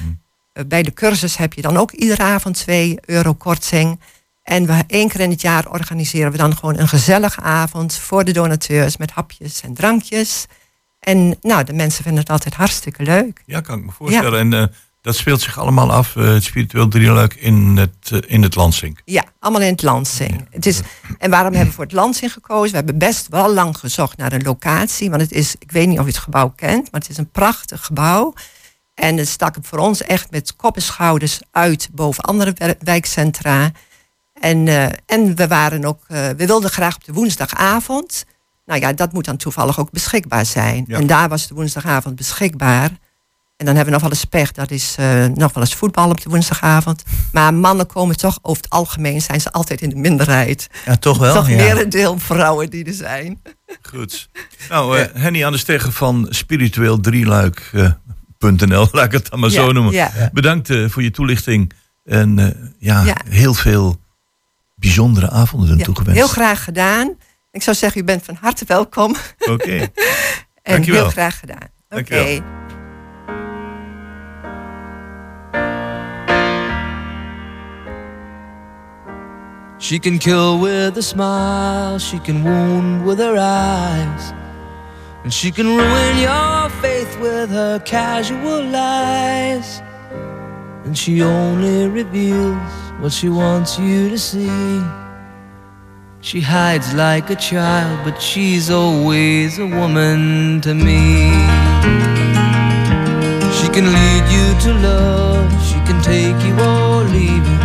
Eh, 0.53 0.63
Bij 0.65 0.83
de 0.83 0.93
cursus 0.93 1.37
heb 1.37 1.53
je 1.53 1.61
dan 1.61 1.77
ook 1.77 1.91
iedere 1.91 2.23
avond 2.23 2.55
2 2.55 2.97
euro 3.05 3.33
korting. 3.33 3.99
En 4.47 4.65
we, 4.65 4.83
één 4.87 5.07
keer 5.09 5.19
in 5.19 5.29
het 5.29 5.41
jaar 5.41 5.69
organiseren 5.69 6.31
we 6.31 6.37
dan 6.37 6.57
gewoon 6.57 6.77
een 6.77 6.87
gezellige 6.87 7.41
avond 7.41 7.95
voor 7.95 8.23
de 8.23 8.31
donateurs 8.31 8.97
met 8.97 9.11
hapjes 9.11 9.61
en 9.61 9.73
drankjes. 9.73 10.45
En 10.99 11.37
nou, 11.41 11.63
de 11.63 11.73
mensen 11.73 12.03
vinden 12.03 12.21
het 12.21 12.31
altijd 12.31 12.53
hartstikke 12.53 13.03
leuk. 13.03 13.43
Ja, 13.45 13.61
kan 13.61 13.79
ik 13.79 13.85
me 13.85 13.91
voorstellen. 13.91 14.39
En 14.39 14.53
eh, 14.53 14.75
dat 15.01 15.15
speelt 15.15 15.41
zich 15.41 15.59
allemaal 15.59 15.91
af, 15.91 16.15
eh, 16.15 16.23
het 16.33 16.43
spiritueel 16.43 16.87
drieluik, 16.87 17.33
in 17.33 17.77
het, 17.77 18.11
eh, 18.11 18.19
in 18.25 18.43
het 18.43 18.55
Lansing. 18.55 18.99
Ja, 19.05 19.23
allemaal 19.39 19.61
in 19.61 19.71
het 19.71 19.81
Lansing. 19.81 20.47
Het 20.51 20.65
is, 20.65 20.79
en 21.17 21.29
waarom 21.29 21.51
hebben 21.51 21.69
we 21.69 21.75
voor 21.75 21.83
het 21.83 21.93
Lansing 21.93 22.33
gekozen? 22.33 22.69
We 22.71 22.77
hebben 22.77 22.97
best 22.97 23.27
wel 23.27 23.53
lang 23.53 23.77
gezocht 23.77 24.17
naar 24.17 24.33
een 24.33 24.43
locatie. 24.43 25.09
Want 25.09 25.21
het 25.21 25.31
is, 25.31 25.55
ik 25.59 25.71
weet 25.71 25.87
niet 25.87 25.99
of 25.99 26.05
je 26.05 26.11
het 26.11 26.21
gebouw 26.21 26.49
kent, 26.55 26.91
maar 26.91 27.01
het 27.01 27.09
is 27.09 27.17
een 27.17 27.31
prachtig 27.31 27.85
gebouw. 27.85 28.33
En 28.93 29.17
het 29.17 29.27
stak 29.27 29.55
voor 29.61 29.79
ons 29.79 30.01
echt 30.01 30.31
met 30.31 30.55
kop 30.55 30.75
en 30.75 30.81
schouders 30.81 31.39
uit 31.51 31.89
boven 31.91 32.23
andere 32.23 32.77
wijkcentra. 32.79 33.71
En, 34.39 34.67
eh, 34.67 34.85
en 35.05 35.35
we 35.35 35.47
waren 35.47 35.85
ook, 35.85 36.03
eh, 36.07 36.27
we 36.37 36.45
wilden 36.45 36.69
graag 36.69 36.95
op 36.95 37.03
de 37.03 37.13
woensdagavond. 37.13 38.25
Nou 38.65 38.79
ja, 38.79 38.93
dat 38.93 39.13
moet 39.13 39.25
dan 39.25 39.37
toevallig 39.37 39.79
ook 39.79 39.91
beschikbaar 39.91 40.45
zijn. 40.45 40.85
Ja. 40.87 40.97
En 40.97 41.07
daar 41.07 41.29
was 41.29 41.47
de 41.47 41.53
woensdagavond 41.53 42.15
beschikbaar. 42.15 42.89
En 43.57 43.65
dan 43.65 43.75
hebben 43.75 43.93
we 43.93 43.99
nog 43.99 44.09
wel 44.09 44.09
eens 44.09 44.25
pech, 44.25 44.51
dat 44.51 44.71
is 44.71 44.95
eh, 44.99 45.25
nog 45.25 45.53
wel 45.53 45.63
eens 45.63 45.75
voetbal 45.75 46.09
op 46.09 46.21
de 46.21 46.29
woensdagavond. 46.29 47.03
Maar 47.31 47.53
mannen 47.53 47.87
komen 47.87 48.17
toch, 48.17 48.39
over 48.41 48.63
het 48.63 48.71
algemeen 48.71 49.21
zijn 49.21 49.41
ze 49.41 49.51
altijd 49.51 49.81
in 49.81 49.89
de 49.89 49.95
minderheid. 49.95 50.67
Ja, 50.85 50.95
toch 50.95 51.17
wel. 51.17 51.33
toch 51.33 51.49
ja. 51.49 51.55
meer 51.55 51.81
een 51.81 51.89
deel 51.89 52.19
vrouwen 52.19 52.69
die 52.69 52.85
er 52.85 52.93
zijn. 52.93 53.41
Goed. 53.81 54.29
Nou, 54.69 54.97
Henny 54.97 55.45
aan 55.45 55.51
de 55.51 55.57
Stegger 55.57 55.91
van 55.91 56.27
spiritueel 56.29 56.99
drieluik.nl, 56.99 58.87
laat 58.91 59.05
ik 59.05 59.11
het 59.11 59.29
dan 59.29 59.39
maar 59.39 59.49
zo 59.49 59.71
noemen. 59.71 60.11
Bedankt 60.33 60.69
voor 60.87 61.03
je 61.03 61.11
toelichting. 61.11 61.73
En 62.05 62.35
ja, 62.79 63.03
Ja. 63.03 63.17
heel 63.29 63.53
veel 63.53 63.99
bijzondere 64.87 65.29
avonden 65.29 65.77
Ja, 65.77 65.83
toegewenst. 65.83 66.17
heel 66.19 66.27
graag 66.27 66.63
gedaan. 66.63 67.17
Ik 67.51 67.61
zou 67.63 67.75
zeggen, 67.75 68.01
u 68.01 68.03
bent 68.03 68.23
van 68.23 68.37
harte 68.41 68.65
welkom. 68.67 69.15
Oké. 69.49 69.77
En 70.61 70.73
Dankjewel. 70.73 71.01
heel 71.01 71.09
graag 71.11 71.39
gedaan. 71.39 71.67
Oké. 71.89 72.41
She 79.79 79.99
can 79.99 80.17
kill 80.17 80.57
with 80.59 80.97
a 80.97 81.01
smile, 81.01 81.99
she 81.99 82.17
can 82.19 82.43
wound 82.43 83.05
with 83.05 83.19
her 83.19 83.37
eyes, 83.37 84.33
and 85.23 85.31
she 85.31 85.51
can 85.51 85.67
ruin 85.67 86.17
your 86.17 86.69
faith 86.81 87.15
with 87.19 87.49
her 87.51 87.79
casual 87.79 88.63
lies. 88.63 89.81
And 90.83 90.97
she 90.97 91.21
only 91.21 91.87
reveals 91.87 92.71
what 92.99 93.11
she 93.11 93.29
wants 93.29 93.77
you 93.77 94.09
to 94.09 94.17
see. 94.17 94.81
She 96.21 96.41
hides 96.41 96.93
like 96.95 97.29
a 97.29 97.35
child, 97.35 98.03
but 98.03 98.19
she's 98.19 98.69
always 98.71 99.59
a 99.59 99.65
woman 99.65 100.61
to 100.61 100.73
me. 100.73 101.29
She 103.57 103.67
can 103.69 103.85
lead 103.97 104.25
you 104.35 104.47
to 104.65 104.73
love, 104.89 105.49
she 105.69 105.79
can 105.87 106.01
take 106.01 106.39
you 106.45 106.53
or 106.59 107.03
leave 107.03 107.45
you. 107.51 107.59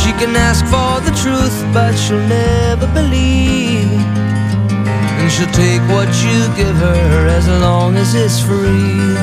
She 0.00 0.12
can 0.20 0.34
ask 0.34 0.64
for 0.64 1.00
the 1.06 1.14
truth, 1.22 1.56
but 1.74 1.94
she'll 1.94 2.26
never 2.26 2.86
believe. 2.94 4.00
And 5.18 5.30
she'll 5.30 5.50
take 5.52 5.82
what 5.90 6.08
you 6.24 6.38
give 6.56 6.76
her 6.76 7.26
as 7.28 7.46
long 7.48 7.96
as 7.96 8.14
it's 8.14 8.40
free. 8.40 9.14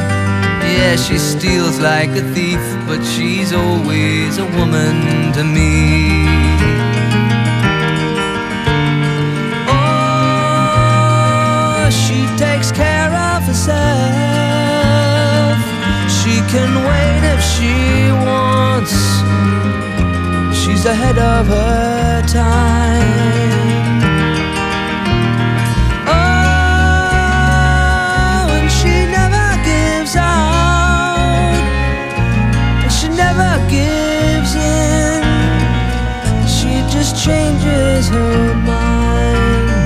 Yeah, 0.75 0.95
she 0.95 1.17
steals 1.17 1.79
like 1.79 2.09
a 2.09 2.21
thief, 2.33 2.61
but 2.95 3.03
she's 3.03 3.51
always 3.53 4.37
a 4.37 4.45
woman 4.45 5.33
to 5.33 5.43
me. 5.43 6.27
Oh, 9.67 10.29
she 11.89 12.27
takes 12.37 12.71
care 12.71 13.11
of 13.11 13.41
herself. 13.49 13.73
She 16.19 16.35
can 16.53 16.71
wait 16.89 17.23
if 17.33 17.41
she 17.53 17.73
wants. 18.27 18.95
She's 20.61 20.85
ahead 20.85 21.17
of 21.17 21.47
her 21.47 22.21
time. 22.27 23.52
Changes 37.23 38.09
her 38.09 38.53
mind. 38.65 39.79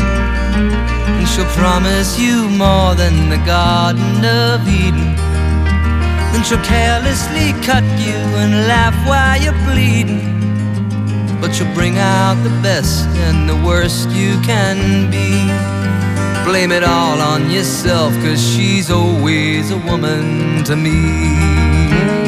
And 1.17 1.27
she'll 1.27 1.53
promise 1.53 2.19
you 2.19 2.49
more 2.49 2.95
than 2.95 3.29
the 3.29 3.37
Garden 3.45 4.25
of 4.25 4.67
Eden. 4.67 5.13
Then 6.31 6.43
she'll 6.43 6.63
carelessly 6.63 7.53
cut 7.61 7.83
you 7.99 8.17
and 8.41 8.67
laugh 8.67 8.95
while 9.07 9.39
you're 9.39 9.61
bleeding. 9.69 10.33
But 11.39 11.59
you'll 11.59 11.73
bring 11.75 11.99
out 11.99 12.41
the 12.43 12.55
best 12.63 13.05
and 13.27 13.47
the 13.47 13.55
worst 13.63 14.09
you 14.09 14.41
can 14.41 15.11
be. 15.11 15.29
Blame 16.49 16.71
it 16.71 16.83
all 16.83 17.21
on 17.21 17.51
yourself, 17.51 18.13
cause 18.23 18.41
she's 18.41 18.89
always 18.89 19.69
a 19.69 19.77
woman 19.77 20.63
to 20.63 20.75
me. 20.75 22.26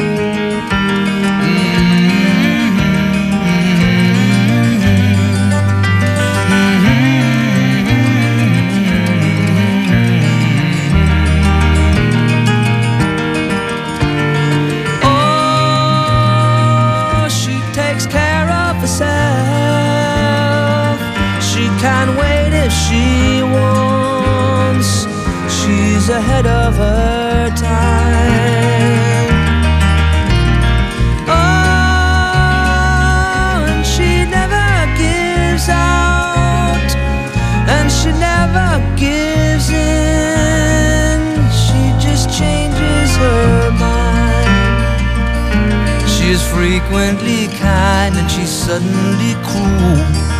Can 21.80 22.14
wait 22.14 22.52
if 22.52 22.70
she 22.70 23.42
wants. 23.42 25.06
She's 25.56 26.10
ahead 26.10 26.46
of 26.46 26.76
her 26.76 27.48
time. 27.56 29.28
Oh, 31.26 32.12
and 33.70 33.86
she 33.86 34.26
never 34.36 34.68
gives 35.00 35.66
out, 35.70 36.90
and 37.76 37.90
she 37.90 38.12
never 38.12 38.68
gives 38.96 39.70
in. 39.70 41.18
She 41.64 41.80
just 42.06 42.28
changes 42.38 43.10
her 43.24 43.70
mind. 43.86 44.48
She 46.10 46.26
is 46.36 46.42
frequently 46.46 47.48
kind 47.56 48.14
and 48.18 48.30
she's 48.30 48.50
suddenly 48.50 49.34
cruel. 49.48 50.39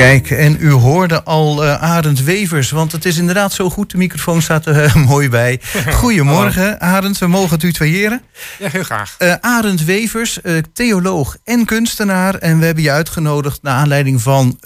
Kijk, 0.00 0.30
en 0.30 0.56
u 0.60 0.70
hoorde 0.70 1.22
al 1.22 1.64
eh 1.64 1.82
Arend 1.82 2.22
Wevers, 2.22 2.70
want 2.70 2.92
het 2.92 3.04
is 3.04 3.16
inderdaad 3.16 3.52
zo 3.52 3.70
goed. 3.70 3.90
De 3.90 3.96
microfoon 3.96 4.42
staat 4.42 4.66
er 4.66 4.84
eh, 4.84 4.94
mooi 5.12 5.28
bij. 5.28 5.60
Goedemorgen, 5.92 6.80
Arend. 6.80 7.18
We 7.18 7.26
mogen 7.26 7.50
het 7.50 7.62
u 7.62 7.72
tweeëren. 7.72 8.22
Ja, 8.58 8.68
heel 8.68 8.82
graag. 8.82 9.14
Eh 9.18 9.34
Arend 9.40 9.84
Wevers, 9.84 10.38
theoloog 10.72 11.36
en 11.44 11.64
kunstenaar. 11.64 12.34
En 12.34 12.58
we 12.58 12.64
hebben 12.64 12.84
je 12.84 12.90
uitgenodigd 12.90 13.62
naar 13.62 13.74
aanleiding 13.74 14.22
van 14.22 14.58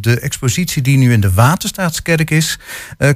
de 0.00 0.18
expositie 0.20 0.82
die 0.82 0.96
nu 0.96 1.12
in 1.12 1.20
de 1.20 1.32
Waterstaatskerk 1.32 2.30
is. 2.30 2.58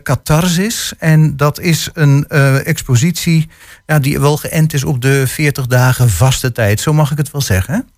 Catharsis. 0.03 0.93
En 0.99 1.37
dat 1.37 1.61
is 1.61 1.89
een 1.93 2.29
expositie 2.65 3.49
ja, 3.87 3.99
die 3.99 4.21
wel 4.21 4.37
geënt 4.37 4.73
is 4.73 4.85
op 4.85 5.01
de 5.01 5.27
40 5.27 5.67
dagen 5.67 6.11
vaste 6.11 6.53
tijd. 6.53 6.81
Zo 6.81 6.93
mag 6.93 7.11
ik 7.11 7.19
het 7.19 7.31
wel 7.31 7.41
zeggen. 7.41 7.89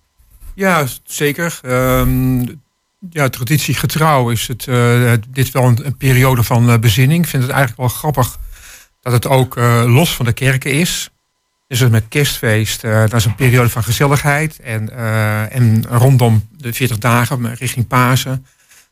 Ja, 0.53 0.85
zeker. 1.03 1.59
Ehm, 1.61 2.43
ja, 3.09 3.29
traditiegetrouw 3.29 4.29
is 4.29 4.47
het, 4.47 4.67
eh, 4.67 5.11
dit 5.29 5.51
wel 5.51 5.63
een, 5.63 5.97
periode 5.97 6.43
van 6.43 6.69
eh, 6.69 6.77
bezinning. 6.79 7.23
Ik 7.23 7.29
vind 7.29 7.43
het 7.43 7.51
eigenlijk 7.51 7.81
wel 7.81 7.97
grappig 7.97 8.37
dat 9.01 9.13
het 9.13 9.27
ook 9.27 9.57
eh, 9.57 9.83
los 9.85 10.15
van 10.15 10.25
de 10.25 10.33
kerken 10.33 10.71
is. 10.71 11.09
Dus 11.67 11.87
met 11.89 12.05
kerstfeest, 12.09 12.81
dat 12.81 13.13
is 13.13 13.25
een 13.25 13.35
periode 13.35 13.69
van 13.69 13.83
gezelligheid. 13.83 14.59
En, 14.59 14.97
en 15.51 15.85
rondom 15.89 16.47
de 16.57 16.73
40 16.73 16.97
dagen, 16.97 17.55
richting 17.55 17.87
Pasen, 17.87 18.45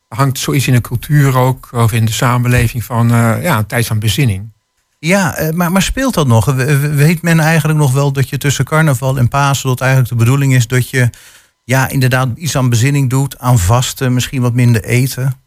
hangt 0.08 0.38
zoiets 0.38 0.66
in 0.66 0.72
de 0.72 0.80
cultuur 0.80 1.36
ook, 1.36 1.68
of 1.72 1.92
in 1.92 2.04
de 2.04 2.12
samenleving 2.12 2.84
van 2.84 3.08
ja, 3.42 3.58
een 3.58 3.66
tijd 3.66 3.86
van 3.86 3.98
bezinning. 3.98 4.52
Ja, 4.98 5.50
maar, 5.54 5.72
maar 5.72 5.82
speelt 5.82 6.14
dat 6.14 6.26
nog? 6.26 6.44
We- 6.44 6.78
we- 6.78 6.94
Weet 6.94 7.22
men 7.22 7.40
eigenlijk 7.40 7.78
nog 7.78 7.92
wel 7.92 8.12
dat 8.12 8.28
je 8.28 8.38
tussen 8.38 8.64
carnaval 8.64 9.18
en 9.18 9.28
Pasen... 9.28 9.68
dat 9.68 9.80
eigenlijk 9.80 10.10
de 10.10 10.16
bedoeling 10.16 10.54
is 10.54 10.66
dat 10.66 10.90
je 10.90 11.10
ja, 11.66 11.88
inderdaad 11.88 12.28
iets 12.36 12.56
aan 12.56 12.68
bezinning 12.68 13.10
doet... 13.10 13.38
aan 13.38 13.58
vasten, 13.58 14.14
misschien 14.14 14.40
wat 14.42 14.52
minder 14.54 14.84
eten? 14.84 15.40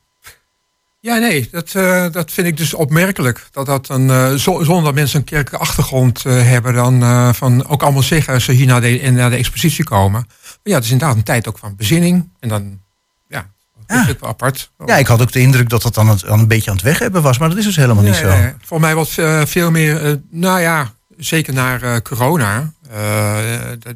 Ja, 1.00 1.18
nee, 1.18 1.48
dat, 1.52 1.76
eh, 1.76 2.06
dat 2.12 2.32
vind 2.32 2.48
ik 2.48 2.58
dus 2.58 2.74
opmerkelijk. 2.74 3.48
Dat 3.52 3.66
dat 3.66 3.90
een, 3.90 4.10
eh, 4.10 4.34
zo- 4.34 4.64
zonder 4.64 4.84
dat 4.84 4.94
mensen 4.94 5.20
een 5.20 5.26
kerkelijke 5.26 5.66
achtergrond 5.66 6.26
eh, 6.26 6.34
hebben, 6.34 6.74
dan 6.74 7.36
van 7.36 7.68
ook 7.68 7.84
allemaal 7.84 8.04
zeggen 8.04 8.34
als 8.34 8.44
ze 8.44 8.52
hier 8.52 8.66
naar 8.68 8.82
de, 8.82 9.10
naar 9.12 9.30
de 9.30 9.36
expositie 9.36 9.84
komen. 9.84 10.28
Ja, 10.64 10.76
het 10.76 10.84
is 10.84 10.92
inderdaad 10.92 11.16
een 11.18 11.24
tijd 11.24 11.48
ook 11.48 11.58
van 11.58 11.76
bezinning. 11.76 12.30
En 12.40 12.50
dan, 12.50 12.80
ja, 13.28 13.50
dat 13.88 14.20
wel 14.20 14.30
apart. 14.30 14.72
Ja, 14.86 14.98
ik 14.98 15.08
had 15.08 15.22
ook 15.22 15.32
de 15.32 15.40
indruk 15.40 15.70
dat 15.70 15.82
dat 15.82 15.94
dan 15.94 16.10
het, 16.10 16.20
dan 16.20 16.40
een 16.40 16.48
beetje 16.48 16.70
aan 16.70 16.76
het 16.76 16.86
weg 16.86 17.00
hebben 17.00 17.22
was... 17.22 17.38
maar 17.38 17.50
dat 17.50 17.58
is 17.58 17.66
dus 17.66 17.76
helemaal 17.76 18.04
niet 18.04 18.16
zo. 18.16 18.28
nee. 18.28 18.54
Voor 18.62 18.80
mij 18.80 18.96
wat 18.96 19.10
veel 19.44 19.72
meer, 19.72 20.22
nou 20.30 20.60
ja, 20.60 20.94
zeker 21.18 21.54
naar 21.54 22.02
corona, 22.02 22.74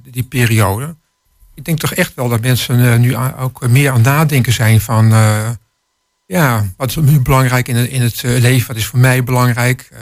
die 0.03 0.23
periode. 0.23 0.95
Ik 1.55 1.65
denk 1.65 1.79
toch 1.79 1.93
echt 1.93 2.11
wel 2.15 2.29
dat 2.29 2.41
mensen 2.41 2.91
eh, 2.93 2.99
nu 2.99 3.15
ook 3.39 3.67
meer 3.67 3.89
aan 3.89 3.95
het 3.95 4.05
nadenken 4.05 4.53
zijn 4.53 4.81
van, 4.81 5.11
eh, 5.11 5.49
ja, 6.25 6.65
wat 6.77 6.89
is 6.89 6.95
nu 6.95 7.19
belangrijk 7.19 7.67
in 7.67 7.75
het, 7.75 7.89
in 7.89 8.01
het 8.01 8.23
eh, 8.23 8.31
leven? 8.41 8.67
Wat 8.67 8.75
is 8.75 8.85
voor 8.85 8.99
mij 8.99 9.23
belangrijk? 9.23 9.89
Eh, 9.91 9.99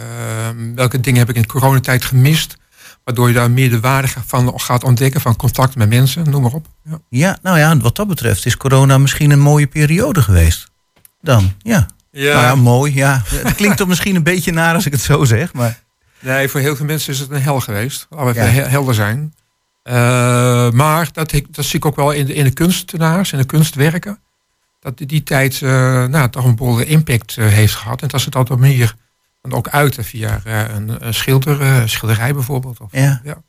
welke 0.75 0.99
dingen 0.99 1.19
heb 1.19 1.29
ik 1.29 1.35
in 1.35 1.41
de 1.41 1.47
coronatijd 1.47 2.05
gemist? 2.05 2.57
Waardoor 3.03 3.27
je 3.27 3.33
daar 3.33 3.51
meer 3.51 3.69
de 3.69 3.79
waarde 3.79 4.07
van 4.25 4.59
gaat 4.59 4.83
ontdekken, 4.83 5.21
van 5.21 5.35
contact 5.35 5.75
met 5.75 5.89
mensen, 5.89 6.29
noem 6.29 6.41
maar 6.41 6.51
op. 6.53 6.65
Ja. 6.83 6.99
Ja, 7.09 7.37
nou 7.41 7.57
ja, 7.57 7.77
wat 7.77 7.95
dat 7.95 8.07
betreft 8.07 8.45
is 8.45 8.57
corona 8.57 8.97
misschien 8.97 9.31
een 9.31 9.39
mooie 9.39 9.67
periode 9.67 10.21
geweest. 10.21 10.69
Dan, 11.21 11.51
ja. 11.57 11.85
Ja. 12.11 12.33
Nou 12.33 12.45
ja, 12.45 12.55
mooi, 12.55 12.95
ja. 12.95 13.21
Het 13.25 13.55
klinkt 13.55 13.77
toch 13.77 13.87
misschien 13.87 14.15
een 14.15 14.23
beetje 14.23 14.51
naar 14.51 14.73
als 14.75 14.85
ik 14.85 14.91
het 14.91 15.01
zo 15.01 15.23
zeg, 15.23 15.53
maar... 15.53 15.79
Nee, 16.19 16.47
voor 16.47 16.59
heel 16.59 16.75
veel 16.75 16.85
mensen 16.85 17.13
is 17.13 17.19
het 17.19 17.29
een 17.31 17.41
hel 17.41 17.59
geweest. 17.59 18.07
Laten 18.09 18.33
we 18.33 18.39
Ja. 18.39 18.67
helder 18.67 18.93
zijn. 18.93 19.33
Eh, 19.83 20.71
maar 20.71 21.09
dat, 21.11 21.31
ik- 21.31 21.53
dat 21.55 21.65
zie 21.65 21.79
ik 21.79 21.85
ook 21.85 21.95
wel 21.95 22.11
in 22.11 22.25
de, 22.25 22.33
in 22.33 22.43
de 22.43 22.51
kunstenaars 22.51 23.31
en 23.31 23.37
de 23.37 23.45
kunstwerken. 23.45 24.19
Dat 24.79 24.97
die, 24.97 25.07
die 25.07 25.23
tijd 25.23 25.61
eh, 25.61 26.05
nou, 26.05 26.29
toch 26.29 26.45
een 26.45 26.55
behoorlijke 26.55 26.91
impact 26.91 27.37
eh, 27.37 27.47
heeft 27.47 27.75
gehad. 27.75 28.01
En 28.01 28.07
dat 28.07 28.21
ze 28.21 28.29
dat 28.29 28.41
op 28.41 28.49
een 28.49 28.59
manier 28.59 28.95
dan 29.41 29.53
ook 29.53 29.69
uiten 29.69 30.03
via 30.03 30.41
eh, 30.43 30.59
een, 30.75 31.05
een 31.07 31.13
schilder, 31.13 31.61
eh, 31.61 31.81
schilderij 31.85 32.33
bijvoorbeeld. 32.33 32.79
Of, 32.79 32.87
Ja. 32.91 33.21
Ja. 33.23 33.41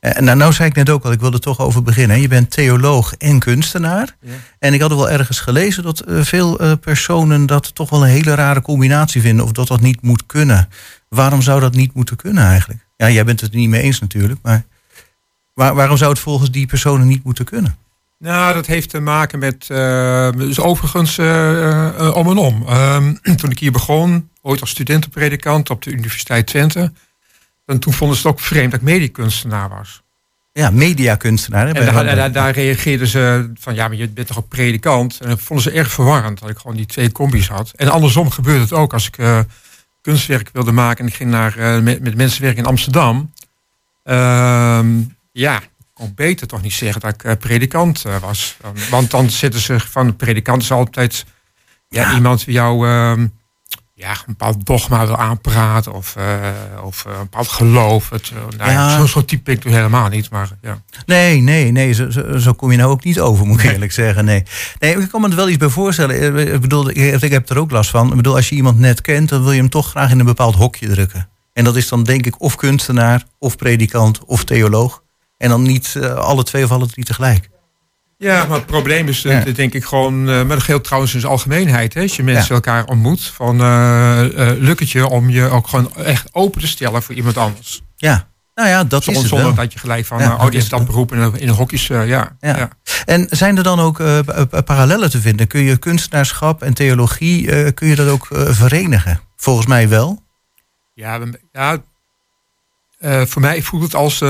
En 0.00 0.24
nou, 0.24 0.36
nou 0.38 0.52
zei 0.52 0.68
ik 0.68 0.74
net 0.74 0.90
ook 0.90 1.04
al, 1.04 1.12
ik 1.12 1.20
wilde 1.20 1.36
er 1.36 1.42
toch 1.42 1.60
over 1.60 1.82
beginnen. 1.82 2.20
Je 2.20 2.28
bent 2.28 2.50
theoloog 2.50 3.14
en 3.14 3.38
kunstenaar. 3.38 4.16
Ja. 4.20 4.32
En 4.58 4.74
ik 4.74 4.80
had 4.80 4.90
er 4.90 4.96
wel 4.96 5.10
ergens 5.10 5.40
gelezen 5.40 5.82
dat 5.82 6.02
veel 6.06 6.58
eh, 6.58 6.72
personen 6.80 7.46
dat 7.46 7.74
toch 7.74 7.90
wel 7.90 8.02
een 8.02 8.08
hele 8.10 8.34
rare 8.34 8.60
combinatie 8.62 9.20
vinden. 9.20 9.44
Of 9.44 9.52
dat 9.52 9.68
dat 9.68 9.80
niet 9.80 10.02
moet 10.02 10.26
kunnen. 10.26 10.68
Waarom 11.08 11.42
zou 11.42 11.60
dat 11.60 11.74
niet 11.74 11.94
moeten 11.94 12.16
kunnen 12.16 12.44
eigenlijk? 12.44 12.86
Ja, 12.96 13.10
jij 13.10 13.24
bent 13.24 13.40
het 13.40 13.50
er 13.52 13.56
niet 13.58 13.68
mee 13.68 13.82
eens 13.82 14.00
natuurlijk. 14.00 14.40
Maar 14.42 14.64
waar- 15.54 15.74
waarom 15.74 15.96
zou 15.96 16.10
het 16.10 16.20
volgens 16.20 16.50
die 16.50 16.66
personen 16.66 17.06
niet 17.06 17.24
moeten 17.24 17.44
kunnen? 17.44 17.76
Nou, 18.18 18.54
dat 18.54 18.66
heeft 18.66 18.90
te 18.90 19.00
maken 19.00 19.38
met. 19.38 19.66
eh, 19.70 20.30
dus 20.32 20.60
overigens 20.60 21.18
eh, 21.18 21.88
eh, 21.88 22.16
om 22.16 22.30
en 22.30 22.36
om. 22.36 22.64
Ehm, 22.66 23.14
toen 23.36 23.50
ik 23.50 23.58
hier 23.58 23.72
begon, 23.72 24.28
ooit 24.42 24.60
als 24.60 24.70
studentenpredikant 24.70 25.70
op 25.70 25.82
de 25.82 25.90
Universiteit 25.90 26.46
Twente. 26.46 26.92
En 27.66 27.78
toen 27.78 27.92
vonden 27.92 28.16
ze 28.16 28.22
het 28.28 28.32
ook 28.36 28.42
vreemd 28.42 28.70
dat 28.70 28.80
ik 28.80 28.86
mediakunstenaar 28.86 29.68
was. 29.68 30.02
Ja, 30.52 30.70
mediakunstenaar. 30.70 31.66
hè, 31.66 31.72
En 31.72 31.94
daar, 31.94 32.16
daar, 32.16 32.32
daar 32.32 32.52
reageerden 32.52 33.06
ze 33.06 33.50
van 33.54 33.74
ja, 33.74 33.88
maar 33.88 33.96
je 33.96 34.08
bent 34.08 34.26
toch 34.26 34.38
ook 34.38 34.48
predikant? 34.48 35.18
En 35.20 35.28
dat 35.28 35.40
vonden 35.40 35.64
ze 35.64 35.70
erg 35.78 35.92
verwarrend 35.92 36.40
dat 36.40 36.48
ik 36.50 36.58
gewoon 36.58 36.76
die 36.76 36.86
twee 36.86 37.12
combis 37.12 37.48
had. 37.48 37.72
En 37.76 37.88
andersom 37.88 38.30
gebeurde 38.30 38.60
het 38.60 38.72
ook 38.72 38.92
als 38.92 39.06
ik 39.06 39.44
kunstwerk 40.00 40.50
wilde 40.52 40.72
maken 40.72 41.04
en 41.04 41.10
ik 41.10 41.16
ging 41.16 41.30
naar, 41.30 41.82
met, 41.82 42.00
met 42.02 42.16
mensen 42.16 42.42
werken 42.42 42.62
in 42.62 42.68
Amsterdam. 42.68 43.32
Ehm, 44.02 44.86
ja, 45.34 45.60
ik 45.60 45.68
kon 45.94 46.12
beter 46.14 46.46
toch 46.46 46.62
niet 46.62 46.72
zeggen 46.72 47.00
dat 47.00 47.14
ik 47.14 47.24
eh, 47.24 47.32
predikant 47.38 48.04
eh, 48.04 48.16
was. 48.16 48.56
Want 48.90 49.10
dan 49.10 49.30
zitten 49.30 49.60
ze 49.60 49.80
van 49.80 50.06
de 50.06 50.12
predikant 50.12 50.62
is 50.62 50.72
altijd 50.72 51.24
ja, 51.88 52.02
Ja. 52.02 52.14
iemand 52.14 52.44
die 52.44 52.54
jou 52.54 52.88
ehm, 52.88 53.26
ja, 53.94 54.10
een 54.10 54.18
bepaald 54.26 54.66
dogma 54.66 55.06
wil 55.06 55.16
aanpraten 55.16 55.92
of, 55.92 56.16
eh, 56.16 56.52
of 56.84 57.04
een 57.04 57.12
bepaald 57.18 57.48
geloof. 57.48 58.10
Het, 58.10 58.32
nou 58.56 58.70
ja. 58.70 58.70
Ja. 58.70 58.98
Zo, 58.98 59.06
zo 59.06 59.24
type 59.24 59.50
ik 59.50 59.60
toen 59.60 59.72
helemaal 59.72 60.08
niet, 60.08 60.30
maar 60.30 60.48
ja. 60.62 60.82
Nee, 61.06 61.40
nee, 61.40 61.72
nee, 61.72 61.92
zo, 61.92 62.10
zo, 62.10 62.38
zo 62.38 62.52
kom 62.52 62.70
je 62.70 62.76
nou 62.76 62.90
ook 62.90 63.04
niet 63.04 63.20
over, 63.20 63.46
moet 63.46 63.62
ik 63.62 63.70
eerlijk 63.70 63.92
zeggen. 63.92 64.24
Nee. 64.24 64.42
nee, 64.78 64.96
ik 64.98 65.08
kan 65.08 65.20
me 65.20 65.28
er 65.28 65.36
wel 65.36 65.48
iets 65.48 65.58
bij 65.58 65.68
voorstellen. 65.68 66.52
Ik 66.54 66.60
bedoel, 66.60 66.90
ik 66.90 67.30
heb 67.32 67.48
er 67.50 67.58
ook 67.58 67.70
last 67.70 67.90
van. 67.90 68.10
Ik 68.10 68.16
bedoel, 68.16 68.36
als 68.36 68.48
je 68.48 68.54
iemand 68.54 68.78
net 68.78 69.00
kent, 69.00 69.28
dan 69.28 69.42
wil 69.42 69.52
je 69.52 69.60
hem 69.60 69.70
toch 69.70 69.90
graag 69.90 70.10
in 70.10 70.18
een 70.18 70.26
bepaald 70.26 70.54
hokje 70.54 70.88
drukken. 70.88 71.28
En 71.52 71.64
dat 71.64 71.76
is 71.76 71.88
dan 71.88 72.04
denk 72.04 72.26
ik 72.26 72.40
of 72.40 72.56
kunstenaar, 72.56 73.24
of 73.38 73.56
predikant, 73.56 74.24
of 74.24 74.44
theoloog. 74.44 75.02
En 75.44 75.50
dan 75.50 75.62
niet 75.62 75.94
eh, 76.00 76.14
alle 76.14 76.42
twee 76.42 76.64
of 76.64 76.70
alle 76.70 76.86
drie 76.86 77.04
tegelijk. 77.04 77.48
Ja, 78.18 78.44
maar 78.44 78.56
het 78.56 78.66
probleem 78.66 79.08
is, 79.08 79.22
Ja. 79.22 79.44
eh, 79.44 79.54
denk 79.54 79.74
ik, 79.74 79.84
gewoon, 79.84 80.28
eh, 80.28 80.34
maar 80.36 80.46
dat 80.56 80.62
geldt 80.62 80.84
trouwens 80.84 81.14
in 81.14 81.20
zijn 81.20 81.32
algemeenheid. 81.32 81.94
Hè, 81.94 82.00
als 82.02 82.16
je 82.16 82.22
mensen 82.22 82.48
Ja. 82.48 82.54
elkaar 82.54 82.84
ontmoet, 82.84 83.24
van 83.24 83.60
eh, 83.60 84.20
lukt 84.58 84.80
het 84.80 84.90
je 84.90 85.08
om 85.08 85.30
je 85.30 85.48
ook 85.48 85.68
gewoon 85.68 85.94
echt 85.96 86.28
open 86.32 86.60
te 86.60 86.66
stellen 86.66 87.02
voor 87.02 87.14
iemand 87.14 87.36
anders. 87.36 87.82
Ja, 87.96 88.28
nou 88.54 88.68
ja, 88.68 88.84
dat 88.84 89.00
is 89.00 89.16
het 89.16 89.26
zonder 89.26 89.46
wel. 89.46 89.54
dat 89.54 89.72
je 89.72 89.78
gelijk 89.78 90.06
van, 90.06 90.18
Ja, 90.18 90.34
oh, 90.34 90.44
die 90.44 90.58
heeft 90.58 90.70
dat 90.70 90.86
beroep 90.86 91.12
in, 91.12 91.34
in 91.38 91.48
een 91.48 91.54
hokjes, 91.54 91.86
ja. 91.86 92.36
Ja. 92.40 92.68
En 93.04 93.26
zijn 93.30 93.56
er 93.56 93.62
dan 93.62 93.80
ook 93.80 93.96
pa- 93.96 94.44
pa- 94.44 94.60
parallellen 94.60 95.10
te 95.10 95.20
vinden? 95.20 95.46
Kun 95.46 95.60
je 95.60 95.76
kunstenaarschap 95.76 96.62
en 96.62 96.74
theologie, 96.74 97.72
kun 97.72 97.88
je 97.88 97.94
dat 97.96 98.08
ook 98.08 98.26
verenigen? 98.30 99.20
Volgens 99.36 99.66
mij 99.66 99.88
wel. 99.88 100.22
Ja, 100.94 101.20
ja 101.52 101.78
voor 103.26 103.42
mij 103.42 103.62
voelt 103.62 103.82
het 103.82 103.94
als 103.94 104.22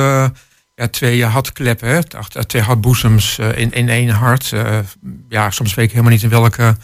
ja, 0.75 0.89
twee 0.89 1.25
hartkleppen, 1.25 1.89
hè? 1.89 2.01
Ach, 2.16 2.29
Twee 2.29 2.62
hartboezems 2.62 3.39
eh, 3.39 3.59
in, 3.59 3.72
in 3.72 3.89
één 3.89 4.09
hart. 4.09 4.53
Eh, 4.53 4.79
ja, 5.29 5.51
soms 5.51 5.75
weet 5.75 5.85
ik 5.85 5.91
helemaal 5.91 6.12
niet 6.12 6.22
in 6.22 6.29
welke 6.29 6.77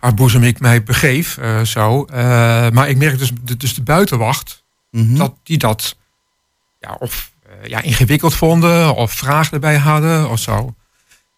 hartboezem 0.00 0.42
ik 0.42 0.60
mij 0.60 0.82
begeef. 0.82 1.38
eh, 1.38 1.60
zo. 1.60 2.04
Eh, 2.04 2.70
maar 2.70 2.88
ik 2.88 2.96
merk 2.96 3.18
dus, 3.18 3.30
de- 3.42 3.56
dus 3.56 3.74
de 3.74 3.82
buitenwacht, 3.82 4.62
Mhm. 4.90 5.14
dat 5.16 5.34
die 5.42 5.58
dat 5.58 5.96
ja, 6.80 6.96
of 6.98 7.30
eh, 7.46 7.68
ja, 7.68 7.80
ingewikkeld 7.82 8.34
vonden, 8.34 8.94
of 8.94 9.12
vragen 9.12 9.52
erbij 9.52 9.76
hadden 9.78 10.30
of 10.30 10.38
zo. 10.38 10.74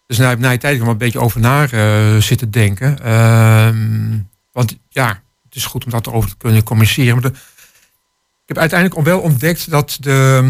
Dus 0.07 0.17
na, 0.17 0.33
na 0.35 0.51
een 0.51 0.59
tijd 0.59 0.81
om 0.81 0.87
een 0.87 0.97
beetje 0.97 1.19
over 1.19 1.39
na 1.39 1.67
eh, 1.69 2.15
zitten 2.17 2.51
denken. 2.51 3.03
Ehm, 3.03 4.17
want 4.51 4.77
ja, 4.89 5.07
het 5.43 5.55
is 5.55 5.65
goed 5.65 5.85
om 5.85 5.91
dat 5.91 6.07
erover 6.07 6.29
te 6.29 6.35
kunnen 6.37 6.63
communiceren. 6.63 7.13
Maar 7.13 7.31
de- 7.31 7.37
ik 7.37 8.51
heb 8.55 8.57
uiteindelijk 8.57 9.01
wel 9.01 9.19
ontdekt 9.19 9.69
dat 9.69 9.97
de, 9.99 10.39
eh, 10.43 10.49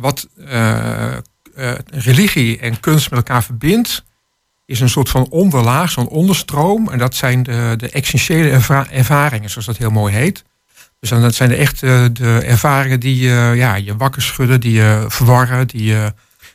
wat 0.00 0.28
eh, 0.46 1.12
eh, 1.16 1.18
religie 1.90 2.58
en 2.58 2.80
kunst 2.80 3.10
met 3.10 3.18
elkaar 3.18 3.44
verbindt, 3.44 4.04
is 4.66 4.80
een 4.80 4.88
soort 4.88 5.08
van 5.08 5.26
onderlaag, 5.28 5.90
zo'n 5.90 6.08
onderstroom. 6.08 6.88
En 6.88 6.98
dat 6.98 7.14
zijn 7.14 7.42
de, 7.42 7.74
de 7.76 7.88
essentiële 7.90 8.50
erva- 8.50 8.90
ervaringen, 8.90 9.50
zoals 9.50 9.66
dat 9.66 9.76
heel 9.76 9.90
mooi 9.90 10.14
heet. 10.14 10.44
Dus 11.00 11.10
dan, 11.10 11.20
dat 11.22 11.34
zijn 11.34 11.48
de 11.48 11.56
echte 11.56 12.10
de 12.12 12.38
ervaringen 12.44 13.00
die 13.00 13.16
je, 13.16 13.52
ja, 13.56 13.74
je 13.74 13.96
wakker 13.96 14.22
schudden, 14.22 14.60
die 14.60 14.72
je 14.72 15.04
verwarren, 15.08 15.66
die 15.66 15.84
je 15.84 16.12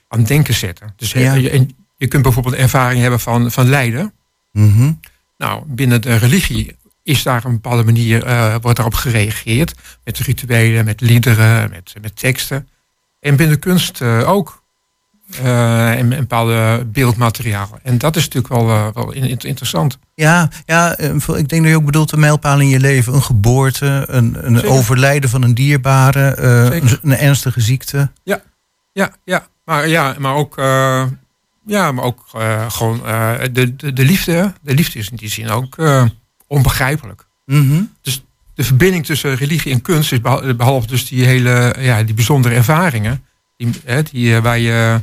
aan 0.07 0.19
het 0.19 0.27
denken 0.27 0.53
zetten. 0.53 0.93
Dus 0.95 1.11
Ja. 1.11 1.33
je, 1.33 1.49
en 1.49 1.69
je 1.97 2.07
kunt 2.07 2.23
bijvoorbeeld 2.23 2.55
ervaring 2.55 3.01
hebben 3.01 3.19
van, 3.19 3.51
van 3.51 3.69
lijden. 3.69 4.13
Mhm. 4.51 4.91
Nou, 5.37 5.63
binnen 5.65 6.01
de 6.01 6.15
religie 6.15 6.75
is 7.03 7.23
daar 7.23 7.45
een 7.45 7.51
bepaalde 7.51 7.83
manier, 7.83 8.23
eh, 8.25 8.55
wordt 8.61 8.77
daarop 8.77 8.93
gereageerd. 8.93 9.73
Met 10.03 10.17
rituelen, 10.17 10.85
met 10.85 11.01
liederen, 11.01 11.69
met, 11.69 11.93
met 12.01 12.15
teksten. 12.15 12.67
En 13.19 13.35
binnen 13.35 13.55
de 13.55 13.61
kunst 13.61 14.01
eh, 14.01 14.29
ook. 14.29 14.65
eh, 15.41 15.91
en, 15.91 16.11
en 16.13 16.19
bepaalde 16.19 16.85
beeldmaterialen. 16.91 17.79
En 17.83 17.97
dat 17.97 18.15
is 18.15 18.23
natuurlijk 18.23 18.53
wel, 18.53 18.69
eh, 18.69 18.87
wel 18.93 19.11
in- 19.11 19.23
in- 19.23 19.37
interessant. 19.39 19.99
Ja, 20.15 20.49
ja, 20.65 20.97
ik 20.97 21.25
denk 21.25 21.49
dat 21.49 21.63
je 21.71 21.75
ook 21.75 21.85
bedoelt 21.85 22.11
een 22.11 22.19
mijlpaal 22.19 22.59
in 22.59 22.67
je 22.67 22.79
leven. 22.79 23.13
Een 23.13 23.21
geboorte, 23.23 24.03
een, 24.07 24.37
een 24.45 24.63
overlijden 24.63 25.29
van 25.29 25.41
een 25.41 25.53
dierbare, 25.53 26.37
een, 26.37 26.99
een 27.01 27.17
ernstige 27.17 27.61
ziekte. 27.61 28.11
Ja, 28.93 29.11
ja. 29.23 29.47
Maar, 29.65 29.87
ja, 29.87 30.15
maar 30.19 30.33
ook, 30.35 30.55
ja, 31.65 31.91
maar 31.91 32.03
ook 32.03 32.25
gewoon 32.67 32.97
de, 33.51 33.75
de, 33.75 33.93
de 33.93 34.03
liefde. 34.05 34.53
De 34.61 34.73
liefde 34.73 34.99
is 34.99 35.09
in 35.09 35.15
die 35.15 35.29
zin 35.29 35.49
ook 35.49 35.75
onbegrijpelijk. 36.47 37.25
Mhm. 37.45 37.81
De 38.57 38.63
verbinding 38.63 39.05
tussen 39.05 39.35
religie 39.35 39.71
en 39.71 39.81
kunst 39.81 40.11
is 40.11 40.21
beha- 40.21 40.53
behalve 40.53 40.87
dus 40.87 41.07
die 41.07 41.25
hele 41.25 41.75
ja, 41.79 42.03
die 42.03 42.13
bijzondere 42.13 42.55
ervaringen 42.55 43.23
die, 43.57 43.69
hè, 43.85 44.03
die 44.03 44.35
eh, 44.35 44.41
waar 44.41 44.59
je 44.59 45.01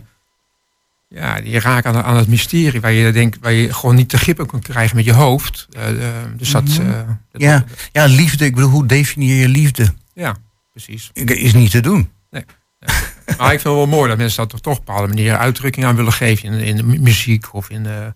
ja, 1.08 1.40
die 1.40 1.58
raken 1.60 1.94
aan, 1.94 2.02
aan 2.02 2.16
het 2.16 2.28
mysterie 2.28 2.80
waar 2.80 2.92
je 2.92 3.12
denkt 3.12 3.38
waar 3.40 3.52
je 3.52 3.72
gewoon 3.74 3.94
niet 3.94 4.08
te 4.08 4.18
grip 4.18 4.46
kunt 4.46 4.62
krijgen 4.62 4.96
met 4.96 5.04
je 5.04 5.12
hoofd. 5.12 5.66
Eh, 5.72 5.88
eh, 6.08 6.14
dus 6.36 6.50
dat, 6.50 6.64
Mhm. 6.64 6.86
dat- 7.32 7.40
Ja. 7.42 7.64
Ja, 7.92 8.04
liefde, 8.04 8.44
ik 8.44 8.54
bedoel, 8.54 8.70
hoe 8.70 8.86
definieer 8.86 9.36
je 9.40 9.48
liefde? 9.48 9.94
ja, 10.14 10.36
precies. 10.72 11.10
Is 11.14 11.52
niet 11.52 11.70
te 11.70 11.80
doen. 11.80 12.10
Maar 12.30 13.52
ik 13.52 13.60
vind 13.60 13.62
het 13.62 13.62
wel 13.62 13.86
mooi 13.86 14.08
dat 14.08 14.18
mensen 14.18 14.36
dat 14.36 14.48
toch, 14.50 14.60
toch 14.60 14.72
op 14.72 14.78
een 14.78 14.84
bepaalde 14.84 15.08
manier 15.08 15.36
uitdrukking 15.36 15.86
aan 15.86 15.96
willen 15.96 16.12
geven 16.12 16.48
in, 16.52 16.60
in 16.60 16.76
de 16.76 16.82
mu- 16.82 16.98
muziek 16.98 17.54
of 17.54 17.70
in 17.70 17.82
de 17.82 18.14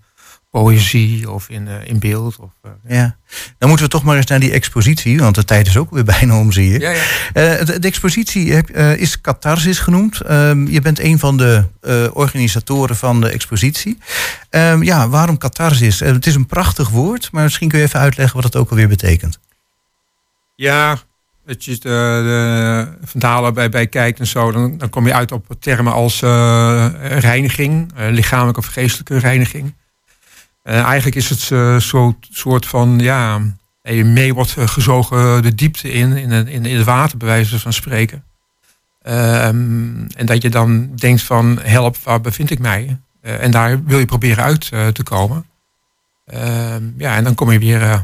poëzie 0.51 1.31
of 1.31 1.49
in, 1.49 1.69
eh, 1.69 1.75
in 1.85 1.99
beeld. 1.99 2.37
Of, 2.39 2.51
eh, 2.63 2.71
Ja. 2.87 3.17
Dan 3.59 3.69
moeten 3.69 3.87
we 3.87 3.93
toch 3.93 4.03
maar 4.03 4.17
eens 4.17 4.27
naar 4.27 4.41
die 4.41 4.53
expositie, 4.53 5.19
want 5.19 5.35
de 5.35 5.45
tijd 5.45 5.67
is 5.67 5.77
ook 5.77 5.91
weer 5.91 6.05
bijna 6.19 6.39
om, 6.39 6.53
zie 6.53 6.71
je. 6.71 6.79
ja, 6.79 6.91
ja. 6.91 7.03
Eh, 7.33 7.67
de, 7.67 7.79
de 7.79 7.89
expositie 7.89 8.53
heb, 8.53 8.69
eh, 8.69 8.97
is 8.97 9.21
Catharsis 9.21 9.79
genoemd. 9.79 10.21
Ehm, 10.21 10.67
je 10.67 10.81
bent 10.81 10.99
een 10.99 11.19
van 11.19 11.37
de 11.37 11.65
eh, 11.81 12.07
organisatoren 12.13 12.97
van 12.97 13.21
de 13.21 13.29
expositie. 13.29 13.99
Ehm, 14.51 14.83
ja, 14.83 15.09
waarom 15.09 15.39
Catharsis? 15.39 16.01
Het 16.01 16.27
is 16.27 16.35
een 16.35 16.47
prachtig 16.47 16.89
woord, 16.89 17.33
maar 17.33 17.43
misschien 17.43 17.69
kun 17.69 17.79
je 17.79 17.85
even 17.85 18.01
uitleggen 18.01 18.35
wat 18.37 18.45
het 18.45 18.57
ook 18.57 18.71
alweer 18.71 18.89
betekent. 18.89 19.39
Ja, 20.55 20.99
dat 21.47 21.65
je 21.65 21.79
de, 21.79 22.99
de 23.13 23.53
bij, 23.53 23.69
bij 23.69 23.87
kijkt 23.87 24.19
en 24.19 24.27
zo, 24.27 24.53
dan, 24.53 24.79
dan 24.79 24.91
kom 24.91 25.07
je 25.07 25.15
uit 25.15 25.33
op 25.33 25.47
termen 25.61 25.93
als 25.93 26.23
eh, 26.23 26.87
reiniging, 27.19 27.93
eh, 27.97 28.11
lichamelijke 28.11 28.61
of 28.61 28.67
geestelijke 28.67 29.19
reiniging. 29.19 29.75
Eh, 30.69 30.83
eigenlijk 30.83 31.17
is 31.17 31.29
het 31.31 31.51
een 31.51 31.81
soort 32.31 32.67
van, 32.67 32.99
ja, 32.99 33.41
je 33.83 34.05
mee 34.05 34.35
wordt 34.35 34.57
eh, 34.57 34.69
gezogen 34.69 35.43
de 35.43 35.55
diepte 35.55 35.93
in, 35.93 36.13
in, 36.17 36.31
het- 36.31 36.49
in, 36.49 36.67
in 36.67 36.77
het 36.77 36.85
water, 36.85 37.19
bij 37.19 37.29
wijze 37.29 37.59
van 37.61 37.73
spreken. 37.73 38.25
Ehm, 39.03 40.07
en 40.17 40.27
dat 40.27 40.43
je 40.43 40.51
dan 40.51 40.95
denkt 40.95 41.23
van, 41.23 41.59
help, 41.63 41.97
waar 41.97 42.21
bevind 42.21 42.51
ik 42.51 42.59
mij? 42.59 42.99
Eh, 43.21 43.43
en 43.43 43.51
daar 43.51 43.85
wil 43.85 43.99
je 43.99 44.05
proberen 44.05 44.45
uit 44.45 44.69
eh, 44.73 44.87
te 44.87 45.03
komen. 45.03 45.47
Ehm, 46.27 46.83
ja, 46.97 47.17
en 47.17 47.25
dan 47.25 47.35
kom 47.35 47.51
je 47.53 47.59
weer 47.59 47.83
eh, 47.83 48.01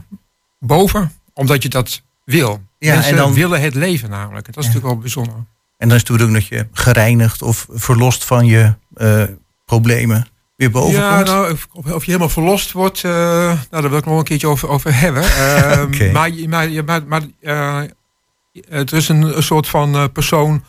boven, 0.58 1.12
omdat 1.32 1.62
je 1.62 1.68
dat 1.68 2.02
wil. 2.24 2.62
Ja, 2.78 2.94
Mensen 2.94 3.10
en 3.10 3.16
dan- 3.16 3.32
willen 3.34 3.60
het 3.60 3.74
leven 3.74 4.10
namelijk. 4.10 4.46
En 4.46 4.52
dat 4.52 4.64
is 4.64 4.68
Ja. 4.70 4.74
natuurlijk 4.74 4.94
wel 4.94 4.98
bijzonder. 5.02 5.34
En 5.78 5.88
dan 5.88 5.96
is 5.96 6.02
het 6.02 6.12
bedoeling 6.12 6.38
dat 6.38 6.46
je 6.48 6.66
gereinigd 6.72 7.42
of 7.42 7.66
verlost 7.70 8.24
van 8.24 8.46
je 8.46 8.74
eh, 8.94 9.22
problemen 9.64 10.26
weer 10.56 10.70
boven 10.70 11.00
ja, 11.00 11.14
komt. 11.14 11.26
nou, 11.26 11.56
of, 11.72 12.04
je 12.04 12.10
helemaal 12.10 12.28
verlost 12.28 12.72
wordt, 12.72 13.04
eh, 13.04 13.10
nou, 13.10 13.58
daar 13.70 13.88
wil 13.88 13.98
ik 13.98 14.04
nog 14.04 14.18
een 14.18 14.24
keertje 14.24 14.48
over, 14.48 14.68
over 14.68 14.98
hebben. 14.98 15.22
Ehm. 15.34 16.12
Maar, 16.12 16.30
maar, 16.48 16.84
maar, 16.84 17.02
maar 17.06 17.22
eh, 17.40 17.82
er 18.68 18.94
is 18.94 19.08
een, 19.08 19.42
soort 19.42 19.68
van 19.68 19.94
eh, 19.94 20.04
persoon 20.12 20.64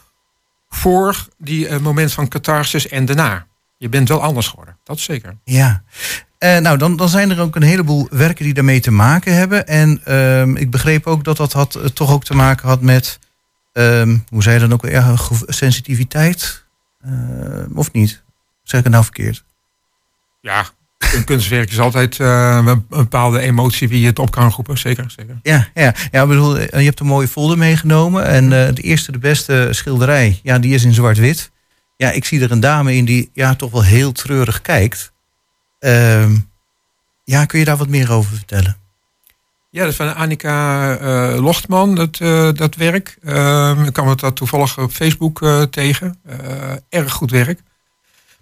voor 0.69 1.27
die 1.37 1.79
moment 1.79 2.13
van 2.13 2.27
catharsis 2.27 2.87
en 2.87 3.05
daarna. 3.05 3.47
Je 3.77 3.89
bent 3.89 4.07
wel 4.07 4.21
anders 4.21 4.47
geworden, 4.47 4.77
dat 4.83 4.97
is 4.97 5.03
zeker. 5.03 5.37
Ja. 5.43 5.83
Nou, 6.39 6.77
dan, 6.77 6.95
dan 6.95 7.09
zijn 7.09 7.31
er 7.31 7.39
ook 7.39 7.55
een 7.55 7.63
heleboel 7.63 8.07
werken 8.09 8.45
die 8.45 8.53
daarmee 8.53 8.79
te 8.79 8.91
maken 8.91 9.35
hebben. 9.35 9.67
En 9.67 10.01
ehm, 10.03 10.55
ik 10.55 10.71
begreep 10.71 11.07
ook 11.07 11.23
dat 11.23 11.37
dat 11.37 11.53
had, 11.53 11.79
toch 11.93 12.11
ook 12.11 12.23
te 12.23 12.35
maken 12.35 12.67
had 12.67 12.81
met, 12.81 13.19
ehm, 13.71 14.17
hoe 14.29 14.43
zei 14.43 14.55
je 14.55 14.61
dan 14.67 14.73
ook, 14.73 14.87
ja, 14.87 15.15
sensitiviteit? 15.47 16.65
Of 17.73 17.91
niet? 17.91 18.23
Zeg 18.63 18.79
ik 18.79 18.85
het 18.85 18.93
nou 18.93 19.03
verkeerd? 19.03 19.43
Ja, 20.45 20.65
een 21.13 21.23
kunstwerk 21.23 21.71
is 21.71 21.79
altijd 21.79 22.19
eh, 22.19 22.61
een 22.65 22.85
bepaalde 22.89 23.39
emotie 23.39 23.87
wie 23.87 23.99
je 23.99 24.05
het 24.05 24.19
op 24.19 24.31
kan 24.31 24.49
roepen, 24.49 24.77
zeker. 24.77 25.13
zeker. 25.17 25.39
Ja, 25.43 25.67
ja. 25.73 25.93
ja 26.11 26.27
bedoel, 26.27 26.57
eh, 26.57 26.79
je 26.79 26.85
hebt 26.85 26.99
een 26.99 27.05
mooie 27.05 27.27
folder 27.27 27.57
meegenomen. 27.57 28.25
En 28.25 28.43
eh, 28.43 28.73
de 28.73 28.81
eerste, 28.81 29.11
de 29.11 29.17
beste 29.17 29.67
schilderij, 29.71 30.39
ja, 30.43 30.59
die 30.59 30.73
is 30.73 30.83
in 30.83 30.93
zwart-wit. 30.93 31.51
Ja, 31.97 32.11
ik 32.11 32.25
zie 32.25 32.41
er 32.41 32.51
een 32.51 32.59
dame 32.59 32.95
in 32.95 33.05
die 33.05 33.29
ja, 33.33 33.55
toch 33.55 33.71
wel 33.71 33.83
heel 33.83 34.11
treurig 34.11 34.61
kijkt. 34.61 35.11
Ehm, 35.79 36.35
ja, 37.23 37.45
kun 37.45 37.59
je 37.59 37.65
daar 37.65 37.77
wat 37.77 37.87
meer 37.87 38.11
over 38.11 38.35
vertellen? 38.35 38.77
Ja, 39.69 39.81
dat 39.81 39.89
is 39.89 39.95
van 39.95 40.15
Annika 40.15 40.97
Lochtman, 41.39 41.95
dat, 41.95 42.17
dat 42.57 42.75
werk. 42.75 43.17
Ehm, 43.23 43.83
ik 43.83 43.93
kwam 43.93 44.07
het 44.07 44.19
dat 44.19 44.35
toevallig 44.35 44.77
op 44.77 44.91
Facebook 44.91 45.65
tegen. 45.69 46.19
Erg 46.89 47.11
goed 47.11 47.31
werk. 47.31 47.59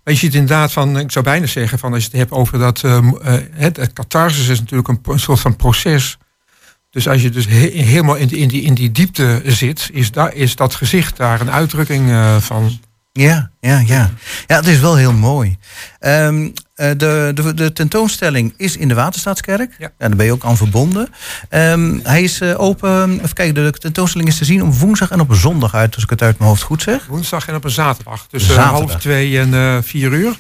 Maar 0.04 0.14
je 0.14 0.20
ziet 0.20 0.34
inderdaad 0.34 0.72
van, 0.72 1.00
ik 1.00 1.12
zou 1.12 1.26
bijna 1.26 1.46
zeggen, 1.46 1.80
van 1.80 1.94
als 1.94 2.04
je 2.04 2.10
het 2.10 2.18
hebt 2.18 2.32
over 2.32 2.60
dat, 2.60 2.84
ehm, 2.84 3.10
eh, 3.16 3.34
het, 3.52 3.94
catharsis 3.94 4.48
is 4.48 4.60
natuurlijk 4.60 4.88
een, 4.88 5.20
soort 5.20 5.40
van 5.40 5.56
proces. 5.56 6.18
Dus 6.90 7.08
als 7.08 7.22
je 7.22 7.30
dus 7.30 7.46
he- 7.46 7.82
helemaal 7.84 8.16
in 8.16 8.28
die, 8.28 8.38
in, 8.38 8.48
die, 8.48 8.62
in 8.62 8.74
die 8.74 8.92
diepte 8.92 9.42
zit, 9.46 9.90
is, 9.92 10.12
daar, 10.12 10.34
is 10.34 10.56
dat 10.56 10.76
gezicht 10.76 11.18
daar 11.18 11.42
een 11.42 11.52
uitdrukking 11.52 12.10
eh, 12.10 12.38
van. 12.38 12.80
Ja, 13.20 13.52
ja, 13.60 13.80
ja. 13.80 14.12
Ja, 14.48 14.56
het 14.56 14.68
is 14.68 14.80
wel 14.80 14.96
heel 14.96 15.14
mooi. 15.14 15.58
Ehm, 16.00 16.50
eh, 16.76 16.92
de, 16.98 17.32
de, 17.34 17.54
de 17.54 17.74
tentoonstelling 17.74 18.54
is 18.58 18.78
in 18.78 18.88
de 18.88 18.94
Waterstaatskerk. 18.94 19.76
Ja. 19.78 19.92
daar 19.98 20.16
ben 20.16 20.26
je 20.26 20.32
ook 20.32 20.46
aan 20.46 20.58
verbonden. 20.58 21.10
Ehm, 21.50 22.00
hij 22.04 22.24
is 22.24 22.42
eh, 22.42 22.60
open. 22.60 23.14
Even 23.14 23.34
kijken, 23.34 23.54
de 23.54 23.72
tentoonstelling 23.72 24.30
is 24.30 24.38
te 24.38 24.46
zien 24.46 24.64
op 24.64 24.74
woensdag 24.74 25.12
en 25.12 25.20
op 25.20 25.34
zondag 25.34 25.74
uit, 25.74 25.96
als 25.96 26.04
ik 26.04 26.10
het 26.10 26.22
uit 26.22 26.38
mijn 26.38 26.50
hoofd 26.50 26.62
goed 26.62 26.82
zeg. 26.82 27.06
Woensdag 27.06 27.48
en 27.48 27.56
op 27.56 27.64
een 27.64 27.72
zaterdag. 27.72 28.28
Tussen 28.28 28.54
Zaterdag. 28.54 28.80
half 28.80 29.02
twee 29.02 29.40
en 29.40 29.54
eh, 29.54 29.78
vier 29.82 30.12
uur. 30.12 30.40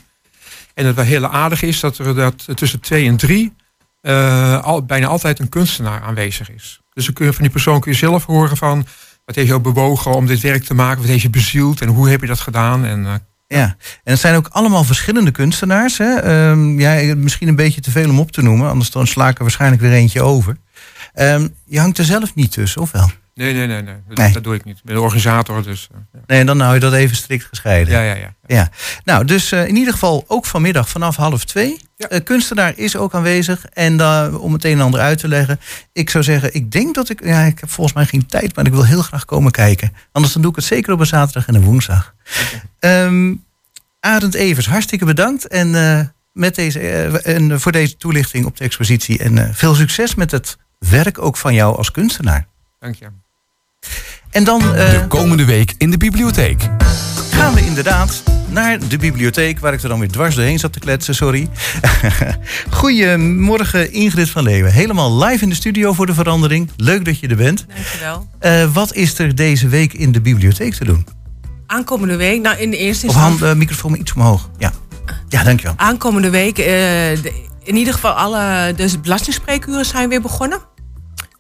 En 0.74 0.86
het 0.86 0.96
wel 0.96 1.06
heel 1.06 1.28
aardig 1.28 1.62
is 1.62 1.80
dat 1.80 1.98
er 1.98 2.16
dat 2.16 2.48
tussen 2.56 2.80
twee 2.80 3.08
en 3.08 3.18
drie 3.18 3.54
al, 4.62 4.86
bijna 4.86 5.08
altijd 5.08 5.40
een 5.40 5.50
kunstenaar 5.50 6.02
aanwezig 6.02 6.52
is. 6.52 6.82
Dus 6.94 7.06
dan 7.06 7.14
kun 7.14 7.26
je 7.26 7.34
van 7.34 7.44
die 7.44 7.52
persoon 7.52 7.80
kun 7.80 7.92
je 7.92 7.98
zelf 7.98 8.26
horen 8.26 8.58
van 8.58 8.86
wat 9.26 9.36
heeft 9.36 9.48
jou 9.48 9.62
bewogen 9.62 10.16
om 10.16 10.26
dit 10.26 10.40
werk 10.40 10.64
te 10.64 10.74
maken, 10.74 11.00
wat 11.00 11.10
heeft 11.10 11.22
je 11.22 11.30
bezield 11.30 11.82
en 11.82 11.88
hoe 11.88 12.10
heb 12.10 12.22
je 12.22 12.28
dat 12.28 12.40
gedaan. 12.40 12.86
En, 12.86 13.06
eh, 13.06 13.14
Ja, 13.48 13.76
en 14.04 14.12
het 14.12 14.20
zijn 14.20 14.36
ook 14.36 14.48
allemaal 14.52 14.84
verschillende 14.84 15.32
kunstenaars. 15.32 15.98
Hè? 15.98 16.16
Ehm, 16.16 16.80
ja, 16.80 17.16
misschien 17.16 17.48
een 17.48 17.56
beetje 17.56 17.82
te 17.82 17.92
veel 17.92 18.10
om 18.10 18.20
op 18.20 18.32
te 18.32 18.42
noemen, 18.42 18.70
anders 18.70 18.92
dan 18.92 19.08
sla 19.08 19.28
ik 19.28 19.38
er 19.38 19.42
waarschijnlijk 19.44 19.82
weer 19.82 19.92
eentje 19.92 20.22
over. 20.22 20.58
Ehm, 21.14 21.48
je 21.66 21.80
hangt 21.80 21.98
er 21.98 22.06
zelf 22.06 22.36
niet 22.36 22.52
tussen, 22.52 22.82
of 22.82 22.92
wel? 22.92 23.12
Nee, 23.36 23.54
nee, 23.54 23.68
nee, 23.68 23.82
nee, 23.82 23.96
dat, 24.08 24.18
Nee. 24.18 24.32
dat 24.34 24.44
doe 24.44 24.56
ik 24.56 24.64
niet. 24.64 24.78
Ik 24.78 24.84
ben 24.84 24.96
de 24.96 25.02
organisator, 25.02 25.64
dus 25.64 25.88
eh, 25.92 26.00
ja. 26.14 26.20
Nee, 26.28 26.46
dan 26.46 26.60
hou 26.60 26.74
je 26.74 26.80
dat 26.80 26.94
even 26.94 27.16
strikt 27.16 27.46
gescheiden. 27.46 27.94
ja, 27.94 28.02
ja, 28.02 28.14
ja. 28.16 28.34
Ja, 28.48 28.70
nou, 29.04 29.26
dus 29.26 29.52
eh, 29.52 29.68
in 29.68 29.76
ieder 29.76 29.94
geval 29.94 30.24
ook 30.28 30.46
vanmiddag 30.46 30.90
vanaf 30.90 31.16
half 31.16 31.46
twee. 31.46 31.80
Ja. 31.96 32.08
Eh, 32.08 32.24
kunstenaar 32.24 32.74
is 32.76 32.96
ook 32.96 33.14
aanwezig. 33.14 33.66
En 33.66 34.02
om 34.36 34.54
het 34.54 34.64
een 34.64 34.72
en 34.72 34.82
ander 34.82 35.00
uit 35.00 35.18
te 35.18 35.28
leggen. 35.28 35.60
Ik 35.94 36.10
zou 36.10 36.24
zeggen, 36.24 36.54
ik 36.54 36.72
denk 36.72 36.96
dat 36.96 37.10
ik... 37.10 37.26
Ja, 37.26 37.42
ik 37.42 37.60
heb 37.60 37.70
volgens 37.70 37.96
mij 37.96 38.06
geen 38.06 38.26
tijd, 38.26 38.56
maar 38.56 38.66
ik 38.66 38.72
wil 38.72 38.86
heel 38.86 39.02
graag 39.02 39.26
komen 39.26 39.52
kijken. 39.52 39.94
Anders 40.12 40.34
dan 40.34 40.42
doe 40.42 40.52
ik 40.52 40.58
het 40.58 40.66
zeker 40.66 40.94
op 40.94 41.00
een 41.00 41.06
zaterdag 41.06 41.48
en 41.48 41.56
een 41.56 41.64
woensdag. 41.64 42.14
Ehm 42.80 43.34
Arend 44.00 44.34
Evers, 44.34 44.68
hartstikke 44.68 45.06
bedankt. 45.06 45.48
En, 45.48 45.72
met 46.32 46.56
deze, 46.56 46.80
en 47.24 47.60
voor 47.60 47.72
deze 47.72 47.98
toelichting 47.98 48.46
op 48.46 48.58
de 48.58 48.64
expositie. 48.64 49.20
En 49.20 49.56
veel 49.56 49.76
succes 49.76 50.16
met 50.16 50.32
het 50.32 50.58
werk 50.78 51.20
ook 51.20 51.38
van 51.38 51.54
jou 51.54 51.78
als 51.78 51.92
kunstenaar. 51.92 52.48
Dank 52.80 52.96
je. 52.96 53.23
En 54.32 54.44
dan... 54.44 54.62
eh, 54.76 54.90
De 54.92 55.06
komende 55.08 55.46
week 55.46 55.74
in 55.78 55.92
de 55.92 55.98
bibliotheek. 55.98 56.70
gaan 57.32 57.54
we 57.54 57.66
inderdaad 57.66 58.24
naar 58.50 58.88
de 58.88 58.98
bibliotheek, 58.98 59.60
waar 59.60 59.74
ik 59.74 59.82
er 59.84 59.90
dan 59.90 60.00
weer 60.00 60.12
dwars 60.12 60.36
doorheen 60.36 60.60
zat 60.60 60.74
te 60.74 60.80
kletsen, 60.80 61.16
sorry. 61.16 61.50
Goedemorgen 62.70 63.92
Ingrid 63.92 64.30
van 64.30 64.44
Leeuwen. 64.44 64.72
Helemaal 64.72 65.18
live 65.26 65.44
in 65.44 65.50
de 65.50 65.56
studio 65.56 65.94
voor 65.94 66.06
de 66.06 66.14
verandering. 66.14 66.70
Leuk 66.78 67.06
dat 67.06 67.20
je 67.20 67.28
er 67.28 67.36
bent. 67.36 67.66
Dankjewel. 67.76 68.28
Eh, 68.40 68.74
wat 68.74 68.94
is 68.94 69.20
er 69.20 69.36
deze 69.36 69.68
week 69.68 69.94
in 69.94 70.12
de 70.12 70.22
bibliotheek 70.22 70.74
te 70.74 70.86
doen? 70.86 71.06
Aankomende 71.68 72.16
week, 72.16 72.42
nou 72.42 72.58
in 72.58 72.70
de 72.72 72.78
eerste 72.78 73.08
Of 73.08 73.16
hand, 73.16 73.42
eh, 73.42 73.54
microfoon 73.54 73.96
iets 74.00 74.14
omhoog. 74.14 74.50
Ja, 74.58 74.72
ja 75.30 75.44
dankjewel. 75.44 75.74
Aankomende 75.78 76.30
week, 76.30 76.58
eh, 76.58 76.66
de- 76.66 77.46
in 77.64 77.76
ieder 77.76 77.94
geval 77.94 78.12
alle 78.12 78.74
de 78.76 79.00
belastingspreekuren 79.02 79.86
zijn 79.86 80.10
weer 80.10 80.22
begonnen. 80.22 80.60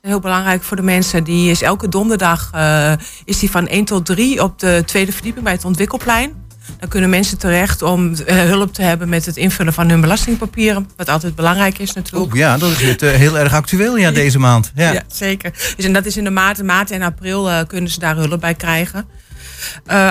Heel 0.07 0.19
belangrijk 0.19 0.63
voor 0.63 0.77
de 0.77 0.83
mensen. 0.83 1.23
Die 1.23 1.49
is 1.49 1.61
elke 1.61 1.89
donderdag 1.89 2.49
eh, 2.53 2.93
is 3.25 3.39
die 3.39 3.51
van 3.51 3.67
1 3.67 3.85
tot 3.85 4.05
3 4.05 4.43
op 4.43 4.59
de 4.59 4.83
tweede 4.85 5.11
verdieping 5.11 5.43
bij 5.43 5.53
het 5.53 5.65
ontwikkelplein. 5.65 6.33
Dan 6.79 6.89
kunnen 6.89 7.09
mensen 7.09 7.37
terecht 7.37 7.81
om 7.81 8.13
eh, 8.13 8.35
hulp 8.35 8.73
te 8.73 8.81
hebben 8.81 9.09
met 9.09 9.25
het 9.25 9.37
invullen 9.37 9.73
van 9.73 9.89
hun 9.89 10.01
belastingpapieren. 10.01 10.89
Wat 10.95 11.09
altijd 11.09 11.35
belangrijk 11.35 11.77
is 11.77 11.93
natuurlijk. 11.93 12.31
Oh, 12.31 12.37
ja, 12.37 12.57
dat 12.57 12.69
is 12.69 12.81
het, 12.81 13.01
eh, 13.01 13.11
heel 13.11 13.37
erg 13.37 13.53
actueel 13.53 13.97
ja, 13.97 14.11
deze 14.11 14.39
maand. 14.39 14.71
Ja. 14.75 14.91
Ja, 14.91 15.03
zeker. 15.07 15.51
Dus 15.75 15.85
en 15.85 15.93
dat 15.93 16.05
is 16.05 16.17
in 16.17 16.23
de 16.23 16.29
maart, 16.29 16.63
maart 16.63 16.91
en 16.91 17.01
april 17.01 17.65
kunnen 17.67 17.89
ze 17.89 17.99
daar 17.99 18.15
hulp 18.15 18.41
bij 18.41 18.55
krijgen. 18.55 19.07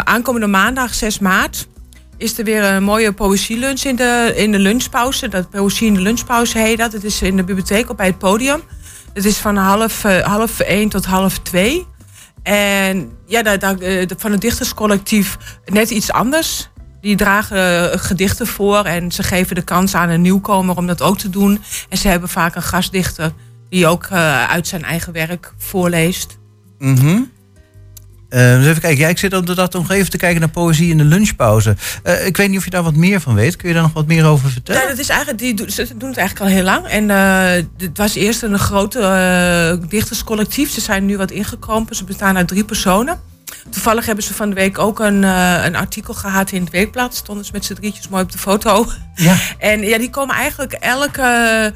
Aankomende 0.05 0.47
maandag, 0.47 0.95
6 0.95 1.18
maart, 1.18 1.66
is 2.16 2.38
er 2.38 2.45
weer 2.45 2.64
een 2.64 2.84
mooie 2.84 3.12
poëzielunch 3.12 3.82
in 3.82 3.97
de, 3.97 4.32
in 4.36 4.53
de 4.53 4.59
lunchpauze. 4.59 5.28
Dat 5.28 5.51
poëzie 5.51 5.86
in 5.86 5.95
de 5.95 6.01
lunchpauze 6.01 6.59
heet 6.59 6.78
dat. 6.78 6.93
Het 6.93 7.05
is 7.05 7.22
in 7.22 7.36
de 7.36 7.45
bibliotheek 7.45 7.90
op 7.90 7.97
bij 7.97 8.07
het 8.07 8.18
podium. 8.18 8.62
Het 9.12 9.24
is 9.24 9.38
van 9.38 9.56
half, 9.56 10.04
eh, 10.04 10.20
half 10.20 10.60
één 10.60 10.88
tot 10.88 11.04
half 11.04 11.38
twee. 11.38 11.86
En 12.42 13.12
ja, 13.26 13.42
daar, 13.42 13.78
eh, 13.78 14.06
van 14.16 14.32
het 14.32 14.40
dichterscollectief 14.40 15.36
net 15.64 15.90
iets 15.90 16.12
anders. 16.12 16.70
Die 17.00 17.16
dragen 17.16 17.92
eh, 17.92 17.98
gedichten 17.98 18.46
voor 18.46 18.84
en 18.84 19.12
ze 19.12 19.22
geven 19.22 19.54
de 19.54 19.62
kans 19.62 19.94
aan 19.94 20.08
een 20.08 20.20
nieuwkomer 20.20 20.76
om 20.76 20.86
dat 20.86 21.02
ook 21.02 21.18
te 21.18 21.30
doen. 21.30 21.62
En 21.88 21.98
ze 21.98 22.08
hebben 22.08 22.28
vaak 22.28 22.54
een 22.54 22.62
gastdichter 22.62 23.32
die 23.68 23.86
ook 23.86 24.10
uit 24.48 24.66
zijn 24.66 24.84
eigen 24.84 25.12
werk 25.12 25.52
voorleest. 25.58 26.38
Mhm. 26.78 27.20
Dus 28.33 28.66
even 28.66 28.80
kijken. 28.80 29.01
Ja, 29.01 29.09
ik 29.09 29.18
zit 29.18 29.33
inderdaad 29.33 29.72
nog 29.72 29.91
even 29.91 30.11
te 30.11 30.16
kijken 30.16 30.41
naar 30.41 30.49
poëzie 30.49 30.91
in 30.91 30.99
de 30.99 31.05
lunchpauze. 31.05 31.76
Eh, 32.03 32.26
ik 32.26 32.37
weet 32.37 32.49
niet 32.49 32.59
of 32.59 32.64
je 32.64 32.70
daar 32.70 32.83
wat 32.83 32.95
meer 32.95 33.20
van 33.20 33.35
weet. 33.35 33.57
Kun 33.57 33.68
je 33.68 33.74
daar 33.74 33.83
nog 33.83 33.93
wat 33.93 34.07
meer 34.07 34.24
over 34.24 34.51
vertellen? 34.51 34.83
Ja, 34.83 34.89
dat 34.89 34.99
is 34.99 35.09
eigenlijk, 35.09 35.39
die 35.39 35.70
ze 35.70 35.89
doen 35.97 36.09
het 36.09 36.18
eigenlijk 36.18 36.51
al 36.51 36.57
heel 36.57 36.64
lang. 36.64 36.87
En 36.87 37.11
eh, 37.11 37.64
het 37.78 37.99
was 37.99 38.14
eerst 38.14 38.43
een 38.43 38.59
grote 38.59 39.80
dichterscollectief. 39.89 40.70
Ze 40.70 40.80
zijn 40.80 41.07
nu 41.07 41.16
wat 41.16 41.30
ingekrompen. 41.30 41.97
Ze 41.97 42.05
bestaan 42.05 42.37
uit 42.37 42.49
drie 42.49 42.64
personen. 42.64 43.32
Toevallig 43.70 44.06
hebben 44.06 44.24
ze 44.24 44.34
van 44.34 44.48
de 44.48 44.54
week 44.54 44.78
ook 44.78 45.00
een, 45.00 45.24
eh, 45.24 45.64
een 45.64 45.76
artikel 45.76 46.14
gehad 46.14 46.50
in 46.50 46.60
het 46.62 46.70
Weekblad. 46.70 47.14
Stonden 47.14 47.44
ze 47.44 47.52
met 47.52 47.64
z'n 47.64 47.74
drietjes 47.74 48.08
mooi 48.08 48.22
op 48.22 48.32
de 48.32 48.38
foto. 48.38 48.86
Ja. 49.14 49.36
En 49.58 49.82
ja, 49.82 49.98
die 49.98 50.10
komen 50.10 50.34
eigenlijk 50.34 50.72
elke, 50.72 51.72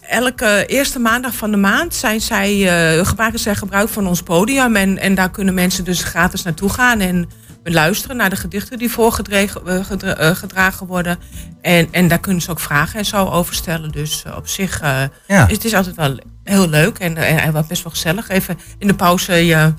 elke 0.00 0.64
eerste 0.66 0.98
maandag 0.98 1.34
van 1.34 1.50
de 1.50 1.56
maand 1.56 1.94
zijn 1.94 2.20
zij, 2.20 2.52
eh 2.98 3.12
maken 3.16 3.38
zij 3.38 3.54
gebruik 3.54 3.88
van 3.88 4.06
ons 4.06 4.22
podium. 4.22 4.76
En, 4.76 4.98
en 4.98 5.14
daar 5.14 5.30
kunnen 5.30 5.54
mensen 5.54 5.84
dus 5.84 6.02
gratis 6.02 6.42
naartoe 6.42 6.68
gaan 6.70 7.00
en 7.00 7.28
luisteren 7.64 8.16
naar 8.16 8.30
de 8.30 8.36
gedichten 8.36 8.78
die 8.78 8.90
voorgedragen 8.90 9.66
eh, 9.66 9.84
gedra- 9.84 10.14
eh, 10.16 10.34
gedragen 10.36 10.86
worden. 10.86 11.18
En, 11.62 11.88
en 11.90 12.08
daar 12.08 12.18
kunnen 12.18 12.42
ze 12.42 12.50
ook 12.50 12.60
vragen 12.60 12.98
en 12.98 13.04
zo 13.04 13.24
over 13.24 13.54
stellen. 13.54 13.90
Dus 13.92 14.22
eh, 14.26 14.36
op 14.36 14.48
zich 14.48 14.80
eh, 14.80 15.02
Ja. 15.26 15.46
is 15.46 15.54
het 15.54 15.64
is 15.64 15.74
altijd 15.74 15.96
wel 15.96 16.18
heel 16.44 16.68
leuk 16.68 16.98
en, 16.98 17.16
en, 17.16 17.38
en 17.38 17.52
wat 17.52 17.68
best 17.68 17.82
wel 17.82 17.92
gezellig. 17.92 18.28
Even 18.28 18.58
in 18.78 18.86
de 18.86 18.94
pauze 18.94 19.32
je, 19.32 19.72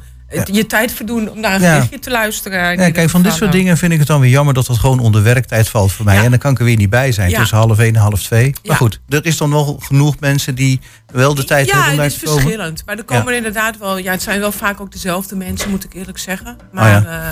je 0.52 0.66
tijd 0.66 0.92
verdoen 0.92 1.30
om 1.32 1.40
naar 1.40 1.56
een 1.56 1.62
Ja. 1.62 1.74
gedichtje 1.74 2.00
te 2.00 2.10
luisteren. 2.10 2.80
Ja, 2.80 2.92
kijk, 2.92 3.10
van 3.10 3.22
dit 3.22 3.34
soort 3.34 3.52
dingen 3.52 3.78
vind 3.78 3.92
ik 3.92 3.98
het 4.00 4.08
dan 4.08 4.20
weer 4.22 4.30
jammer 4.30 4.54
dat 4.54 4.66
dat 4.66 4.78
gewoon 4.78 5.00
onder 5.00 5.24
werktijd 5.24 5.70
valt 5.70 5.92
voor 5.92 6.06
mij. 6.06 6.16
Ja. 6.16 6.24
En 6.24 6.30
dan 6.30 6.40
kan 6.40 6.52
ik 6.52 6.60
er 6.60 6.66
weer 6.66 6.76
niet 6.78 6.90
bij 6.90 7.12
zijn 7.12 7.30
Ja. 7.30 7.40
tussen 7.40 7.58
half 7.58 7.80
één 7.80 7.96
en 7.96 8.02
half 8.02 8.22
twee. 8.24 8.44
Maar 8.50 8.60
Ja. 8.62 8.76
goed, 8.76 9.00
er 9.10 9.26
is 9.26 9.38
dan 9.38 9.50
wel 9.52 9.80
genoeg 9.84 10.20
mensen 10.20 10.56
die 10.56 10.80
wel 11.14 11.36
de 11.36 11.44
tijd 11.44 11.68
ja, 11.68 11.74
hebben 11.74 11.92
om 11.92 11.98
daar 11.98 12.06
het 12.06 12.14
is 12.14 12.20
te 12.20 12.26
komen. 12.26 12.42
verschillend. 12.42 12.84
Maar 12.86 12.98
er 12.98 13.04
komen 13.04 13.36
inderdaad 13.36 13.78
wel... 13.78 13.98
Ja, 13.98 14.12
het 14.12 14.22
zijn 14.22 14.40
wel 14.40 14.52
vaak 14.52 14.82
ook 14.82 14.92
dezelfde 14.92 15.36
mensen, 15.36 15.70
moet 15.70 15.84
ik 15.84 15.94
eerlijk 15.94 16.18
zeggen. 16.18 16.48
Oh 16.48 16.74
Maar 16.74 17.06
eh, 17.06 17.28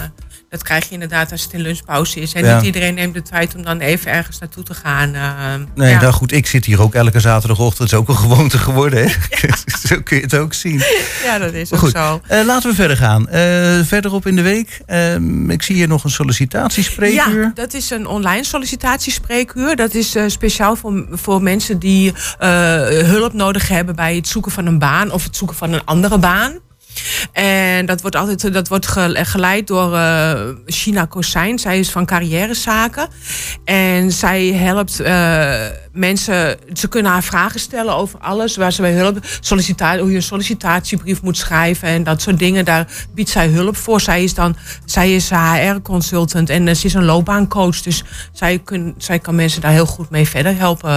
dat 0.56 0.64
krijg 0.64 0.86
je 0.86 0.94
inderdaad 0.94 1.32
als 1.32 1.44
het 1.44 1.54
in 1.54 1.60
lunchpauze 1.62 2.20
is. 2.20 2.34
En 2.34 2.46
Ja. 2.46 2.56
niet 2.56 2.66
iedereen 2.66 2.94
neemt 2.94 3.14
de 3.14 3.22
tijd 3.22 3.56
om 3.56 3.64
dan 3.64 3.80
even 3.80 4.12
ergens 4.12 4.40
naartoe 4.40 4.64
te 4.64 4.74
gaan. 4.74 5.14
eh, 5.14 5.22
Nee, 5.76 5.90
ja. 5.92 6.02
nou 6.02 6.14
goed, 6.14 6.32
ik 6.32 6.48
zit 6.48 6.66
hier 6.66 6.82
ook 6.82 6.94
elke 6.96 7.20
zaterdagochtend. 7.20 7.78
Het 7.80 7.92
is 7.92 7.98
ook 7.98 8.08
een 8.10 8.16
gewoonte 8.24 8.58
geworden. 8.58 9.04
Hè? 9.04 9.14
zo 9.88 10.02
kun 10.04 10.18
je 10.18 10.24
het 10.24 10.36
ook 10.36 10.54
zien. 10.54 10.82
ja, 11.24 11.38
dat 11.38 11.54
is 11.54 11.74
ook 11.74 11.80
goed, 11.80 11.92
zo. 11.92 12.22
eh, 12.28 12.46
laten 12.46 12.70
we 12.70 12.76
verder 12.76 12.98
gaan. 12.98 13.30
Eh, 13.30 13.42
verderop 13.84 14.28
in 14.28 14.36
de 14.36 14.42
week. 14.42 14.82
ehm, 14.86 15.50
ik 15.50 15.62
zie 15.62 15.76
hier 15.76 15.88
nog 15.88 16.04
een 16.04 16.10
sollicitatiespreekuur. 16.10 17.42
Ja, 17.42 17.52
dat 17.54 17.74
is 17.74 17.90
een 17.90 18.08
online 18.08 18.44
sollicitatiespreekuur. 18.44 19.76
Dat 19.76 19.94
is 19.94 20.16
eh, 20.16 20.24
speciaal 20.28 20.76
voor, 20.76 21.06
voor 21.12 21.42
mensen 21.44 21.80
die 21.80 22.14
hulp 23.06 23.34
nodig 23.34 23.68
hebben 23.68 23.96
bij 23.96 24.16
het 24.16 24.28
zoeken 24.28 24.52
van 24.52 24.66
een 24.66 24.80
baan 24.80 25.12
of 25.12 25.24
het 25.24 25.36
zoeken 25.36 25.56
van 25.58 25.74
een 25.74 25.86
andere 25.86 26.18
baan. 26.18 26.60
En 27.32 27.86
dat 27.86 28.02
wordt 28.02 28.16
altijd 28.16 28.54
dat 28.54 28.68
wordt 28.68 28.88
ge- 28.88 29.20
geleid 29.26 29.68
door 29.68 29.96
eh 29.96 30.34
China 30.66 31.06
Kosijn. 31.06 31.60
Zij 31.60 31.80
is 31.80 31.92
van 31.92 32.06
carrièrezaken. 32.06 33.08
En 33.66 34.12
zij 34.12 34.46
helpt 34.46 35.00
eh, 35.00 35.54
mensen. 35.94 36.58
Ze 36.74 36.88
kunnen 36.88 37.12
haar 37.12 37.24
vragen 37.24 37.60
stellen 37.60 37.96
over 37.96 38.20
alles 38.20 38.56
waar 38.56 38.72
ze 38.72 38.82
bij 38.82 38.94
hulp. 38.94 39.18
Sollicita 39.40 39.98
hoe 39.98 40.10
je 40.10 40.16
een 40.16 40.22
sollicitatiebrief 40.24 41.22
moet 41.22 41.38
schrijven 41.38 41.88
en 41.88 42.04
dat 42.04 42.22
soort 42.22 42.40
dingen. 42.40 42.66
Daar 42.66 42.88
biedt 43.14 43.30
zij 43.30 43.48
hulp 43.48 43.78
voor. 43.78 44.02
Zij 44.02 44.24
is 44.24 44.34
dan 44.34 44.56
zij 44.86 45.16
is 45.16 45.30
HR-consultant 45.30 46.50
en 46.50 46.68
eh, 46.68 46.76
ze 46.76 46.86
is 46.86 46.94
een 46.94 47.06
loopbaancoach. 47.06 47.82
Dus 47.82 48.04
zij, 48.32 48.60
kun, 48.60 48.94
zij 48.98 49.20
kan 49.20 49.36
mensen 49.36 49.62
daar 49.62 49.72
heel 49.72 49.86
goed 49.86 50.10
mee 50.10 50.28
verder 50.28 50.58
helpen. 50.58 50.92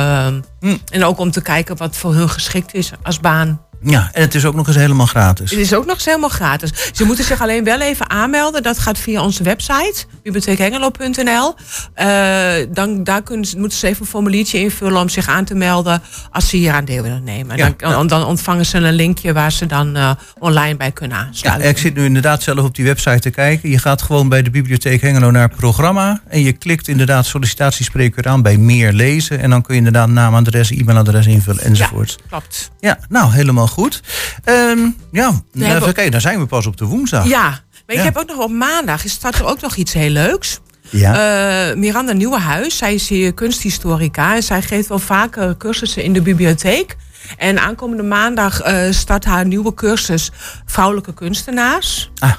Hm. 0.60 0.76
En 0.90 1.04
ook 1.04 1.18
om 1.18 1.30
te 1.30 1.42
kijken 1.42 1.76
wat 1.76 1.96
voor 1.96 2.14
hun 2.14 2.28
geschikt 2.30 2.74
is 2.74 2.90
als 3.02 3.20
baan. 3.20 3.60
Ja, 3.82 4.08
en 4.12 4.22
het 4.22 4.34
is 4.34 4.44
ook 4.44 4.54
nog 4.54 4.66
eens 4.66 4.76
helemaal 4.76 5.06
gratis. 5.06 5.50
Het 5.50 5.58
is 5.60 5.74
ook 5.74 5.86
nog 5.86 5.94
eens 5.94 6.04
helemaal 6.04 6.28
gratis. 6.28 6.70
Ze 6.92 7.04
moeten 7.04 7.24
zich 7.24 7.40
alleen 7.40 7.64
wel 7.64 7.80
even 7.80 8.10
aanmelden. 8.10 8.62
Dat 8.62 8.78
gaat 8.78 8.98
via 8.98 9.22
onze 9.22 9.42
website, 9.42 10.04
bibliotheekhengelo.nl. 10.22 11.54
Eh, 11.94 12.52
dan 12.68 13.04
daar 13.04 13.22
kunnen 13.22 13.46
ze, 13.46 13.58
moeten 13.58 13.78
ze 13.78 13.86
even 13.86 14.00
een 14.02 14.08
formuliertje 14.08 14.58
invullen 14.58 15.00
om 15.00 15.08
zich 15.08 15.28
aan 15.28 15.44
te 15.44 15.54
melden 15.54 16.02
als 16.30 16.48
ze 16.48 16.56
hier 16.56 16.72
aan 16.72 16.84
deel 16.84 17.02
willen 17.02 17.24
nemen. 17.24 17.56
Ja, 17.56 17.74
dan, 18.06 18.24
ontvangen 18.24 18.66
ze 18.66 18.76
een 18.78 18.92
linkje 18.92 19.32
waar 19.32 19.52
ze 19.52 19.66
dan 19.66 19.96
eh, 19.96 20.10
online 20.38 20.76
bij 20.76 20.92
kunnen 20.92 21.16
Ja, 21.18 21.24
aansluiten. 21.24 21.68
ik 21.68 21.78
zit 21.78 21.94
nu 21.94 22.04
inderdaad 22.04 22.42
zelf 22.42 22.58
op 22.58 22.74
die 22.74 22.84
website 22.84 23.18
te 23.18 23.30
kijken. 23.30 23.70
Je 23.70 23.78
gaat 23.78 24.02
gewoon 24.02 24.28
bij 24.28 24.42
de 24.42 24.50
Bibliotheek 24.50 25.00
Hengelo 25.00 25.30
naar 25.30 25.48
programma. 25.48 26.20
En 26.28 26.42
je 26.42 26.52
klikt 26.52 26.88
inderdaad 26.88 27.26
sollicitatiespreekuur 27.26 28.28
aan 28.28 28.42
bij 28.42 28.56
meer 28.56 28.92
lezen. 28.92 29.40
En 29.40 29.50
dan 29.50 29.62
kun 29.62 29.72
je 29.74 29.78
inderdaad 29.78 30.08
naam, 30.08 30.34
adres, 30.34 30.70
e-mailadres 30.70 31.26
invullen 31.26 31.62
enzovoort. 31.62 32.18
Klopt. 32.28 32.70
Ja, 32.80 32.98
nou 33.08 33.32
helemaal 33.32 33.66
goed. 33.68 34.02
Ehm, 34.44 34.78
ja, 35.12 35.32
even 35.52 35.80
kijken, 35.80 36.10
dan 36.10 36.20
zijn 36.20 36.38
we 36.38 36.46
pas 36.46 36.66
op 36.66 36.76
de 36.76 36.84
woensdag. 36.84 37.26
Ja, 37.28 37.42
maar 37.86 37.96
Ja. 37.96 38.02
ik 38.02 38.02
heb 38.02 38.16
ook 38.16 38.28
nog 38.28 38.38
op 38.38 38.50
maandag, 38.50 39.04
is 39.04 39.12
staat 39.12 39.34
er 39.34 39.46
ook 39.46 39.60
nog 39.60 39.76
iets 39.76 39.92
heel 39.92 40.10
leuks. 40.10 40.60
Ja. 40.90 41.68
Eh, 41.70 41.76
Miranda 41.76 42.12
Nieuwenhuis, 42.12 42.76
zij 42.76 42.94
is 42.94 43.08
hier 43.08 43.34
kunsthistorica 43.34 44.34
en 44.34 44.42
zij 44.42 44.62
geeft 44.62 44.88
wel 44.88 44.98
vaker 44.98 45.56
cursussen 45.56 46.02
in 46.02 46.12
de 46.12 46.22
bibliotheek. 46.22 46.96
En 47.36 47.58
aankomende 47.60 48.02
maandag 48.02 48.60
eh, 48.60 48.90
start 48.90 49.24
haar 49.24 49.46
nieuwe 49.46 49.74
cursus 49.74 50.30
Vrouwelijke 50.66 51.14
Kunstenaars. 51.14 52.10
Ah. 52.18 52.32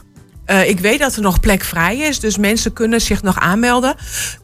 Eh, 0.46 0.70
ik 0.70 0.80
weet 0.80 1.00
dat 1.00 1.16
er 1.16 1.22
nog 1.22 1.40
plek 1.40 1.64
vrij 1.64 1.98
is, 1.98 2.20
dus 2.20 2.38
mensen 2.38 2.74
kunnen 2.74 3.02
zich 3.02 3.22
nog 3.22 3.40
aanmelden. 3.40 3.96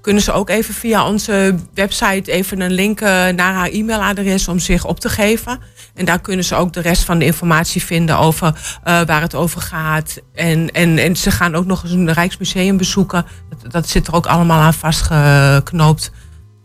Kunnen 0.02 0.24
ze 0.24 0.32
ook 0.32 0.50
even 0.50 0.74
via 0.74 1.08
onze 1.08 1.56
website 1.74 2.32
even 2.32 2.62
een 2.62 2.72
link 2.74 3.00
naar 3.00 3.54
haar 3.54 3.70
e-mailadres 3.70 4.48
om 4.48 4.60
zich 4.60 4.86
op 4.86 5.00
te 5.00 5.10
geven. 5.10 5.60
En 5.96 6.06
daar 6.06 6.20
kunnen 6.20 6.46
ze 6.46 6.56
ook 6.56 6.74
de 6.74 6.82
rest 6.82 7.04
van 7.04 7.20
de 7.20 7.26
informatie 7.26 7.84
vinden 7.84 8.18
over 8.18 8.48
eh, 8.84 9.02
waar 9.02 9.22
het 9.22 9.36
over 9.36 9.62
gaat. 9.62 10.22
En, 10.34 10.72
en, 10.72 10.98
en 10.98 11.16
ze 11.16 11.32
gaan 11.32 11.56
ook 11.56 11.66
nog 11.66 11.84
eens 11.84 11.92
een 11.92 12.14
Rijksmuseum 12.14 12.78
bezoeken. 12.78 13.26
Dat, 13.50 13.72
dat 13.72 13.90
zit 13.90 14.08
er 14.08 14.14
ook 14.14 14.26
allemaal 14.26 14.62
aan 14.62 14.74
vastgeknoopt 14.74 16.12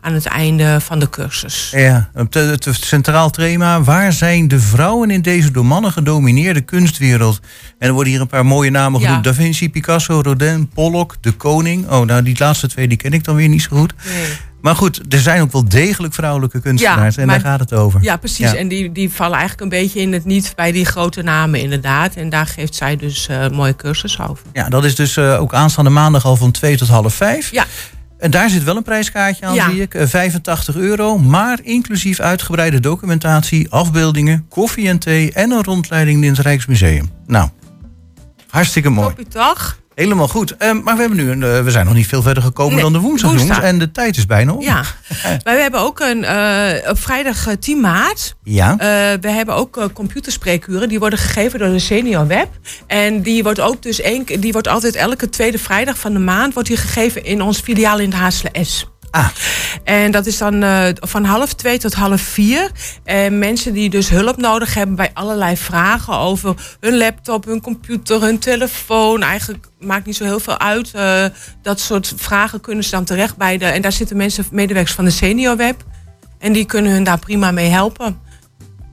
aan 0.01 0.13
het 0.13 0.25
einde 0.25 0.79
van 0.79 0.99
de 0.99 1.09
cursus. 1.09 1.71
Ja, 1.75 2.09
het, 2.13 2.67
centraal 2.71 3.29
thema. 3.29 3.81
Waar 3.81 4.13
zijn 4.13 4.47
de 4.47 4.59
vrouwen 4.59 5.11
in 5.11 5.21
deze 5.21 5.51
door 5.51 5.65
mannen 5.65 5.91
gedomineerde 5.91 6.61
kunstwereld? 6.61 7.39
En 7.79 7.87
er 7.87 7.93
worden 7.93 8.11
hier 8.11 8.21
een 8.21 8.27
paar 8.27 8.45
mooie 8.45 8.71
namen 8.71 8.99
Ja. 8.99 9.05
genoemd. 9.05 9.23
Da 9.23 9.33
Vinci, 9.33 9.69
Picasso, 9.69 10.21
Rodin, 10.21 10.67
Pollock, 10.73 11.15
De 11.21 11.31
Koning. 11.31 11.89
Oh, 11.89 12.05
nou 12.05 12.23
die 12.23 12.35
laatste 12.39 12.67
twee 12.67 12.87
die 12.87 12.97
ken 12.97 13.11
ik 13.13 13.23
dan 13.23 13.35
weer 13.35 13.47
niet 13.49 13.61
zo 13.61 13.77
goed. 13.77 13.93
Nee. 14.05 14.25
Maar 14.61 14.75
goed, 14.75 15.01
er 15.13 15.19
zijn 15.19 15.41
ook 15.41 15.51
wel 15.51 15.69
degelijk 15.69 16.13
vrouwelijke 16.13 16.59
kunstenaars. 16.61 17.15
Ja, 17.15 17.21
en 17.21 17.27
maar- 17.27 17.41
daar 17.41 17.51
gaat 17.51 17.59
het 17.59 17.73
over. 17.73 18.03
Ja, 18.03 18.17
precies. 18.17 18.51
Ja. 18.51 18.57
En 18.57 18.67
die, 18.67 18.91
die 18.91 19.11
vallen 19.11 19.37
eigenlijk 19.37 19.61
een 19.61 19.79
beetje 19.79 19.99
in 20.01 20.13
het 20.13 20.25
niet 20.25 20.53
bij 20.55 20.71
die 20.71 20.85
grote 20.85 21.21
namen, 21.21 21.59
inderdaad. 21.61 22.15
En 22.15 22.29
daar 22.29 22.45
geeft 22.47 22.75
zij 22.75 22.95
dus 22.95 23.27
eh, 23.27 23.41
een 23.41 23.53
mooie 23.53 23.75
cursus 23.75 24.19
over. 24.19 24.45
Ja, 24.53 24.69
dat 24.69 24.85
is 24.85 24.95
dus 24.95 25.17
eh, 25.17 25.41
ook 25.41 25.53
aanstaande 25.53 25.89
maandag 25.89 26.25
al 26.25 26.35
van 26.35 26.51
2 26.51 26.77
tot 26.77 26.87
half 26.87 27.13
5. 27.13 27.51
Ja. 27.51 27.65
En 28.17 28.31
daar 28.31 28.49
zit 28.49 28.63
wel 28.63 28.75
een 28.75 28.83
prijskaartje 28.83 29.45
aan, 29.45 29.53
Ja. 29.53 29.69
zie 29.69 29.81
ik. 29.81 29.93
Eh, 29.93 30.07
85 30.07 30.75
euro, 30.75 31.17
maar 31.17 31.59
inclusief 31.63 32.19
uitgebreide 32.19 32.79
documentatie, 32.79 33.69
afbeeldingen, 33.71 34.45
koffie 34.49 34.87
en 34.87 34.99
thee 34.99 35.31
en 35.33 35.51
een 35.51 35.63
rondleiding 35.63 36.23
in 36.23 36.29
het 36.29 36.39
Rijksmuseum. 36.39 37.09
Nou, 37.27 37.49
hartstikke 38.49 38.89
mooi. 38.89 39.07
Toppie 39.07 39.27
toch? 39.27 39.79
Helemaal 40.01 40.27
goed. 40.27 40.57
Eh, 40.57 40.71
maar 40.83 40.95
we, 40.95 40.99
hebben 41.01 41.17
nu 41.17 41.31
een, 41.31 41.43
eh, 41.43 41.63
we 41.63 41.71
zijn 41.71 41.85
nog 41.85 41.93
niet 41.93 42.07
veel 42.07 42.21
verder 42.21 42.43
gekomen 42.43 42.73
Nee, 42.73 42.83
dan 42.83 42.93
de 42.93 42.99
woensdag. 42.99 43.61
En 43.61 43.79
de 43.79 43.91
tijd 43.91 44.17
is 44.17 44.25
bijna 44.25 44.51
op. 44.53 44.61
Ja. 44.61 44.83
Wij 45.43 45.61
hebben 45.61 45.79
ook 45.79 45.99
een, 45.99 46.23
eh, 46.23 46.89
op 46.89 46.99
vrijdag 46.99 47.47
eh, 47.47 47.53
10 47.59 47.79
maart 47.79 48.35
Ja? 48.43 48.71
Eh, 48.71 48.77
we 49.21 49.29
hebben 49.29 49.55
ook 49.55 49.77
eh, 49.77 49.85
computerspreekuren. 49.93 50.89
Die 50.89 50.99
worden 50.99 51.19
gegeven 51.19 51.59
door 51.59 51.69
de 51.69 51.79
Senior 51.79 52.27
Web. 52.27 52.47
En 52.87 53.21
die 53.21 53.43
wordt 53.43 53.59
ook 53.59 53.81
dus 53.81 54.01
één, 54.01 54.23
keer- 54.23 54.39
die 54.39 54.51
wordt 54.51 54.67
altijd 54.67 54.95
elke 54.95 55.29
tweede 55.29 55.57
vrijdag 55.59 55.97
van 55.97 56.13
de 56.13 56.19
maand 56.19 56.53
wordt 56.53 56.69
die 56.69 56.77
gegeven 56.77 57.23
in 57.25 57.41
ons 57.41 57.59
filiaal 57.59 57.99
in 57.99 58.09
de 58.09 58.15
Haasle 58.15 58.49
S. 58.61 58.85
Ah. 59.11 59.29
En 59.83 60.11
dat 60.11 60.25
is 60.25 60.37
dan 60.37 60.63
eh, 60.63 60.87
van 60.93 61.23
half 61.23 61.53
twee 61.53 61.77
tot 61.77 61.93
half 61.93 62.21
vier. 62.21 62.71
En 63.03 63.39
mensen 63.39 63.73
die 63.73 63.89
dus 63.89 64.09
hulp 64.09 64.37
nodig 64.37 64.73
hebben 64.73 64.95
bij 64.95 65.11
allerlei 65.13 65.57
vragen 65.57 66.17
over 66.17 66.77
hun 66.79 66.97
laptop, 66.97 67.45
hun 67.45 67.61
computer, 67.61 68.21
hun 68.21 68.39
telefoon. 68.39 69.23
Eigenlijk 69.23 69.67
maakt 69.79 70.05
niet 70.05 70.15
zo 70.15 70.23
heel 70.23 70.39
veel 70.39 70.59
uit. 70.59 70.91
Eh, 70.93 71.25
dat 71.61 71.79
soort 71.79 72.13
vragen 72.15 72.61
kunnen 72.61 72.83
ze 72.83 72.91
dan 72.91 73.03
terecht 73.03 73.37
bij 73.37 73.57
de. 73.57 73.65
En 73.65 73.81
daar 73.81 73.91
zitten 73.91 74.17
mensen, 74.17 74.45
medewerkers 74.51 74.95
van 74.95 75.05
de 75.05 75.11
Senior 75.11 75.57
Web. 75.57 75.83
En 76.39 76.53
die 76.53 76.65
kunnen 76.65 76.91
hun 76.91 77.03
daar 77.03 77.19
prima 77.19 77.51
mee 77.51 77.69
helpen. 77.69 78.19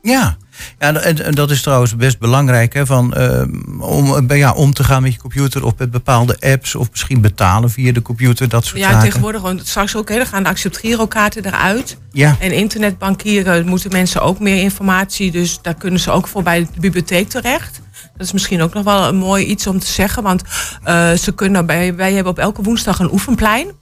Ja. 0.02 0.36
Ja, 0.78 0.94
en, 0.94 1.24
en 1.24 1.34
dat 1.34 1.50
is 1.50 1.62
trouwens 1.62 1.96
best 1.96 2.18
belangrijk 2.18 2.74
hè, 2.74 2.86
van, 2.86 3.14
ehm, 3.14 3.80
om, 3.80 4.28
eh, 4.30 4.38
ja, 4.38 4.52
om 4.52 4.72
te 4.72 4.84
gaan 4.84 5.02
met 5.02 5.12
je 5.12 5.18
computer 5.18 5.64
of 5.64 5.72
met 5.78 5.90
bepaalde 5.90 6.36
apps 6.40 6.74
of 6.74 6.90
misschien 6.90 7.20
betalen 7.20 7.70
via 7.70 7.92
de 7.92 8.02
computer, 8.02 8.48
dat 8.48 8.64
soort 8.64 8.78
Ja, 8.78 8.88
zaken. 8.90 9.04
tegenwoordig 9.04 9.40
gewoon 9.40 9.60
straks 9.64 9.96
ook. 9.96 10.08
Hè, 10.08 10.16
dan 10.16 10.26
gaan 10.26 10.42
de 10.42 10.48
accept-girokaarten 10.48 11.44
eruit. 11.44 11.98
Ja, 12.12 12.36
En 12.40 12.52
internetbankieren 12.52 13.66
moeten 13.66 13.92
mensen 13.92 14.22
ook 14.22 14.38
meer 14.40 14.62
informatie. 14.62 15.30
Dus 15.30 15.58
daar 15.62 15.74
kunnen 15.74 16.00
ze 16.00 16.10
ook 16.10 16.28
voor 16.28 16.42
bij 16.42 16.60
de 16.74 16.80
bibliotheek 16.80 17.28
terecht. 17.28 17.80
Dat 18.16 18.26
is 18.26 18.32
misschien 18.32 18.62
ook 18.62 18.74
nog 18.74 18.84
wel 18.84 19.08
een 19.08 19.16
mooi 19.16 19.44
iets 19.44 19.66
om 19.66 19.78
te 19.78 19.86
zeggen. 19.86 20.22
Want 20.22 20.42
eh, 20.84 21.12
ze 21.12 21.32
kunnen 21.32 21.66
bij, 21.66 21.94
wij 21.94 22.12
hebben 22.12 22.32
op 22.32 22.38
elke 22.38 22.62
woensdag 22.62 22.98
een 22.98 23.12
oefenplein. 23.12 23.72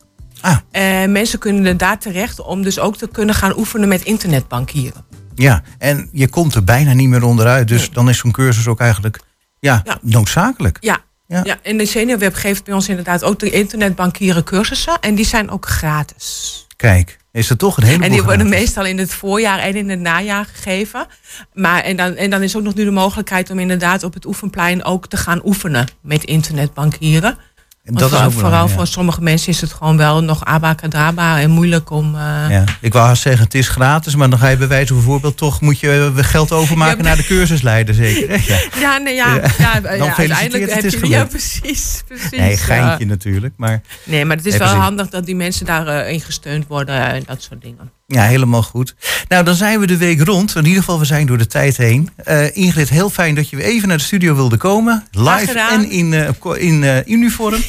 Ah. 0.41 0.57
En 0.71 1.13
mensen 1.13 1.39
kunnen 1.39 1.77
daar 1.77 1.99
terecht 1.99 2.41
om 2.41 2.63
dus 2.63 2.79
ook 2.79 2.97
te 2.97 3.09
kunnen 3.09 3.35
gaan 3.35 3.59
oefenen 3.59 3.89
met 3.89 4.03
internetbankieren. 4.03 5.05
Ja, 5.37 5.63
en 5.79 6.09
je 6.13 6.29
komt 6.29 6.55
er 6.55 6.65
bijna 6.65 6.93
niet 6.93 7.09
meer 7.09 7.23
onderuit. 7.25 7.69
Dus 7.69 7.91
dan 7.91 8.09
is 8.09 8.19
zo'n 8.19 8.33
cursus 8.33 8.67
ook 8.67 8.81
eigenlijk 8.81 9.21
ja, 9.59 9.81
Ja. 9.85 9.99
noodzakelijk. 10.03 10.77
Ja. 10.81 10.99
Ja. 11.29 11.41
Ja. 11.45 11.57
en 11.63 11.77
de 11.77 11.87
seniorweb 11.87 12.35
geeft 12.35 12.65
bij 12.65 12.75
ons 12.75 12.89
inderdaad 12.89 13.25
ook 13.25 13.39
de 13.39 13.51
internetbankieren 13.51 14.45
cursussen. 14.45 15.01
En 15.01 15.15
die 15.15 15.27
zijn 15.27 15.51
ook 15.51 15.67
gratis. 15.69 16.67
Kijk, 16.77 17.19
is 17.33 17.51
er 17.51 17.57
toch 17.57 17.77
een 17.77 17.83
heleboel 17.83 18.07
En 18.07 18.13
die 18.13 18.23
worden 18.23 18.47
gratis. 18.47 18.61
meestal 18.61 18.85
in 18.85 18.99
het 18.99 19.15
voorjaar 19.15 19.59
en 19.59 19.75
in 19.75 19.89
het 19.91 20.01
najaar 20.01 20.45
gegeven. 20.53 21.07
Maar, 21.53 21.83
en, 21.83 21.97
dan, 21.97 22.15
en 22.17 22.31
dan 22.31 22.43
is 22.43 22.57
ook 22.57 22.63
nog 22.63 22.75
nu 22.75 22.85
de 22.85 22.91
mogelijkheid 22.91 23.51
om 23.51 23.59
inderdaad 23.59 24.03
op 24.03 24.15
het 24.15 24.25
oefenplein 24.27 24.85
ook 24.85 25.07
te 25.09 25.17
gaan 25.17 25.41
oefenen 25.45 25.89
met 26.01 26.25
internetbankieren. 26.25 27.39
En 27.87 27.95
dat 27.95 28.11
is 28.13 28.17
voor- 28.17 28.27
ook 28.27 28.33
vooral 28.33 28.51
belangrijk, 28.51 28.77
voor 28.79 28.87
sommige 28.87 29.23
mensen 29.23 29.49
is 29.49 29.61
het 29.61 29.73
gewoon 29.73 29.97
wel 29.97 30.23
nog 30.25 30.45
abacadabra 30.45 31.41
en 31.41 31.51
moeilijk 31.51 31.91
om. 31.91 32.15
eh, 32.15 32.21
ja. 32.51 32.65
Ik 32.81 32.93
wou 32.93 33.07
haast 33.07 33.23
zeggen, 33.23 33.45
het 33.45 33.55
is 33.55 33.69
gratis, 33.69 34.15
maar 34.15 34.31
dan 34.31 34.39
ga 34.39 34.49
je 34.49 34.57
bij 34.57 34.69
wijze 34.69 34.95
van 34.95 35.03
voorbeeld 35.03 35.37
toch 35.37 35.61
moet 35.61 35.81
je 35.81 36.13
eh, 36.17 36.25
geld 36.25 36.53
overmaken 36.53 36.97
Ja, 36.97 37.03
naar 37.03 37.17
de 37.17 37.25
cursusleider, 37.35 37.95
zeker. 37.95 38.43
Ja. 38.47 38.59
Ja, 38.81 38.99
nee, 38.99 39.15
ja, 39.15 39.35
Ja. 39.35 39.41
gefeliciteerd, 39.49 40.19
uiteindelijk 40.19 40.65
het 40.65 40.75
heb 40.75 40.85
is 40.85 40.93
je 40.93 40.99
gelukt. 40.99 41.15
Ja, 41.15 41.25
precies. 41.25 42.03
precies 42.09 42.31
Nee, 42.39 42.57
geintje 42.57 43.07
natuurlijk. 43.07 43.55
Maar 43.57 43.81
Nee, 44.05 44.25
maar 44.25 44.37
het 44.37 44.47
is 44.47 44.53
wel 44.57 44.61
precies. 44.67 44.83
handig 44.85 45.09
dat 45.09 45.27
die 45.27 45.37
mensen 45.37 45.67
daarin 45.67 46.21
gesteund 46.21 46.67
worden 46.67 47.13
en 47.13 47.23
dat 47.27 47.43
soort 47.43 47.63
dingen. 47.63 47.91
Ja, 48.07 48.23
helemaal 48.23 48.63
goed. 48.63 48.95
Nou, 49.29 49.45
dan 49.45 49.55
zijn 49.55 49.81
we 49.81 49.87
de 49.87 49.97
week 49.97 50.21
rond. 50.21 50.55
In 50.55 50.65
ieder 50.65 50.79
geval, 50.79 50.99
we 50.99 51.05
zijn 51.05 51.27
door 51.27 51.39
de 51.39 51.47
tijd 51.47 51.77
heen. 51.77 52.11
Eh, 52.17 52.57
Ingrid, 52.57 52.89
heel 52.89 53.11
fijn 53.11 53.35
dat 53.35 53.51
je 53.51 53.57
weer 53.57 53.65
even 53.65 53.89
naar 53.89 53.97
de 53.97 54.03
studio 54.03 54.35
wilde 54.35 54.57
komen. 54.57 55.05
Live 55.11 55.59
en 55.59 55.91
in, 55.91 56.13
eh, 56.13 56.29
in 56.57 56.85
eh, 56.85 57.07
uniform. 57.07 57.63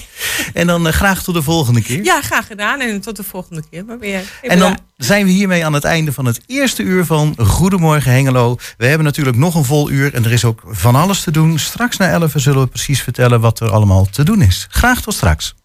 en 0.54 0.68
dan 0.68 0.94
graag 0.94 1.24
tot 1.24 1.36
de 1.36 1.42
volgende 1.42 1.82
keer. 1.82 2.04
Ja, 2.04 2.22
graag 2.22 2.48
gedaan 2.48 2.80
en 2.80 3.02
tot 3.02 3.16
de 3.16 3.24
volgende 3.24 3.64
keer 3.70 3.86
maar 3.86 4.00
weer. 4.00 4.22
En 4.42 4.60
dan 4.60 4.78
zijn 4.98 5.26
we 5.26 5.32
hiermee 5.32 5.66
aan 5.66 5.74
het 5.74 5.84
einde 5.84 6.14
van 6.14 6.26
het 6.26 6.40
eerste 6.46 6.84
uur 6.84 7.06
van 7.06 7.36
Goedemorgen 7.38 8.12
Hengelo. 8.12 8.58
We 8.78 8.86
hebben 8.86 9.06
natuurlijk 9.06 9.38
nog 9.38 9.56
een 9.56 9.66
vol 9.66 9.90
uur 9.90 10.14
en 10.14 10.26
er 10.26 10.32
is 10.32 10.46
ook 10.46 10.62
van 10.66 10.96
alles 10.96 11.22
te 11.22 11.32
doen. 11.32 11.60
Straks 11.60 11.98
na 11.98 12.10
11 12.10 12.34
zullen 12.36 12.62
we 12.62 12.68
precies 12.68 13.02
vertellen 13.02 13.40
wat 13.40 13.60
er 13.60 13.72
allemaal 13.72 14.06
te 14.06 14.24
doen 14.24 14.42
is. 14.42 14.68
Graag 14.70 15.02
tot 15.02 15.14
straks. 15.14 15.56